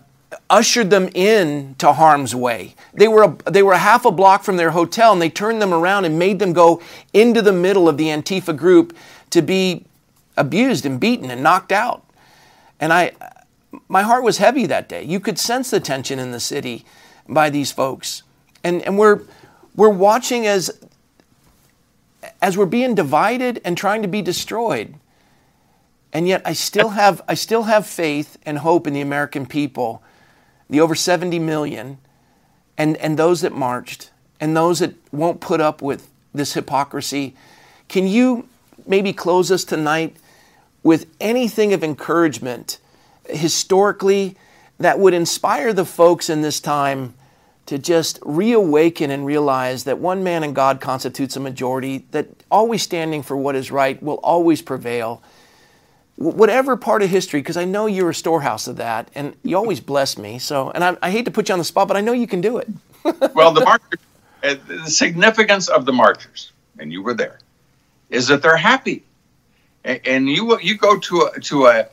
ushered 0.50 0.90
them 0.90 1.08
in 1.14 1.74
to 1.78 1.92
harm's 1.92 2.34
way. 2.34 2.74
They 2.92 3.08
were, 3.08 3.22
a, 3.24 3.50
they 3.50 3.62
were 3.62 3.72
a 3.72 3.78
half 3.78 4.04
a 4.04 4.10
block 4.10 4.42
from 4.44 4.56
their 4.56 4.70
hotel 4.70 5.12
and 5.12 5.22
they 5.22 5.30
turned 5.30 5.62
them 5.62 5.72
around 5.72 6.04
and 6.04 6.18
made 6.18 6.38
them 6.38 6.52
go 6.52 6.82
into 7.12 7.40
the 7.42 7.52
middle 7.52 7.88
of 7.88 7.96
the 7.96 8.06
Antifa 8.06 8.56
group 8.56 8.96
to 9.30 9.42
be 9.42 9.84
abused 10.36 10.84
and 10.84 11.00
beaten 11.00 11.30
and 11.30 11.42
knocked 11.42 11.72
out. 11.72 12.04
And 12.78 12.92
I, 12.92 13.12
my 13.88 14.02
heart 14.02 14.22
was 14.22 14.38
heavy 14.38 14.66
that 14.66 14.88
day. 14.88 15.02
You 15.02 15.20
could 15.20 15.38
sense 15.38 15.70
the 15.70 15.80
tension 15.80 16.18
in 16.18 16.30
the 16.30 16.40
city 16.40 16.84
by 17.28 17.50
these 17.50 17.72
folks. 17.72 18.22
And, 18.62 18.82
and 18.82 18.98
we're, 18.98 19.22
we're 19.74 19.88
watching 19.88 20.46
as 20.46 20.70
as 22.40 22.56
we're 22.56 22.66
being 22.66 22.94
divided 22.94 23.60
and 23.64 23.76
trying 23.76 24.02
to 24.02 24.08
be 24.08 24.22
destroyed. 24.22 24.94
And 26.12 26.26
yet 26.26 26.42
I 26.44 26.52
still 26.52 26.90
have 26.90 27.22
I 27.28 27.34
still 27.34 27.64
have 27.64 27.86
faith 27.86 28.38
and 28.46 28.58
hope 28.58 28.86
in 28.86 28.94
the 28.94 29.00
American 29.00 29.46
people, 29.46 30.02
the 30.70 30.80
over 30.80 30.94
70 30.94 31.38
million, 31.38 31.98
and, 32.76 32.96
and 32.98 33.18
those 33.18 33.40
that 33.40 33.52
marched, 33.52 34.10
and 34.40 34.56
those 34.56 34.78
that 34.78 34.94
won't 35.12 35.40
put 35.40 35.60
up 35.60 35.82
with 35.82 36.08
this 36.34 36.54
hypocrisy. 36.54 37.34
Can 37.88 38.06
you 38.06 38.48
maybe 38.86 39.12
close 39.12 39.50
us 39.50 39.64
tonight 39.64 40.16
with 40.82 41.06
anything 41.20 41.72
of 41.72 41.82
encouragement 41.82 42.78
historically 43.28 44.36
that 44.78 44.98
would 44.98 45.14
inspire 45.14 45.72
the 45.72 45.84
folks 45.84 46.30
in 46.30 46.42
this 46.42 46.60
time 46.60 47.14
to 47.66 47.78
just 47.78 48.18
reawaken 48.24 49.10
and 49.10 49.26
realize 49.26 49.84
that 49.84 49.98
one 49.98 50.24
man 50.24 50.42
in 50.42 50.54
God 50.54 50.80
constitutes 50.80 51.36
a 51.36 51.40
majority, 51.40 52.06
that 52.12 52.26
always 52.50 52.82
standing 52.82 53.22
for 53.22 53.36
what 53.36 53.54
is 53.54 53.70
right 53.70 54.02
will 54.02 54.16
always 54.16 54.62
prevail. 54.62 55.22
Whatever 56.18 56.76
part 56.76 57.02
of 57.02 57.10
history, 57.10 57.40
because 57.40 57.56
I 57.56 57.64
know 57.64 57.86
you're 57.86 58.10
a 58.10 58.14
storehouse 58.14 58.66
of 58.66 58.76
that, 58.76 59.08
and 59.14 59.36
you 59.44 59.56
always 59.56 59.78
bless 59.78 60.18
me. 60.18 60.40
So, 60.40 60.70
and 60.70 60.82
I, 60.82 60.96
I 61.00 61.10
hate 61.10 61.24
to 61.26 61.30
put 61.30 61.48
you 61.48 61.52
on 61.52 61.60
the 61.60 61.64
spot, 61.64 61.86
but 61.86 61.96
I 61.96 62.00
know 62.00 62.12
you 62.12 62.26
can 62.26 62.40
do 62.40 62.58
it. 62.58 62.68
well, 63.34 63.52
the 63.52 63.64
marchers, 63.64 64.00
uh, 64.42 64.56
the 64.66 64.90
significance 64.90 65.68
of 65.68 65.84
the 65.84 65.92
marchers, 65.92 66.50
and 66.80 66.92
you 66.92 67.02
were 67.02 67.14
there, 67.14 67.38
is 68.10 68.26
that 68.28 68.42
they're 68.42 68.56
happy, 68.56 69.04
and 69.84 70.28
you 70.28 70.58
you 70.60 70.76
go 70.76 70.98
to 70.98 71.30
a 71.32 71.40
to 71.40 71.66
a, 71.66 71.86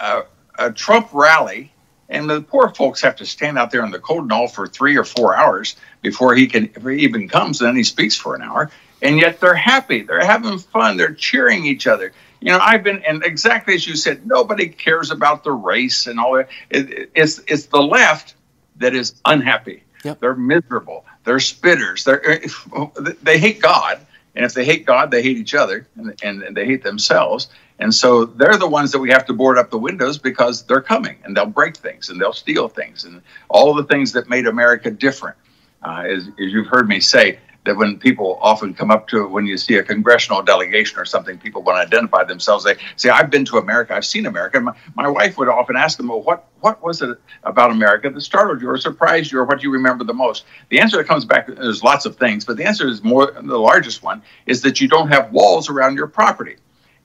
a, 0.00 0.22
a 0.58 0.72
Trump 0.72 1.08
rally 1.12 1.72
and 2.08 2.28
the 2.28 2.42
poor 2.42 2.68
folks 2.70 3.00
have 3.00 3.16
to 3.16 3.26
stand 3.26 3.58
out 3.58 3.70
there 3.70 3.84
in 3.84 3.90
the 3.90 3.98
cold 3.98 4.22
and 4.22 4.32
all 4.32 4.48
for 4.48 4.66
three 4.66 4.96
or 4.96 5.04
four 5.04 5.34
hours 5.34 5.76
before 6.02 6.34
he 6.34 6.46
can 6.46 6.70
he 6.82 7.04
even 7.04 7.28
comes. 7.28 7.60
And 7.60 7.68
then 7.68 7.76
he 7.76 7.84
speaks 7.84 8.16
for 8.16 8.34
an 8.34 8.42
hour, 8.42 8.70
and 9.02 9.18
yet 9.18 9.40
they're 9.40 9.54
happy. 9.54 10.02
They're 10.02 10.24
having 10.24 10.58
fun. 10.58 10.96
They're 10.96 11.14
cheering 11.14 11.64
each 11.64 11.86
other. 11.86 12.12
You 12.44 12.52
know, 12.52 12.58
I've 12.60 12.84
been 12.84 13.02
and 13.04 13.24
exactly 13.24 13.74
as 13.74 13.86
you 13.86 13.96
said, 13.96 14.26
nobody 14.26 14.68
cares 14.68 15.10
about 15.10 15.44
the 15.44 15.52
race 15.52 16.06
and 16.06 16.20
all 16.20 16.34
that. 16.34 16.50
It, 16.68 17.10
it's 17.14 17.40
it's 17.48 17.66
the 17.66 17.82
left 17.82 18.34
that 18.76 18.94
is 18.94 19.14
unhappy. 19.24 19.82
Yep. 20.04 20.20
They're 20.20 20.34
miserable. 20.34 21.06
They're 21.24 21.38
spitters. 21.38 22.04
They're 22.04 23.16
they 23.22 23.38
hate 23.38 23.62
God, 23.62 23.98
and 24.34 24.44
if 24.44 24.52
they 24.52 24.66
hate 24.66 24.84
God, 24.84 25.10
they 25.10 25.22
hate 25.22 25.38
each 25.38 25.54
other, 25.54 25.88
and, 25.96 26.42
and 26.42 26.54
they 26.54 26.66
hate 26.66 26.82
themselves. 26.82 27.48
And 27.78 27.94
so 27.94 28.26
they're 28.26 28.58
the 28.58 28.68
ones 28.68 28.92
that 28.92 28.98
we 28.98 29.08
have 29.08 29.24
to 29.24 29.32
board 29.32 29.56
up 29.56 29.70
the 29.70 29.78
windows 29.78 30.18
because 30.18 30.64
they're 30.64 30.82
coming 30.82 31.16
and 31.24 31.34
they'll 31.34 31.46
break 31.46 31.78
things 31.78 32.10
and 32.10 32.20
they'll 32.20 32.34
steal 32.34 32.68
things 32.68 33.04
and 33.04 33.22
all 33.48 33.72
the 33.72 33.84
things 33.84 34.12
that 34.12 34.28
made 34.28 34.46
America 34.46 34.90
different. 34.90 35.38
Uh, 35.82 36.04
as, 36.06 36.28
as, 36.28 36.52
you've 36.52 36.66
heard 36.66 36.88
me 36.88 37.00
say, 37.00 37.38
that 37.66 37.76
when 37.76 37.98
people 37.98 38.38
often 38.42 38.74
come 38.74 38.90
up 38.90 39.08
to 39.08 39.28
when 39.28 39.46
you 39.46 39.58
see 39.58 39.76
a 39.76 39.84
congressional 39.84 40.42
delegation 40.42 40.98
or 40.98 41.06
something, 41.06 41.38
people 41.38 41.62
want 41.62 41.78
to 41.78 41.82
identify 41.96 42.24
themselves. 42.24 42.64
They 42.64 42.76
say, 42.96 43.10
"I've 43.10 43.30
been 43.30 43.44
to 43.46 43.58
America. 43.58 43.94
I've 43.96 44.06
seen 44.06 44.26
America." 44.26 44.60
My, 44.60 44.74
my, 44.96 45.08
wife 45.08 45.38
would 45.38 45.48
often 45.48 45.76
ask 45.76 45.98
them, 45.98 46.08
"Well, 46.08 46.22
what 46.22 46.46
what 46.60 46.82
was 46.84 47.02
it 47.02 47.18
about 47.44 47.72
America 47.72 48.10
that 48.10 48.20
startled 48.22 48.62
you 48.62 48.70
or 48.70 48.78
surprised 48.78 49.32
you, 49.32 49.40
or 49.40 49.44
what 49.44 49.60
do 49.60 49.64
you 49.64 49.72
remember 49.72 50.04
the 50.04 50.14
most?" 50.14 50.44
The 50.70 50.80
answer 50.80 50.98
that 50.98 51.08
comes 51.08 51.24
back 51.26 51.48
there's 51.48 51.82
lots 51.84 52.06
of 52.06 52.16
things, 52.16 52.44
but 52.46 52.56
the 52.58 52.64
answer 52.66 52.88
is 52.88 53.04
more 53.04 53.32
the 53.42 53.58
largest 53.58 54.02
one 54.02 54.22
is 54.46 54.62
that 54.62 54.80
you 54.80 54.88
don't 54.88 55.08
have 55.08 55.32
walls 55.32 55.70
around 55.70 55.96
your 55.96 56.08
property 56.08 56.56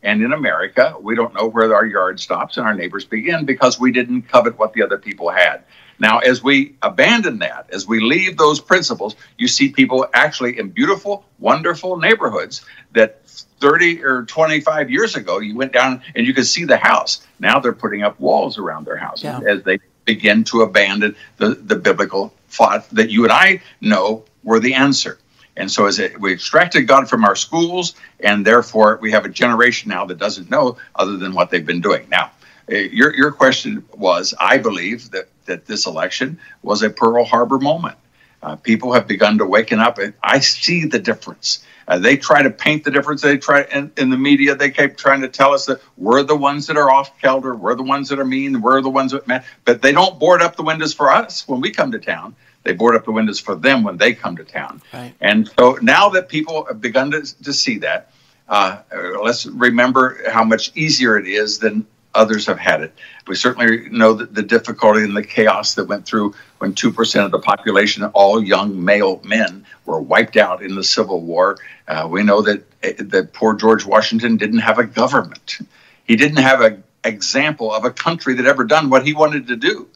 And 0.03 0.23
in 0.23 0.33
America, 0.33 0.95
we 1.01 1.15
don't 1.15 1.33
know 1.35 1.47
where 1.49 1.73
our 1.75 1.85
yard 1.85 2.19
stops 2.21 2.57
and 2.57 2.65
our 2.65 2.73
neighbors 2.73 3.05
begin 3.05 3.45
because 3.45 3.79
we 3.79 3.91
didn't 3.91 4.23
covet 4.23 4.57
what 4.59 4.73
the 4.73 4.83
other 4.83 4.97
people 4.97 5.29
had. 5.29 5.63
Now, 5.99 6.19
as 6.19 6.41
we 6.41 6.75
abandon 6.81 7.39
that, 7.39 7.69
as 7.73 7.85
we 7.85 7.99
leave 7.99 8.37
those 8.37 8.59
principles, 8.59 9.15
you 9.37 9.47
see 9.47 9.69
people 9.69 10.07
actually 10.13 10.57
in 10.57 10.69
beautiful, 10.69 11.25
wonderful 11.39 11.97
neighborhoods 11.97 12.65
that 12.93 13.27
30 13.59 14.03
or 14.03 14.23
25 14.23 14.89
years 14.89 15.15
ago, 15.15 15.39
you 15.39 15.55
went 15.55 15.73
down 15.73 16.01
and 16.15 16.25
you 16.25 16.33
could 16.33 16.47
see 16.47 16.63
the 16.63 16.77
house. 16.77 17.25
Now 17.39 17.59
they're 17.59 17.73
putting 17.73 18.03
up 18.03 18.19
walls 18.19 18.57
around 18.57 18.85
their 18.85 18.97
houses 18.97 19.25
yeah. 19.25 19.41
as 19.45 19.63
they 19.63 19.79
begin 20.05 20.43
to 20.45 20.61
abandon 20.61 21.15
the, 21.37 21.49
the 21.49 21.75
biblical 21.75 22.33
thought 22.47 22.89
that 22.91 23.09
you 23.09 23.23
and 23.25 23.31
I 23.31 23.61
know 23.81 24.23
were 24.43 24.59
the 24.59 24.73
answer. 24.73 25.19
And 25.55 25.69
so, 25.69 25.87
as 25.87 25.99
it, 25.99 26.19
we 26.19 26.31
extracted 26.31 26.87
God 26.87 27.09
from 27.09 27.25
our 27.25 27.35
schools, 27.35 27.93
and 28.21 28.45
therefore 28.45 28.97
we 29.01 29.11
have 29.11 29.25
a 29.25 29.29
generation 29.29 29.89
now 29.89 30.05
that 30.05 30.17
doesn't 30.17 30.49
know 30.49 30.77
other 30.95 31.17
than 31.17 31.33
what 31.33 31.49
they've 31.49 31.65
been 31.65 31.81
doing. 31.81 32.07
Now, 32.09 32.31
uh, 32.71 32.75
your 32.75 33.13
your 33.13 33.31
question 33.33 33.83
was, 33.93 34.33
I 34.39 34.57
believe 34.57 35.11
that 35.11 35.27
that 35.49 35.65
this 35.65 35.85
election 35.85 36.39
was 36.63 36.81
a 36.81 36.89
Pearl 36.89 37.25
Harbor 37.25 37.59
moment. 37.59 37.97
Uh, 38.41 38.55
people 38.55 38.93
have 38.93 39.05
begun 39.05 39.37
to 39.39 39.45
waken 39.45 39.79
up, 39.79 39.97
and 39.97 40.13
I 40.23 40.39
see 40.39 40.85
the 40.85 40.99
difference. 40.99 41.65
Uh, 41.89 41.97
they 41.97 42.15
try 42.15 42.41
to 42.41 42.49
paint 42.49 42.83
the 42.83 42.91
difference. 42.91 43.21
They 43.21 43.37
try 43.37 43.63
in, 43.63 43.91
in, 43.97 44.11
the 44.11 44.17
media. 44.17 44.55
They 44.55 44.69
keep 44.69 44.95
trying 44.95 45.21
to 45.21 45.27
tell 45.27 45.53
us 45.53 45.65
that 45.65 45.81
we're 45.97 46.23
the 46.23 46.35
ones 46.35 46.67
that 46.67 46.77
are 46.77 46.89
off 46.89 47.19
kilter. 47.19 47.55
We're 47.55 47.75
the 47.75 47.83
ones 47.83 48.09
that 48.09 48.19
are 48.19 48.25
mean. 48.25 48.61
We're 48.61 48.81
the 48.81 48.89
ones 48.89 49.11
that 49.11 49.27
man. 49.27 49.43
But 49.65 49.81
they 49.81 49.91
don't 49.91 50.19
board 50.19 50.41
up 50.41 50.55
the 50.55 50.63
windows 50.63 50.93
for 50.93 51.11
us 51.11 51.47
when 51.47 51.61
we 51.61 51.71
come 51.71 51.91
to 51.91 51.99
town. 51.99 52.35
They 52.63 52.73
board 52.73 52.95
up 52.95 53.05
the 53.05 53.11
windows 53.11 53.39
for 53.39 53.55
them 53.55 53.83
when 53.83 53.97
they 53.97 54.13
come 54.13 54.35
to 54.37 54.43
town. 54.43 54.81
Right. 54.93 55.13
And 55.19 55.49
so 55.57 55.79
now 55.81 56.09
that 56.09 56.29
people 56.29 56.65
have 56.65 56.79
begun 56.79 57.11
to, 57.11 57.21
to 57.43 57.53
see 57.53 57.79
that, 57.79 58.11
uh, 58.47 58.81
let's 59.23 59.45
remember 59.47 60.29
how 60.29 60.43
much 60.43 60.71
easier 60.75 61.17
it 61.17 61.27
is 61.27 61.59
than 61.59 61.87
others 62.15 62.45
have 62.47 62.59
had 62.59 62.81
it. 62.81 62.93
We 63.27 63.35
certainly 63.35 63.89
know 63.89 64.13
that 64.13 64.33
the 64.33 64.41
difficulty 64.41 65.03
and 65.03 65.15
the 65.15 65.23
chaos 65.23 65.75
that 65.75 65.85
went 65.85 66.05
through 66.05 66.33
when 66.57 66.73
2% 66.73 67.25
of 67.25 67.31
the 67.31 67.39
population, 67.39 68.03
all 68.05 68.43
young 68.43 68.83
male 68.83 69.21
men, 69.23 69.65
were 69.85 70.01
wiped 70.01 70.37
out 70.37 70.61
in 70.63 70.75
the 70.75 70.83
Civil 70.83 71.21
War. 71.21 71.57
Uh, 71.87 72.07
we 72.09 72.23
know 72.23 72.41
that, 72.41 72.63
that 72.81 73.33
poor 73.33 73.53
George 73.53 73.85
Washington 73.85 74.37
didn't 74.37 74.59
have 74.59 74.79
a 74.79 74.85
government. 74.85 75.59
He 76.05 76.15
didn't 76.15 76.37
have 76.37 76.61
an 76.61 76.83
example 77.03 77.73
of 77.73 77.85
a 77.85 77.91
country 77.91 78.33
that 78.35 78.45
ever 78.45 78.63
done 78.63 78.89
what 78.89 79.05
he 79.05 79.13
wanted 79.13 79.47
to 79.47 79.55
do. 79.55 79.87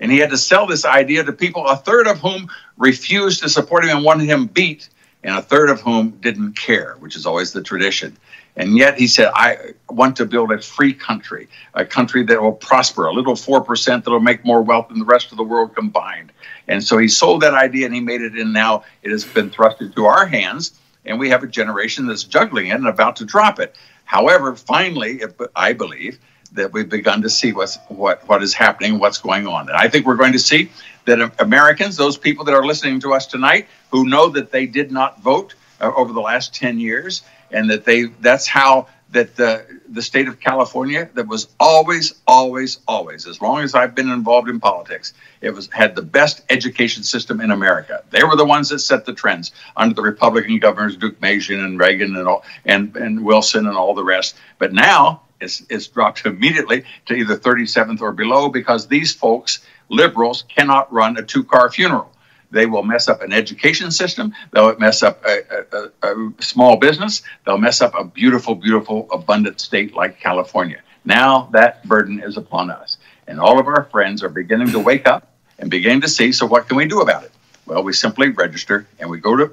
And 0.00 0.10
he 0.10 0.18
had 0.18 0.30
to 0.30 0.36
sell 0.36 0.66
this 0.66 0.84
idea 0.84 1.22
to 1.24 1.32
people, 1.32 1.66
a 1.66 1.76
third 1.76 2.08
of 2.08 2.18
whom 2.18 2.48
refused 2.76 3.42
to 3.42 3.48
support 3.48 3.84
him 3.84 3.96
and 3.96 4.04
wanted 4.04 4.28
him 4.28 4.46
beat, 4.46 4.88
and 5.22 5.36
a 5.36 5.42
third 5.42 5.70
of 5.70 5.80
whom 5.80 6.10
didn't 6.10 6.54
care, 6.54 6.96
which 6.98 7.14
is 7.14 7.24
always 7.24 7.52
the 7.52 7.62
tradition. 7.62 8.16
And 8.56 8.76
yet 8.76 8.98
he 8.98 9.06
said, 9.06 9.30
I 9.34 9.72
want 9.88 10.16
to 10.16 10.26
build 10.26 10.52
a 10.52 10.60
free 10.60 10.92
country, 10.92 11.48
a 11.74 11.86
country 11.86 12.22
that 12.24 12.40
will 12.40 12.52
prosper, 12.52 13.06
a 13.06 13.12
little 13.12 13.34
4% 13.34 14.04
that 14.04 14.10
will 14.10 14.20
make 14.20 14.44
more 14.44 14.62
wealth 14.62 14.88
than 14.88 14.98
the 14.98 15.06
rest 15.06 15.32
of 15.32 15.38
the 15.38 15.44
world 15.44 15.74
combined. 15.74 16.32
And 16.68 16.84
so 16.84 16.98
he 16.98 17.08
sold 17.08 17.40
that 17.42 17.54
idea 17.54 17.86
and 17.86 17.94
he 17.94 18.00
made 18.00 18.20
it, 18.20 18.34
and 18.34 18.52
now 18.52 18.84
it 19.02 19.10
has 19.10 19.24
been 19.24 19.50
thrust 19.50 19.80
into 19.80 20.04
our 20.04 20.26
hands. 20.26 20.78
And 21.04 21.18
we 21.18 21.30
have 21.30 21.42
a 21.42 21.46
generation 21.46 22.06
that's 22.06 22.24
juggling 22.24 22.68
it 22.68 22.74
and 22.74 22.86
about 22.86 23.16
to 23.16 23.24
drop 23.24 23.58
it. 23.58 23.74
However, 24.04 24.54
finally, 24.54 25.22
I 25.56 25.72
believe, 25.72 26.18
that 26.54 26.72
we've 26.72 26.88
begun 26.88 27.22
to 27.22 27.30
see 27.30 27.52
what's, 27.52 27.78
what, 27.88 28.26
what 28.28 28.42
is 28.42 28.52
happening, 28.54 28.98
what's 28.98 29.18
going 29.18 29.46
on. 29.46 29.68
And 29.68 29.76
I 29.76 29.88
think 29.88 30.06
we're 30.06 30.16
going 30.16 30.32
to 30.32 30.38
see 30.38 30.70
that 31.06 31.32
Americans, 31.38 31.96
those 31.96 32.16
people 32.16 32.44
that 32.44 32.54
are 32.54 32.64
listening 32.64 33.00
to 33.00 33.14
us 33.14 33.26
tonight, 33.26 33.66
who 33.90 34.08
know 34.08 34.28
that 34.28 34.52
they 34.52 34.66
did 34.66 34.92
not 34.92 35.20
vote 35.22 35.54
uh, 35.80 35.90
over 35.96 36.12
the 36.12 36.20
last 36.20 36.54
10 36.54 36.78
years, 36.78 37.22
and 37.52 37.70
that 37.70 37.84
they 37.84 38.04
that's 38.20 38.46
how 38.46 38.88
that 39.12 39.36
the 39.36 39.66
the 39.88 40.02
state 40.02 40.26
of 40.26 40.40
California 40.40 41.08
that 41.14 41.26
was 41.26 41.48
always, 41.60 42.14
always, 42.26 42.78
always, 42.88 43.26
as 43.26 43.42
long 43.42 43.60
as 43.60 43.74
I've 43.74 43.94
been 43.94 44.08
involved 44.08 44.48
in 44.48 44.58
politics, 44.58 45.12
it 45.42 45.50
was 45.50 45.68
had 45.70 45.94
the 45.94 46.02
best 46.02 46.42
education 46.48 47.02
system 47.02 47.40
in 47.40 47.50
America. 47.50 48.02
They 48.10 48.24
were 48.24 48.36
the 48.36 48.44
ones 48.44 48.70
that 48.70 48.78
set 48.78 49.04
the 49.04 49.12
trends 49.12 49.52
under 49.76 49.94
the 49.94 50.02
Republican 50.02 50.58
governors, 50.58 50.96
Deukmejian 50.96 51.62
and 51.62 51.78
Reagan 51.78 52.16
and 52.16 52.26
all 52.26 52.44
and, 52.64 52.96
and 52.96 53.24
Wilson 53.24 53.66
and 53.66 53.76
all 53.76 53.94
the 53.94 54.04
rest. 54.04 54.36
But 54.58 54.72
now 54.72 55.22
it's, 55.40 55.62
it's 55.68 55.88
dropped 55.88 56.24
immediately 56.26 56.84
to 57.06 57.14
either 57.14 57.36
37th 57.36 58.00
or 58.00 58.12
below 58.12 58.48
because 58.48 58.86
these 58.86 59.14
folks, 59.14 59.64
liberals, 59.90 60.44
cannot 60.48 60.90
run 60.90 61.18
a 61.18 61.22
two 61.22 61.44
car 61.44 61.70
funeral. 61.70 62.11
They 62.52 62.66
will 62.66 62.82
mess 62.82 63.08
up 63.08 63.22
an 63.22 63.32
education 63.32 63.90
system. 63.90 64.34
They'll 64.52 64.76
mess 64.78 65.02
up 65.02 65.24
a, 65.24 65.64
a, 65.72 66.12
a, 66.14 66.32
small 66.40 66.76
business. 66.76 67.22
They'll 67.44 67.58
mess 67.58 67.80
up 67.80 67.94
a 67.98 68.04
beautiful, 68.04 68.54
beautiful, 68.54 69.08
abundant 69.10 69.58
state 69.58 69.94
like 69.94 70.20
California. 70.20 70.80
Now 71.04 71.48
that 71.52 71.84
burden 71.88 72.22
is 72.22 72.36
upon 72.36 72.70
us. 72.70 72.98
And 73.26 73.40
all 73.40 73.58
of 73.58 73.66
our 73.66 73.84
friends 73.84 74.22
are 74.22 74.28
beginning 74.28 74.72
to 74.72 74.78
wake 74.78 75.08
up 75.08 75.32
and 75.58 75.70
beginning 75.70 76.02
to 76.02 76.08
see. 76.08 76.32
So, 76.32 76.46
what 76.46 76.68
can 76.68 76.76
we 76.76 76.86
do 76.86 77.00
about 77.00 77.24
it? 77.24 77.32
Well, 77.66 77.82
we 77.82 77.92
simply 77.92 78.28
register 78.28 78.86
and 78.98 79.08
we 79.08 79.18
go 79.18 79.36
to 79.36 79.52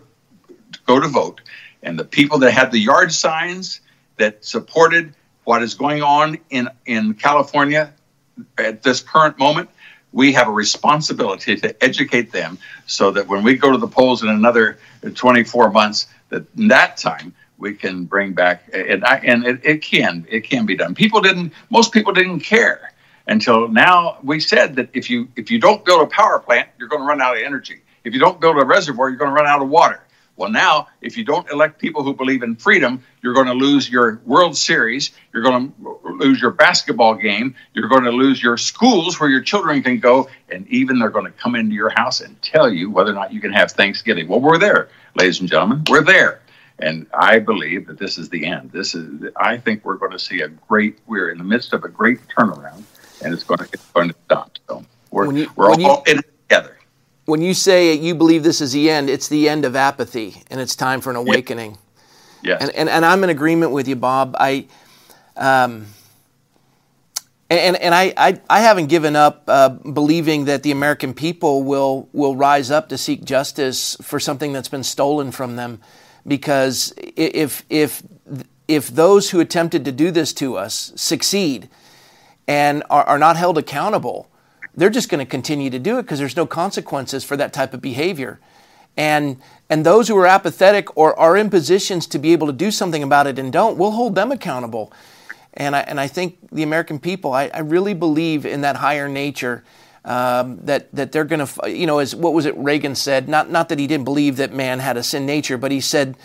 go 0.85 0.99
to 0.99 1.07
vote. 1.07 1.41
And 1.81 1.97
the 1.97 2.03
people 2.03 2.39
that 2.39 2.51
had 2.51 2.71
the 2.71 2.79
yard 2.79 3.13
signs 3.13 3.79
that 4.17 4.43
supported 4.43 5.13
what 5.45 5.63
is 5.63 5.75
going 5.75 6.03
on 6.03 6.37
in, 6.49 6.69
in 6.85 7.13
California 7.13 7.93
at 8.57 8.83
this 8.83 9.01
current 9.01 9.39
moment, 9.39 9.69
we 10.11 10.33
have 10.33 10.47
a 10.47 10.51
responsibility 10.51 11.55
to 11.55 11.83
educate 11.83 12.31
them 12.31 12.57
so 12.87 13.11
that 13.11 13.27
when 13.27 13.43
we 13.43 13.55
go 13.55 13.71
to 13.71 13.77
the 13.77 13.87
polls 13.87 14.23
in 14.23 14.29
another 14.29 14.79
24 15.13 15.71
months, 15.71 16.07
that 16.29 16.43
in 16.57 16.67
that 16.69 16.97
time 16.97 17.33
we 17.57 17.73
can 17.73 18.05
bring 18.05 18.33
back 18.33 18.69
and, 18.73 19.03
I, 19.03 19.17
and 19.17 19.45
it, 19.45 19.59
it 19.63 19.81
can 19.81 20.25
it 20.29 20.41
can 20.41 20.65
be 20.65 20.75
done. 20.75 20.95
People 20.95 21.21
didn't 21.21 21.53
most 21.69 21.91
people 21.91 22.13
didn't 22.13 22.39
care 22.39 22.93
until 23.27 23.67
now. 23.67 24.17
We 24.23 24.39
said 24.39 24.75
that 24.77 24.89
if 24.93 25.09
you 25.09 25.27
if 25.35 25.51
you 25.51 25.59
don't 25.59 25.83
build 25.85 26.01
a 26.01 26.07
power 26.07 26.39
plant, 26.39 26.69
you're 26.77 26.87
going 26.87 27.01
to 27.01 27.07
run 27.07 27.21
out 27.21 27.37
of 27.37 27.43
energy. 27.43 27.81
If 28.03 28.13
you 28.13 28.19
don't 28.19 28.39
build 28.39 28.57
a 28.57 28.65
reservoir, 28.65 29.09
you're 29.09 29.17
going 29.17 29.31
to 29.31 29.35
run 29.35 29.45
out 29.45 29.61
of 29.61 29.69
water. 29.69 30.01
Well, 30.39 30.49
now, 30.49 30.87
if 31.01 31.17
you 31.17 31.25
don't 31.25 31.51
elect 31.51 31.79
people 31.79 32.01
who 32.01 32.13
believe 32.13 32.43
in 32.43 32.55
freedom, 32.55 33.03
you're 33.21 33.33
going 33.33 33.47
to 33.47 33.53
lose 33.53 33.89
your 33.89 34.21
World 34.25 34.55
Series. 34.55 35.11
You're 35.33 35.43
going 35.43 35.73
to 35.73 35.99
lose 36.13 36.41
your 36.41 36.51
basketball 36.51 37.15
game. 37.15 37.55
You're 37.73 37.89
going 37.89 38.05
to 38.05 38.11
lose 38.11 38.41
your 38.41 38.55
schools 38.55 39.19
where 39.19 39.29
your 39.29 39.41
children 39.41 39.83
can 39.83 39.99
go. 39.99 40.29
And 40.49 40.65
even 40.69 40.97
they're 40.97 41.09
going 41.09 41.25
to 41.25 41.37
come 41.37 41.55
into 41.55 41.75
your 41.75 41.89
house 41.89 42.21
and 42.21 42.41
tell 42.41 42.71
you 42.71 42.89
whether 42.89 43.11
or 43.11 43.15
not 43.15 43.33
you 43.33 43.41
can 43.41 43.51
have 43.51 43.73
Thanksgiving. 43.73 44.29
Well, 44.29 44.39
we're 44.39 44.57
there, 44.57 44.87
ladies 45.13 45.41
and 45.41 45.49
gentlemen. 45.49 45.83
We're 45.89 46.05
there. 46.05 46.39
And 46.79 47.07
I 47.13 47.39
believe 47.39 47.87
that 47.87 47.99
this 47.99 48.17
is 48.17 48.29
the 48.29 48.45
end. 48.45 48.71
This 48.71 48.95
is, 48.95 49.29
I 49.35 49.57
think 49.57 49.83
we're 49.83 49.97
going 49.97 50.13
to 50.13 50.19
see 50.19 50.39
a 50.39 50.47
great, 50.47 50.99
we're 51.05 51.31
in 51.31 51.37
the 51.37 51.43
midst 51.43 51.73
of 51.73 51.83
a 51.83 51.89
great 51.89 52.21
turnaround, 52.29 52.83
and 53.21 53.33
it's 53.33 53.43
going 53.43 53.57
to, 53.57 53.67
it's 53.73 53.85
going 53.87 54.07
to 54.07 54.15
stop. 54.23 54.57
So 54.69 54.85
we're, 55.11 55.33
you, 55.33 55.51
we're 55.57 55.69
all 55.69 55.77
you, 55.77 56.13
in 56.13 56.21
when 57.29 57.41
you 57.41 57.53
say 57.53 57.93
you 57.93 58.15
believe 58.15 58.43
this 58.43 58.59
is 58.59 58.73
the 58.73 58.89
end, 58.89 59.09
it's 59.09 59.27
the 59.27 59.47
end 59.47 59.63
of 59.63 59.75
apathy 59.75 60.41
and 60.49 60.59
it's 60.59 60.75
time 60.75 60.99
for 60.99 61.11
an 61.11 61.15
awakening. 61.15 61.77
Yes. 62.41 62.61
And, 62.61 62.71
and, 62.71 62.89
and 62.89 63.05
I'm 63.05 63.23
in 63.23 63.29
agreement 63.29 63.71
with 63.71 63.87
you, 63.87 63.95
Bob. 63.95 64.35
I, 64.39 64.67
um, 65.37 65.85
and, 67.51 67.75
and 67.77 67.93
I, 67.93 68.13
I, 68.17 68.41
I 68.49 68.61
haven't 68.61 68.87
given 68.87 69.15
up 69.15 69.43
uh, 69.47 69.69
believing 69.69 70.45
that 70.45 70.63
the 70.63 70.71
American 70.71 71.13
people 71.13 71.63
will, 71.63 72.09
will 72.13 72.35
rise 72.35 72.71
up 72.71 72.89
to 72.89 72.97
seek 72.97 73.23
justice 73.23 73.95
for 74.01 74.19
something 74.19 74.51
that's 74.51 74.69
been 74.69 74.83
stolen 74.83 75.31
from 75.31 75.55
them. 75.55 75.81
Because 76.25 76.93
if, 76.97 77.63
if, 77.69 78.03
if 78.67 78.87
those 78.87 79.29
who 79.29 79.39
attempted 79.39 79.85
to 79.85 79.91
do 79.91 80.11
this 80.11 80.33
to 80.33 80.57
us 80.57 80.93
succeed 80.95 81.69
and 82.47 82.83
are, 82.89 83.03
are 83.03 83.19
not 83.19 83.37
held 83.37 83.57
accountable, 83.57 84.29
they're 84.79 84.89
just 84.89 85.09
going 85.09 85.19
to 85.19 85.29
continue 85.29 85.69
to 85.69 85.79
do 85.79 85.99
it 85.99 86.03
because 86.03 86.19
there's 86.19 86.37
no 86.37 86.45
consequences 86.45 87.23
for 87.23 87.35
that 87.37 87.51
type 87.51 87.73
of 87.73 87.81
behavior. 87.81 88.39
And, 88.95 89.37
and 89.69 89.85
those 89.85 90.07
who 90.07 90.17
are 90.17 90.25
apathetic 90.25 90.95
or 90.97 91.17
are 91.19 91.37
in 91.37 91.49
positions 91.49 92.07
to 92.07 92.19
be 92.19 92.33
able 92.33 92.47
to 92.47 92.53
do 92.53 92.71
something 92.71 93.03
about 93.03 93.27
it 93.27 93.37
and 93.37 93.51
don't, 93.51 93.77
we'll 93.77 93.91
hold 93.91 94.15
them 94.15 94.31
accountable. 94.31 94.91
And 95.53 95.75
I, 95.75 95.81
and 95.81 95.99
I 95.99 96.07
think 96.07 96.37
the 96.51 96.63
American 96.63 96.99
people, 96.99 97.33
I, 97.33 97.49
I 97.53 97.59
really 97.59 97.93
believe 97.93 98.45
in 98.45 98.61
that 98.61 98.77
higher 98.77 99.07
nature. 99.07 99.63
Um, 100.05 100.59
that 100.63 100.89
that 100.95 101.11
they're 101.11 101.25
going 101.25 101.45
to, 101.45 101.69
you 101.69 101.85
know, 101.85 101.99
as 101.99 102.15
what 102.15 102.33
was 102.33 102.45
it 102.45 102.55
Reagan 102.57 102.95
said? 102.95 103.27
Not 103.27 103.51
not 103.51 103.67
that 103.67 103.77
he 103.79 103.85
didn't 103.85 104.05
believe 104.05 104.37
that 104.37 104.53
man 104.53 104.79
had 104.79 104.95
a 104.95 105.03
sin 105.03 105.25
nature, 105.25 105.57
but 105.57 105.71
he 105.71 105.81
said 105.81 106.15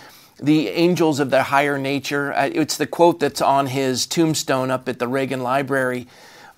the 0.41 0.69
angels 0.69 1.19
of 1.19 1.31
the 1.31 1.43
higher 1.43 1.77
nature. 1.77 2.33
Uh, 2.33 2.51
it's 2.55 2.77
the 2.77 2.87
quote 2.87 3.19
that's 3.19 3.43
on 3.43 3.67
his 3.67 4.07
tombstone 4.07 4.71
up 4.71 4.89
at 4.89 5.01
the 5.01 5.09
Reagan 5.09 5.43
Library 5.43 6.07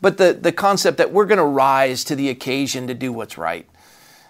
but 0.01 0.19
the, 0.19 0.33
the 0.33 0.53
concept 0.53 0.99
that 0.99 1.13
we're 1.13 1.27
going 1.27 1.39
to 1.39 1.45
rise 1.45 2.05
to 2.05 2.17
the 2.17 2.29
occasion 2.29 2.87
to 2.87 2.95
do 2.95 3.13
what's 3.13 3.39
right. 3.39 3.69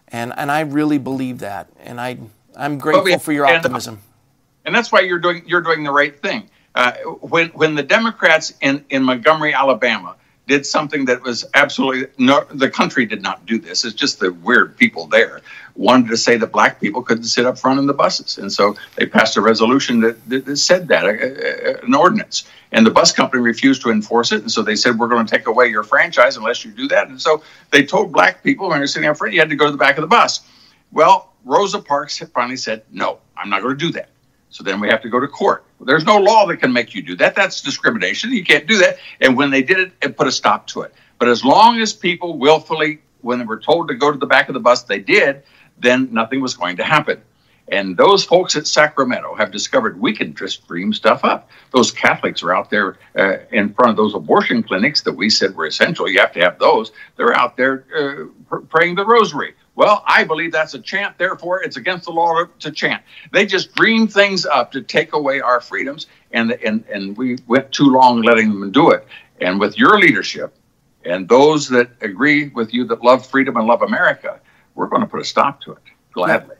And, 0.08 0.32
and 0.36 0.50
I 0.50 0.60
really 0.60 0.98
believe 0.98 1.40
that. 1.40 1.68
And 1.80 2.00
I, 2.00 2.18
I'm 2.56 2.78
grateful 2.78 3.18
for 3.18 3.32
your 3.32 3.46
optimism. 3.46 4.00
And 4.64 4.74
that's 4.74 4.90
why 4.90 5.00
you're 5.00 5.18
doing, 5.18 5.44
you're 5.46 5.62
doing 5.62 5.84
the 5.84 5.92
right 5.92 6.18
thing. 6.20 6.50
Uh, 6.74 6.92
when, 7.20 7.48
when 7.50 7.74
the 7.74 7.82
Democrats 7.82 8.52
in, 8.60 8.84
in 8.90 9.02
Montgomery, 9.02 9.54
Alabama, 9.54 10.16
did 10.46 10.64
something 10.64 11.06
that 11.06 11.22
was 11.22 11.44
absolutely 11.54 12.06
no 12.18 12.44
the 12.52 12.70
country 12.70 13.04
did 13.04 13.20
not 13.20 13.44
do 13.46 13.58
this. 13.58 13.84
It's 13.84 13.94
just 13.94 14.20
the 14.20 14.32
weird 14.32 14.76
people 14.76 15.06
there 15.06 15.40
wanted 15.74 16.08
to 16.08 16.16
say 16.16 16.36
that 16.36 16.52
black 16.52 16.80
people 16.80 17.02
couldn't 17.02 17.24
sit 17.24 17.44
up 17.44 17.58
front 17.58 17.78
in 17.78 17.86
the 17.86 17.92
buses. 17.92 18.38
And 18.38 18.52
so 18.52 18.76
they 18.94 19.06
passed 19.06 19.36
a 19.36 19.40
resolution 19.40 20.00
that, 20.00 20.28
that, 20.28 20.44
that 20.46 20.56
said 20.56 20.88
that 20.88 21.04
a, 21.04 21.80
a, 21.80 21.84
an 21.84 21.94
ordinance. 21.94 22.48
And 22.72 22.86
the 22.86 22.90
bus 22.90 23.12
company 23.12 23.42
refused 23.42 23.82
to 23.82 23.90
enforce 23.90 24.32
it. 24.32 24.40
And 24.40 24.50
so 24.50 24.62
they 24.62 24.76
said 24.76 24.98
we're 24.98 25.08
going 25.08 25.26
to 25.26 25.30
take 25.30 25.48
away 25.48 25.66
your 25.66 25.82
franchise 25.82 26.36
unless 26.36 26.64
you 26.64 26.70
do 26.70 26.88
that. 26.88 27.08
And 27.08 27.20
so 27.20 27.42
they 27.72 27.84
told 27.84 28.12
black 28.12 28.42
people 28.42 28.68
when 28.68 28.78
you're 28.78 28.86
sitting 28.86 29.08
up 29.08 29.16
front 29.16 29.34
you 29.34 29.40
had 29.40 29.50
to 29.50 29.56
go 29.56 29.66
to 29.66 29.72
the 29.72 29.78
back 29.78 29.98
of 29.98 30.02
the 30.02 30.08
bus. 30.08 30.40
Well 30.92 31.32
rosa 31.46 31.80
parks 31.80 32.18
finally 32.34 32.56
said 32.56 32.82
no 32.90 33.18
i'm 33.36 33.48
not 33.48 33.62
going 33.62 33.78
to 33.78 33.86
do 33.86 33.92
that 33.92 34.08
so 34.50 34.64
then 34.64 34.80
we 34.80 34.88
have 34.88 35.02
to 35.02 35.08
go 35.08 35.20
to 35.20 35.28
court. 35.28 35.64
There's 35.80 36.04
no 36.04 36.18
law 36.18 36.46
that 36.46 36.58
can 36.58 36.72
make 36.72 36.94
you 36.94 37.02
do 37.02 37.16
that. 37.16 37.34
That's 37.34 37.60
discrimination. 37.60 38.32
You 38.32 38.44
can't 38.44 38.66
do 38.66 38.78
that. 38.78 38.98
And 39.20 39.36
when 39.36 39.50
they 39.50 39.62
did 39.62 39.78
it, 39.78 39.92
it 40.02 40.16
put 40.16 40.26
a 40.26 40.32
stop 40.32 40.66
to 40.68 40.82
it. 40.82 40.94
But 41.18 41.28
as 41.28 41.44
long 41.44 41.80
as 41.80 41.92
people 41.92 42.38
willfully, 42.38 43.00
when 43.22 43.38
they 43.38 43.44
were 43.44 43.58
told 43.60 43.88
to 43.88 43.94
go 43.94 44.12
to 44.12 44.18
the 44.18 44.26
back 44.26 44.48
of 44.48 44.54
the 44.54 44.60
bus, 44.60 44.84
they 44.84 45.00
did, 45.00 45.42
then 45.78 46.08
nothing 46.12 46.40
was 46.40 46.54
going 46.54 46.76
to 46.76 46.84
happen. 46.84 47.20
And 47.68 47.96
those 47.96 48.24
folks 48.24 48.54
at 48.54 48.66
Sacramento 48.66 49.34
have 49.34 49.50
discovered 49.50 50.00
we 50.00 50.14
can 50.14 50.34
just 50.34 50.66
dream 50.68 50.92
stuff 50.92 51.24
up. 51.24 51.50
Those 51.72 51.90
Catholics 51.90 52.42
are 52.44 52.54
out 52.54 52.70
there 52.70 52.98
uh, 53.18 53.38
in 53.50 53.74
front 53.74 53.90
of 53.90 53.96
those 53.96 54.14
abortion 54.14 54.62
clinics 54.62 55.02
that 55.02 55.14
we 55.14 55.30
said 55.30 55.56
were 55.56 55.66
essential. 55.66 56.08
You 56.08 56.20
have 56.20 56.32
to 56.32 56.40
have 56.40 56.58
those. 56.60 56.92
They're 57.16 57.36
out 57.36 57.56
there 57.56 57.84
uh, 57.96 58.26
pr- 58.48 58.64
praying 58.66 58.94
the 58.94 59.04
rosary. 59.04 59.54
Well, 59.76 60.02
I 60.06 60.24
believe 60.24 60.52
that's 60.52 60.72
a 60.72 60.80
chant, 60.80 61.18
therefore 61.18 61.62
it's 61.62 61.76
against 61.76 62.06
the 62.06 62.10
law 62.10 62.46
to, 62.60 62.70
chant. 62.72 63.02
They 63.30 63.44
just 63.44 63.74
dream 63.74 64.08
things 64.08 64.46
up 64.46 64.72
to 64.72 64.80
take 64.80 65.12
away 65.12 65.40
our 65.42 65.60
freedoms, 65.60 66.06
and, 66.32 66.52
and, 66.52 66.84
and 66.86 67.16
we 67.16 67.36
went 67.46 67.70
too 67.72 67.90
long 67.90 68.22
letting 68.22 68.48
them 68.48 68.72
do 68.72 68.90
it. 68.90 69.06
And 69.42 69.60
with 69.60 69.78
your 69.78 69.98
leadership 70.00 70.56
and 71.04 71.28
those 71.28 71.68
that 71.68 71.90
agree 72.00 72.48
with 72.48 72.72
you 72.72 72.84
that 72.86 73.02
love 73.04 73.26
freedom 73.26 73.58
and 73.58 73.66
love 73.66 73.82
America, 73.82 74.40
we're 74.74 74.88
going 74.88 75.02
to 75.02 75.08
put 75.08 75.20
a 75.20 75.24
stop 75.24 75.60
to 75.62 75.72
it 75.72 75.82
gladly. 76.12 76.56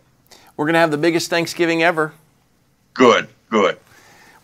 We're 0.57 0.67
going 0.67 0.75
to 0.75 0.81
have 0.81 0.91
the 0.91 0.99
biggest 0.99 1.31
Thanksgiving 1.31 1.83
ever. 1.83 2.13
Good, 2.93 3.29
good. 3.51 3.79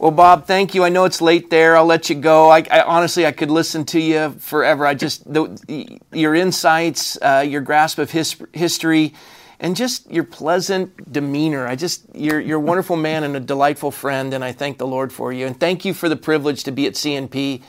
Well, 0.03 0.11
Bob, 0.11 0.48
thank 0.48 0.74
you. 0.74 0.82
I 0.82 0.88
know 0.88 1.05
it's 1.05 1.22
late 1.22 1.48
there. 1.48 1.76
I'll 1.76 1.86
let 1.86 2.11
you 2.11 2.16
go. 2.16 2.50
I, 2.50 2.66
I 2.68 2.82
honestly, 2.82 3.24
I 3.24 3.30
could 3.30 3.53
listen 3.53 3.84
to 3.84 4.00
you 4.00 4.30
forever. 4.40 4.84
I 4.84 4.94
just 4.94 5.32
the, 5.32 6.00
your 6.11 6.34
insights, 6.34 7.16
uh, 7.22 7.44
your 7.46 7.61
grasp 7.61 8.00
of 8.00 8.11
his, 8.11 8.34
history, 8.53 9.14
and 9.61 9.76
just 9.76 10.11
your 10.11 10.24
pleasant 10.24 11.12
demeanor. 11.12 11.68
I 11.68 11.76
just 11.76 12.05
you're 12.16 12.40
you're 12.40 12.59
a 12.59 12.61
wonderful 12.61 12.96
man 12.96 13.22
and 13.22 13.36
a 13.36 13.38
delightful 13.38 13.92
friend, 13.92 14.34
and 14.34 14.42
I 14.42 14.50
thank 14.50 14.78
the 14.78 14.88
Lord 14.88 15.12
for 15.12 15.32
you. 15.32 15.46
And 15.46 15.61
thank 15.61 15.84
you 15.84 15.94
for 15.94 16.09
the 16.09 16.16
privilege 16.16 16.64
to 16.64 16.72
be 16.72 16.88
at 16.88 16.94
CNP 16.94 17.62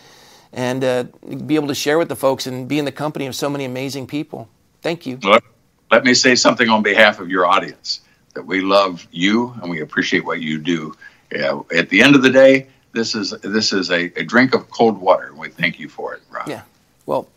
and 0.52 0.84
uh, 0.84 1.04
be 1.46 1.54
able 1.54 1.68
to 1.68 1.76
share 1.76 2.00
with 2.00 2.10
the 2.10 2.16
folks 2.16 2.48
and 2.48 2.68
be 2.68 2.80
in 2.80 2.86
the 2.86 2.92
company 2.92 3.28
of 3.28 3.36
so 3.36 3.48
many 3.48 3.64
amazing 3.64 4.08
people. 4.08 4.50
Thank 4.82 5.06
you. 5.06 5.20
Let, 5.22 5.44
let 5.92 6.04
me 6.04 6.16
say 6.16 6.34
something 6.34 6.68
on 6.68 6.82
behalf 6.82 7.20
of 7.20 7.30
your 7.30 7.46
audience 7.46 8.02
that 8.34 8.48
we 8.48 8.62
love 8.62 9.08
you 9.12 9.54
and 9.62 9.70
we 9.70 9.82
appreciate 9.82 10.26
what 10.26 10.42
you 10.42 10.58
do 10.58 10.96
yeah, 11.34 11.60
at 11.76 11.90
the 11.90 12.02
end 12.02 12.16
of 12.16 12.22
the 12.22 12.30
day, 12.30 12.68
this 12.94 13.16
is 13.16 13.32
this 13.42 13.74
is 13.74 13.90
a, 13.90 14.06
a 14.20 14.24
drink 14.24 14.54
of 14.54 14.70
cold 14.70 14.98
water. 14.98 15.34
We 15.36 15.50
thank 15.50 15.80
you 15.80 15.90
for 15.90 16.14
it, 16.14 16.22
Rob. 16.30 16.48
Yeah. 16.48 16.62
Well, 17.06 17.28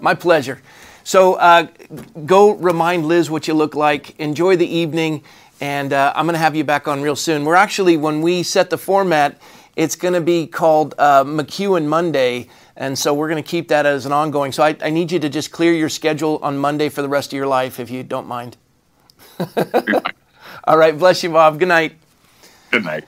my 0.00 0.14
pleasure. 0.14 0.60
So 1.04 1.34
uh, 1.34 1.68
go 2.26 2.52
remind 2.54 3.06
Liz 3.06 3.30
what 3.30 3.48
you 3.48 3.54
look 3.54 3.74
like. 3.74 4.18
Enjoy 4.18 4.56
the 4.56 4.66
evening, 4.66 5.22
and 5.60 5.92
uh, 5.92 6.12
I'm 6.14 6.26
going 6.26 6.34
to 6.34 6.40
have 6.40 6.54
you 6.54 6.64
back 6.64 6.86
on 6.86 7.00
real 7.00 7.16
soon. 7.16 7.44
We're 7.44 7.54
actually 7.54 7.96
when 7.96 8.20
we 8.20 8.42
set 8.42 8.70
the 8.70 8.78
format, 8.78 9.40
it's 9.76 9.96
going 9.96 10.14
to 10.14 10.20
be 10.20 10.46
called 10.46 10.94
uh, 10.98 11.24
McEwen 11.24 11.86
Monday. 11.86 12.48
And 12.76 12.96
so 12.96 13.12
we're 13.12 13.28
going 13.28 13.42
to 13.42 13.48
keep 13.48 13.68
that 13.68 13.86
as 13.86 14.06
an 14.06 14.12
ongoing. 14.12 14.52
So 14.52 14.62
I, 14.62 14.76
I 14.82 14.90
need 14.90 15.10
you 15.10 15.18
to 15.18 15.28
just 15.28 15.50
clear 15.50 15.72
your 15.72 15.88
schedule 15.88 16.38
on 16.42 16.58
Monday 16.58 16.88
for 16.88 17.02
the 17.02 17.08
rest 17.08 17.32
of 17.32 17.36
your 17.36 17.48
life, 17.48 17.80
if 17.80 17.90
you 17.90 18.04
don't 18.04 18.26
mind. 18.26 18.56
All 20.64 20.76
right. 20.76 20.96
Bless 20.96 21.22
you, 21.22 21.30
Bob. 21.30 21.58
Good 21.58 21.68
night. 21.68 21.96
Good 22.70 22.84
night. 22.84 23.04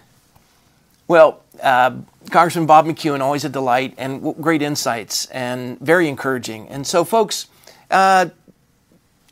Well, 1.11 1.43
uh, 1.61 1.97
Congressman 2.31 2.67
Bob 2.67 2.87
McEwen, 2.87 3.19
always 3.19 3.45
a 3.45 3.49
delight 3.49 3.95
and 3.99 4.33
great 4.41 4.63
insights 4.63 5.27
and 5.27 5.77
very 5.81 6.07
encouraging. 6.07 6.69
And 6.69 6.87
so, 6.87 7.05
folks, 7.05 7.49
uh, 7.91 8.27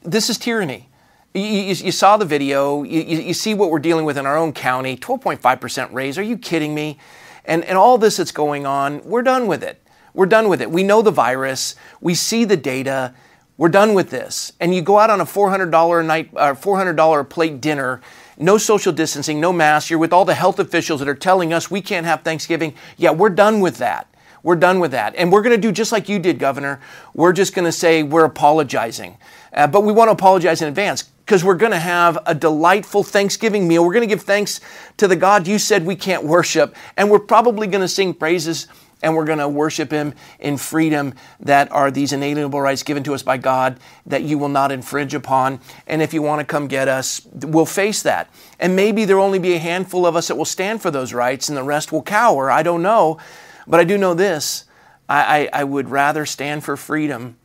this 0.03 0.29
is 0.29 0.39
tyranny. 0.39 0.89
You, 1.35 1.43
you, 1.43 1.75
you 1.75 1.93
saw 1.93 2.17
the 2.17 2.25
video. 2.25 2.83
You, 2.83 3.03
you, 3.03 3.33
see 3.33 3.55
what 3.55 3.71
we're 3.71 3.79
dealing 3.79 4.05
with 4.05 4.19
in 4.19 4.27
our 4.27 4.37
own 4.37 4.53
county 4.53 4.97
12.5% 4.97 5.93
raise. 5.93 6.19
Are 6.19 6.23
you 6.23 6.37
kidding 6.37 6.75
me? 6.75 6.99
And, 7.45 7.65
and 7.65 7.79
all 7.79 7.97
this 7.97 8.17
that's 8.17 8.33
going 8.33 8.67
on, 8.67 9.01
we're 9.05 9.23
done 9.23 9.47
with 9.47 9.63
it. 9.63 9.81
We're 10.15 10.27
done 10.27 10.49
with 10.49 10.61
it. 10.61 10.73
We 10.73 10.83
know 10.83 11.01
the 11.01 11.13
virus, 11.13 11.77
we 12.01 12.17
see 12.17 12.45
the 12.45 12.57
data. 12.57 13.15
We're 13.57 13.69
done 13.69 13.95
with 13.95 14.11
this. 14.11 14.53
And 14.59 14.75
you 14.75 14.83
go 14.83 14.99
out 14.99 15.11
on 15.11 15.21
a 15.21 15.25
$400 15.25 16.01
a 16.01 16.03
night, 16.03 16.31
uh, 16.35 16.55
$400 16.55 17.21
a 17.21 17.25
plate 17.25 17.61
dinner 17.61 18.01
no 18.39 18.59
social 18.59 18.93
distancing, 18.93 19.41
no 19.41 19.53
masks. 19.53 19.91
You're 19.91 19.99
with 19.99 20.13
all 20.13 20.25
the 20.25 20.35
health 20.35 20.59
officials 20.59 21.01
that 21.01 21.09
are 21.09 21.15
telling 21.15 21.53
us 21.53 21.71
we 21.71 21.81
can't 21.81 22.07
have 22.07 22.23
Thanksgiving. 22.23 22.75
Yeah, 22.97 23.11
we're 23.11 23.31
done 23.31 23.61
with 23.61 23.79
that. 23.79 24.09
We're 24.43 24.57
done 24.57 24.79
with 24.79 24.93
that. 24.93 25.15
And 25.17 25.33
we're 25.33 25.43
going 25.43 25.57
to 25.57 25.61
do 25.61 25.73
just 25.73 25.93
like 25.93 26.09
you 26.09 26.19
did, 26.19 26.39
Governor. 26.39 26.81
We're 27.15 27.33
just 27.33 27.55
going 27.55 27.65
to 27.65 27.73
say 27.73 28.03
we're 28.03 28.25
apologizing. 28.25 29.19
Uh, 29.53 29.67
but 29.67 29.83
we 29.83 29.93
want 29.93 30.09
to 30.09 30.13
apologize 30.13 30.63
in 30.63 30.69
advance 30.69 31.03
because 31.03 31.45
we're 31.45 31.57
going 31.57 31.73
to 31.73 31.79
have 31.79 32.19
a 32.27 32.35
delightful 32.35 33.03
Thanksgiving 33.03 33.67
meal. 33.67 33.85
We're 33.85 33.93
going 33.93 34.09
to 34.09 34.15
give 34.15 34.23
thanks 34.23 34.61
to 34.99 35.09
the 35.09 35.17
God 35.17 35.47
you 35.47 35.59
said 35.59 35.85
we 35.85 35.97
can't 35.97 36.25
worship. 36.25 36.77
And 36.97 37.11
we're 37.11 37.19
probably 37.19 37.67
going 37.67 37.83
to 37.83 37.89
sing 37.89 38.15
praises 38.15 38.69
and 39.03 39.15
we're 39.15 39.25
going 39.25 39.39
to 39.39 39.49
worship 39.49 39.91
Him 39.91 40.15
in 40.39 40.57
freedom 40.57 41.15
that 41.41 41.71
are 41.71 41.91
these 41.91 42.13
inalienable 42.13 42.61
rights 42.61 42.83
given 42.83 43.03
to 43.05 43.15
us 43.15 43.23
by 43.23 43.37
God 43.37 43.79
that 44.07 44.23
you 44.23 44.39
will 44.39 44.49
not 44.49 44.73
infringe 44.73 45.15
upon. 45.15 45.61
And 45.87 46.03
if 46.03 46.13
you 46.13 46.23
want 46.23 46.41
to 46.41 46.45
come 46.45 46.67
get 46.67 46.89
us, 46.89 47.27
we'll 47.33 47.67
face 47.67 48.03
that. 48.03 48.31
And 48.59 48.75
maybe 48.75 49.05
there'll 49.05 49.25
only 49.25 49.39
be 49.39 49.55
a 49.55 49.59
handful 49.59 50.07
of 50.07 50.17
us 50.17 50.29
that 50.29 50.37
will 50.37 50.45
stand 50.45 50.83
for 50.83 50.91
those 50.91 51.13
rights 51.13 51.49
and 51.49 51.57
the 51.57 51.63
rest 51.63 51.93
will 51.93 52.03
cower. 52.03 52.51
I 52.51 52.63
don't 52.63 52.83
know. 52.83 53.19
But 53.67 53.81
I 53.81 53.85
do 53.85 53.99
know 53.99 54.15
this 54.15 54.65
I, 55.09 55.49
I, 55.53 55.61
I 55.61 55.65
would 55.65 55.89
rather 55.89 56.27
stand 56.27 56.65
for 56.65 56.77
freedom 56.77 57.37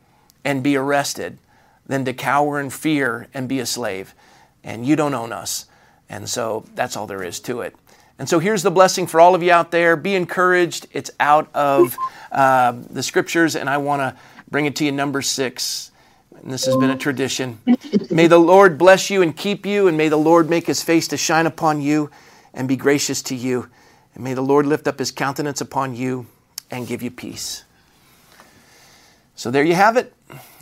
and 0.44 0.62
be 0.62 0.76
arrested 0.76 1.38
than 1.86 2.04
to 2.04 2.12
cower 2.12 2.60
in 2.60 2.70
fear 2.70 3.28
and 3.34 3.48
be 3.48 3.60
a 3.60 3.66
slave. 3.66 4.14
And 4.62 4.86
you 4.86 4.96
don't 4.96 5.14
own 5.14 5.32
us. 5.32 5.66
And 6.08 6.28
so 6.28 6.64
that's 6.74 6.96
all 6.96 7.06
there 7.06 7.22
is 7.22 7.40
to 7.40 7.60
it. 7.60 7.74
And 8.18 8.28
so 8.28 8.38
here's 8.38 8.62
the 8.62 8.70
blessing 8.70 9.06
for 9.06 9.20
all 9.20 9.34
of 9.34 9.42
you 9.42 9.50
out 9.50 9.70
there. 9.70 9.96
Be 9.96 10.14
encouraged. 10.14 10.86
It's 10.92 11.10
out 11.18 11.48
of 11.54 11.96
uh, 12.30 12.74
the 12.90 13.02
scriptures, 13.02 13.56
and 13.56 13.68
I 13.68 13.78
want 13.78 14.00
to 14.00 14.16
bring 14.50 14.66
it 14.66 14.76
to 14.76 14.84
you, 14.84 14.92
number 14.92 15.20
six. 15.20 15.90
And 16.42 16.52
this 16.52 16.66
has 16.66 16.76
been 16.76 16.90
a 16.90 16.96
tradition. 16.96 17.58
May 18.10 18.26
the 18.26 18.38
Lord 18.38 18.78
bless 18.78 19.10
you 19.10 19.22
and 19.22 19.36
keep 19.36 19.66
you, 19.66 19.88
and 19.88 19.96
may 19.96 20.08
the 20.08 20.16
Lord 20.16 20.48
make 20.48 20.66
his 20.66 20.82
face 20.82 21.08
to 21.08 21.16
shine 21.16 21.46
upon 21.46 21.80
you 21.80 22.10
and 22.52 22.68
be 22.68 22.76
gracious 22.76 23.22
to 23.22 23.34
you. 23.34 23.68
And 24.14 24.22
may 24.22 24.34
the 24.34 24.42
Lord 24.42 24.66
lift 24.66 24.86
up 24.86 24.98
his 24.98 25.10
countenance 25.10 25.60
upon 25.60 25.96
you 25.96 26.26
and 26.70 26.86
give 26.86 27.02
you 27.02 27.10
peace. 27.10 27.64
So 29.34 29.50
there 29.50 29.64
you 29.64 29.74
have 29.74 29.96
it. 29.96 30.12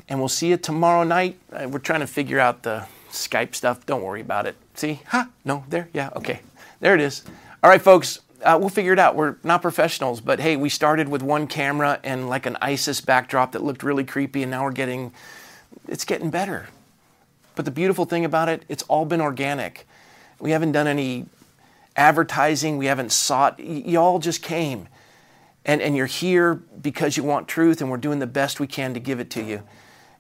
And 0.09 0.19
we'll 0.19 0.29
see 0.29 0.49
you 0.49 0.57
tomorrow 0.57 1.05
night. 1.05 1.39
Uh, 1.53 1.69
we're 1.69 1.79
trying 1.79 2.01
to 2.01 2.07
figure 2.07 2.39
out 2.39 2.63
the 2.63 2.87
Skype 3.11 3.55
stuff. 3.55 3.85
Don't 3.85 4.03
worry 4.03 4.21
about 4.21 4.47
it. 4.47 4.57
See? 4.75 5.01
Huh? 5.07 5.27
No, 5.45 5.65
there? 5.69 5.89
Yeah, 5.93 6.11
okay. 6.17 6.41
There 6.81 6.95
it 6.95 7.01
is. 7.01 7.23
All 7.65 7.71
right, 7.71 7.81
folks, 7.81 8.19
uh, 8.43 8.59
we'll 8.59 8.71
figure 8.71 8.93
it 8.93 8.99
out. 8.99 9.15
We're 9.15 9.37
not 9.45 9.63
professionals, 9.63 10.21
but 10.21 10.41
hey, 10.41 10.57
we 10.57 10.69
started 10.69 11.09
with 11.09 11.23
one 11.23 11.47
camera 11.47 12.01
and 12.03 12.29
like 12.29 12.45
an 12.45 12.57
ISIS 12.61 13.01
backdrop 13.01 13.53
that 13.53 13.63
looked 13.63 13.85
really 13.85 14.03
creepy, 14.03 14.43
and 14.43 14.51
now 14.51 14.65
we're 14.65 14.73
getting, 14.73 15.13
it's 15.87 16.05
getting 16.05 16.29
better. 16.29 16.67
But 17.55 17.65
the 17.65 17.71
beautiful 17.71 18.05
thing 18.05 18.25
about 18.25 18.49
it, 18.49 18.65
it's 18.69 18.83
all 18.85 19.05
been 19.05 19.21
organic. 19.21 19.87
We 20.41 20.51
haven't 20.51 20.73
done 20.73 20.89
any 20.89 21.27
advertising, 21.95 22.79
we 22.79 22.87
haven't 22.87 23.13
sought, 23.13 23.59
y- 23.61 23.85
y'all 23.87 24.19
just 24.19 24.43
came. 24.43 24.89
And, 25.65 25.81
and 25.81 25.97
you're 25.97 26.07
here 26.07 26.55
because 26.57 27.17
you 27.17 27.23
want 27.23 27.47
truth, 27.47 27.81
and 27.81 27.93
we're 27.93 27.97
doing 27.97 28.19
the 28.19 28.27
best 28.27 28.59
we 28.59 28.67
can 28.67 28.93
to 28.95 28.99
give 28.99 29.21
it 29.21 29.31
to 29.31 29.41
you. 29.45 29.63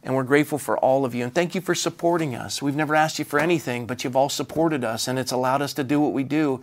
And 0.04 0.14
we're 0.14 0.22
grateful 0.22 0.58
for 0.58 0.78
all 0.78 1.04
of 1.04 1.12
you. 1.12 1.24
And 1.24 1.34
thank 1.34 1.56
you 1.56 1.60
for 1.60 1.74
supporting 1.74 2.36
us. 2.36 2.62
We've 2.62 2.76
never 2.76 2.94
asked 2.94 3.18
you 3.18 3.24
for 3.24 3.40
anything, 3.40 3.86
but 3.86 4.04
you've 4.04 4.14
all 4.14 4.28
supported 4.28 4.84
us, 4.84 5.08
and 5.08 5.18
it's 5.18 5.32
allowed 5.32 5.60
us 5.60 5.74
to 5.74 5.82
do 5.82 6.00
what 6.00 6.12
we 6.12 6.22
do. 6.22 6.62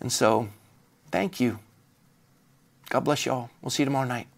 And 0.00 0.12
so, 0.12 0.48
thank 1.10 1.40
you. 1.40 1.58
God 2.88 3.00
bless 3.00 3.26
you 3.26 3.32
all. 3.32 3.50
We'll 3.60 3.70
see 3.70 3.82
you 3.82 3.86
tomorrow 3.86 4.06
night. 4.06 4.28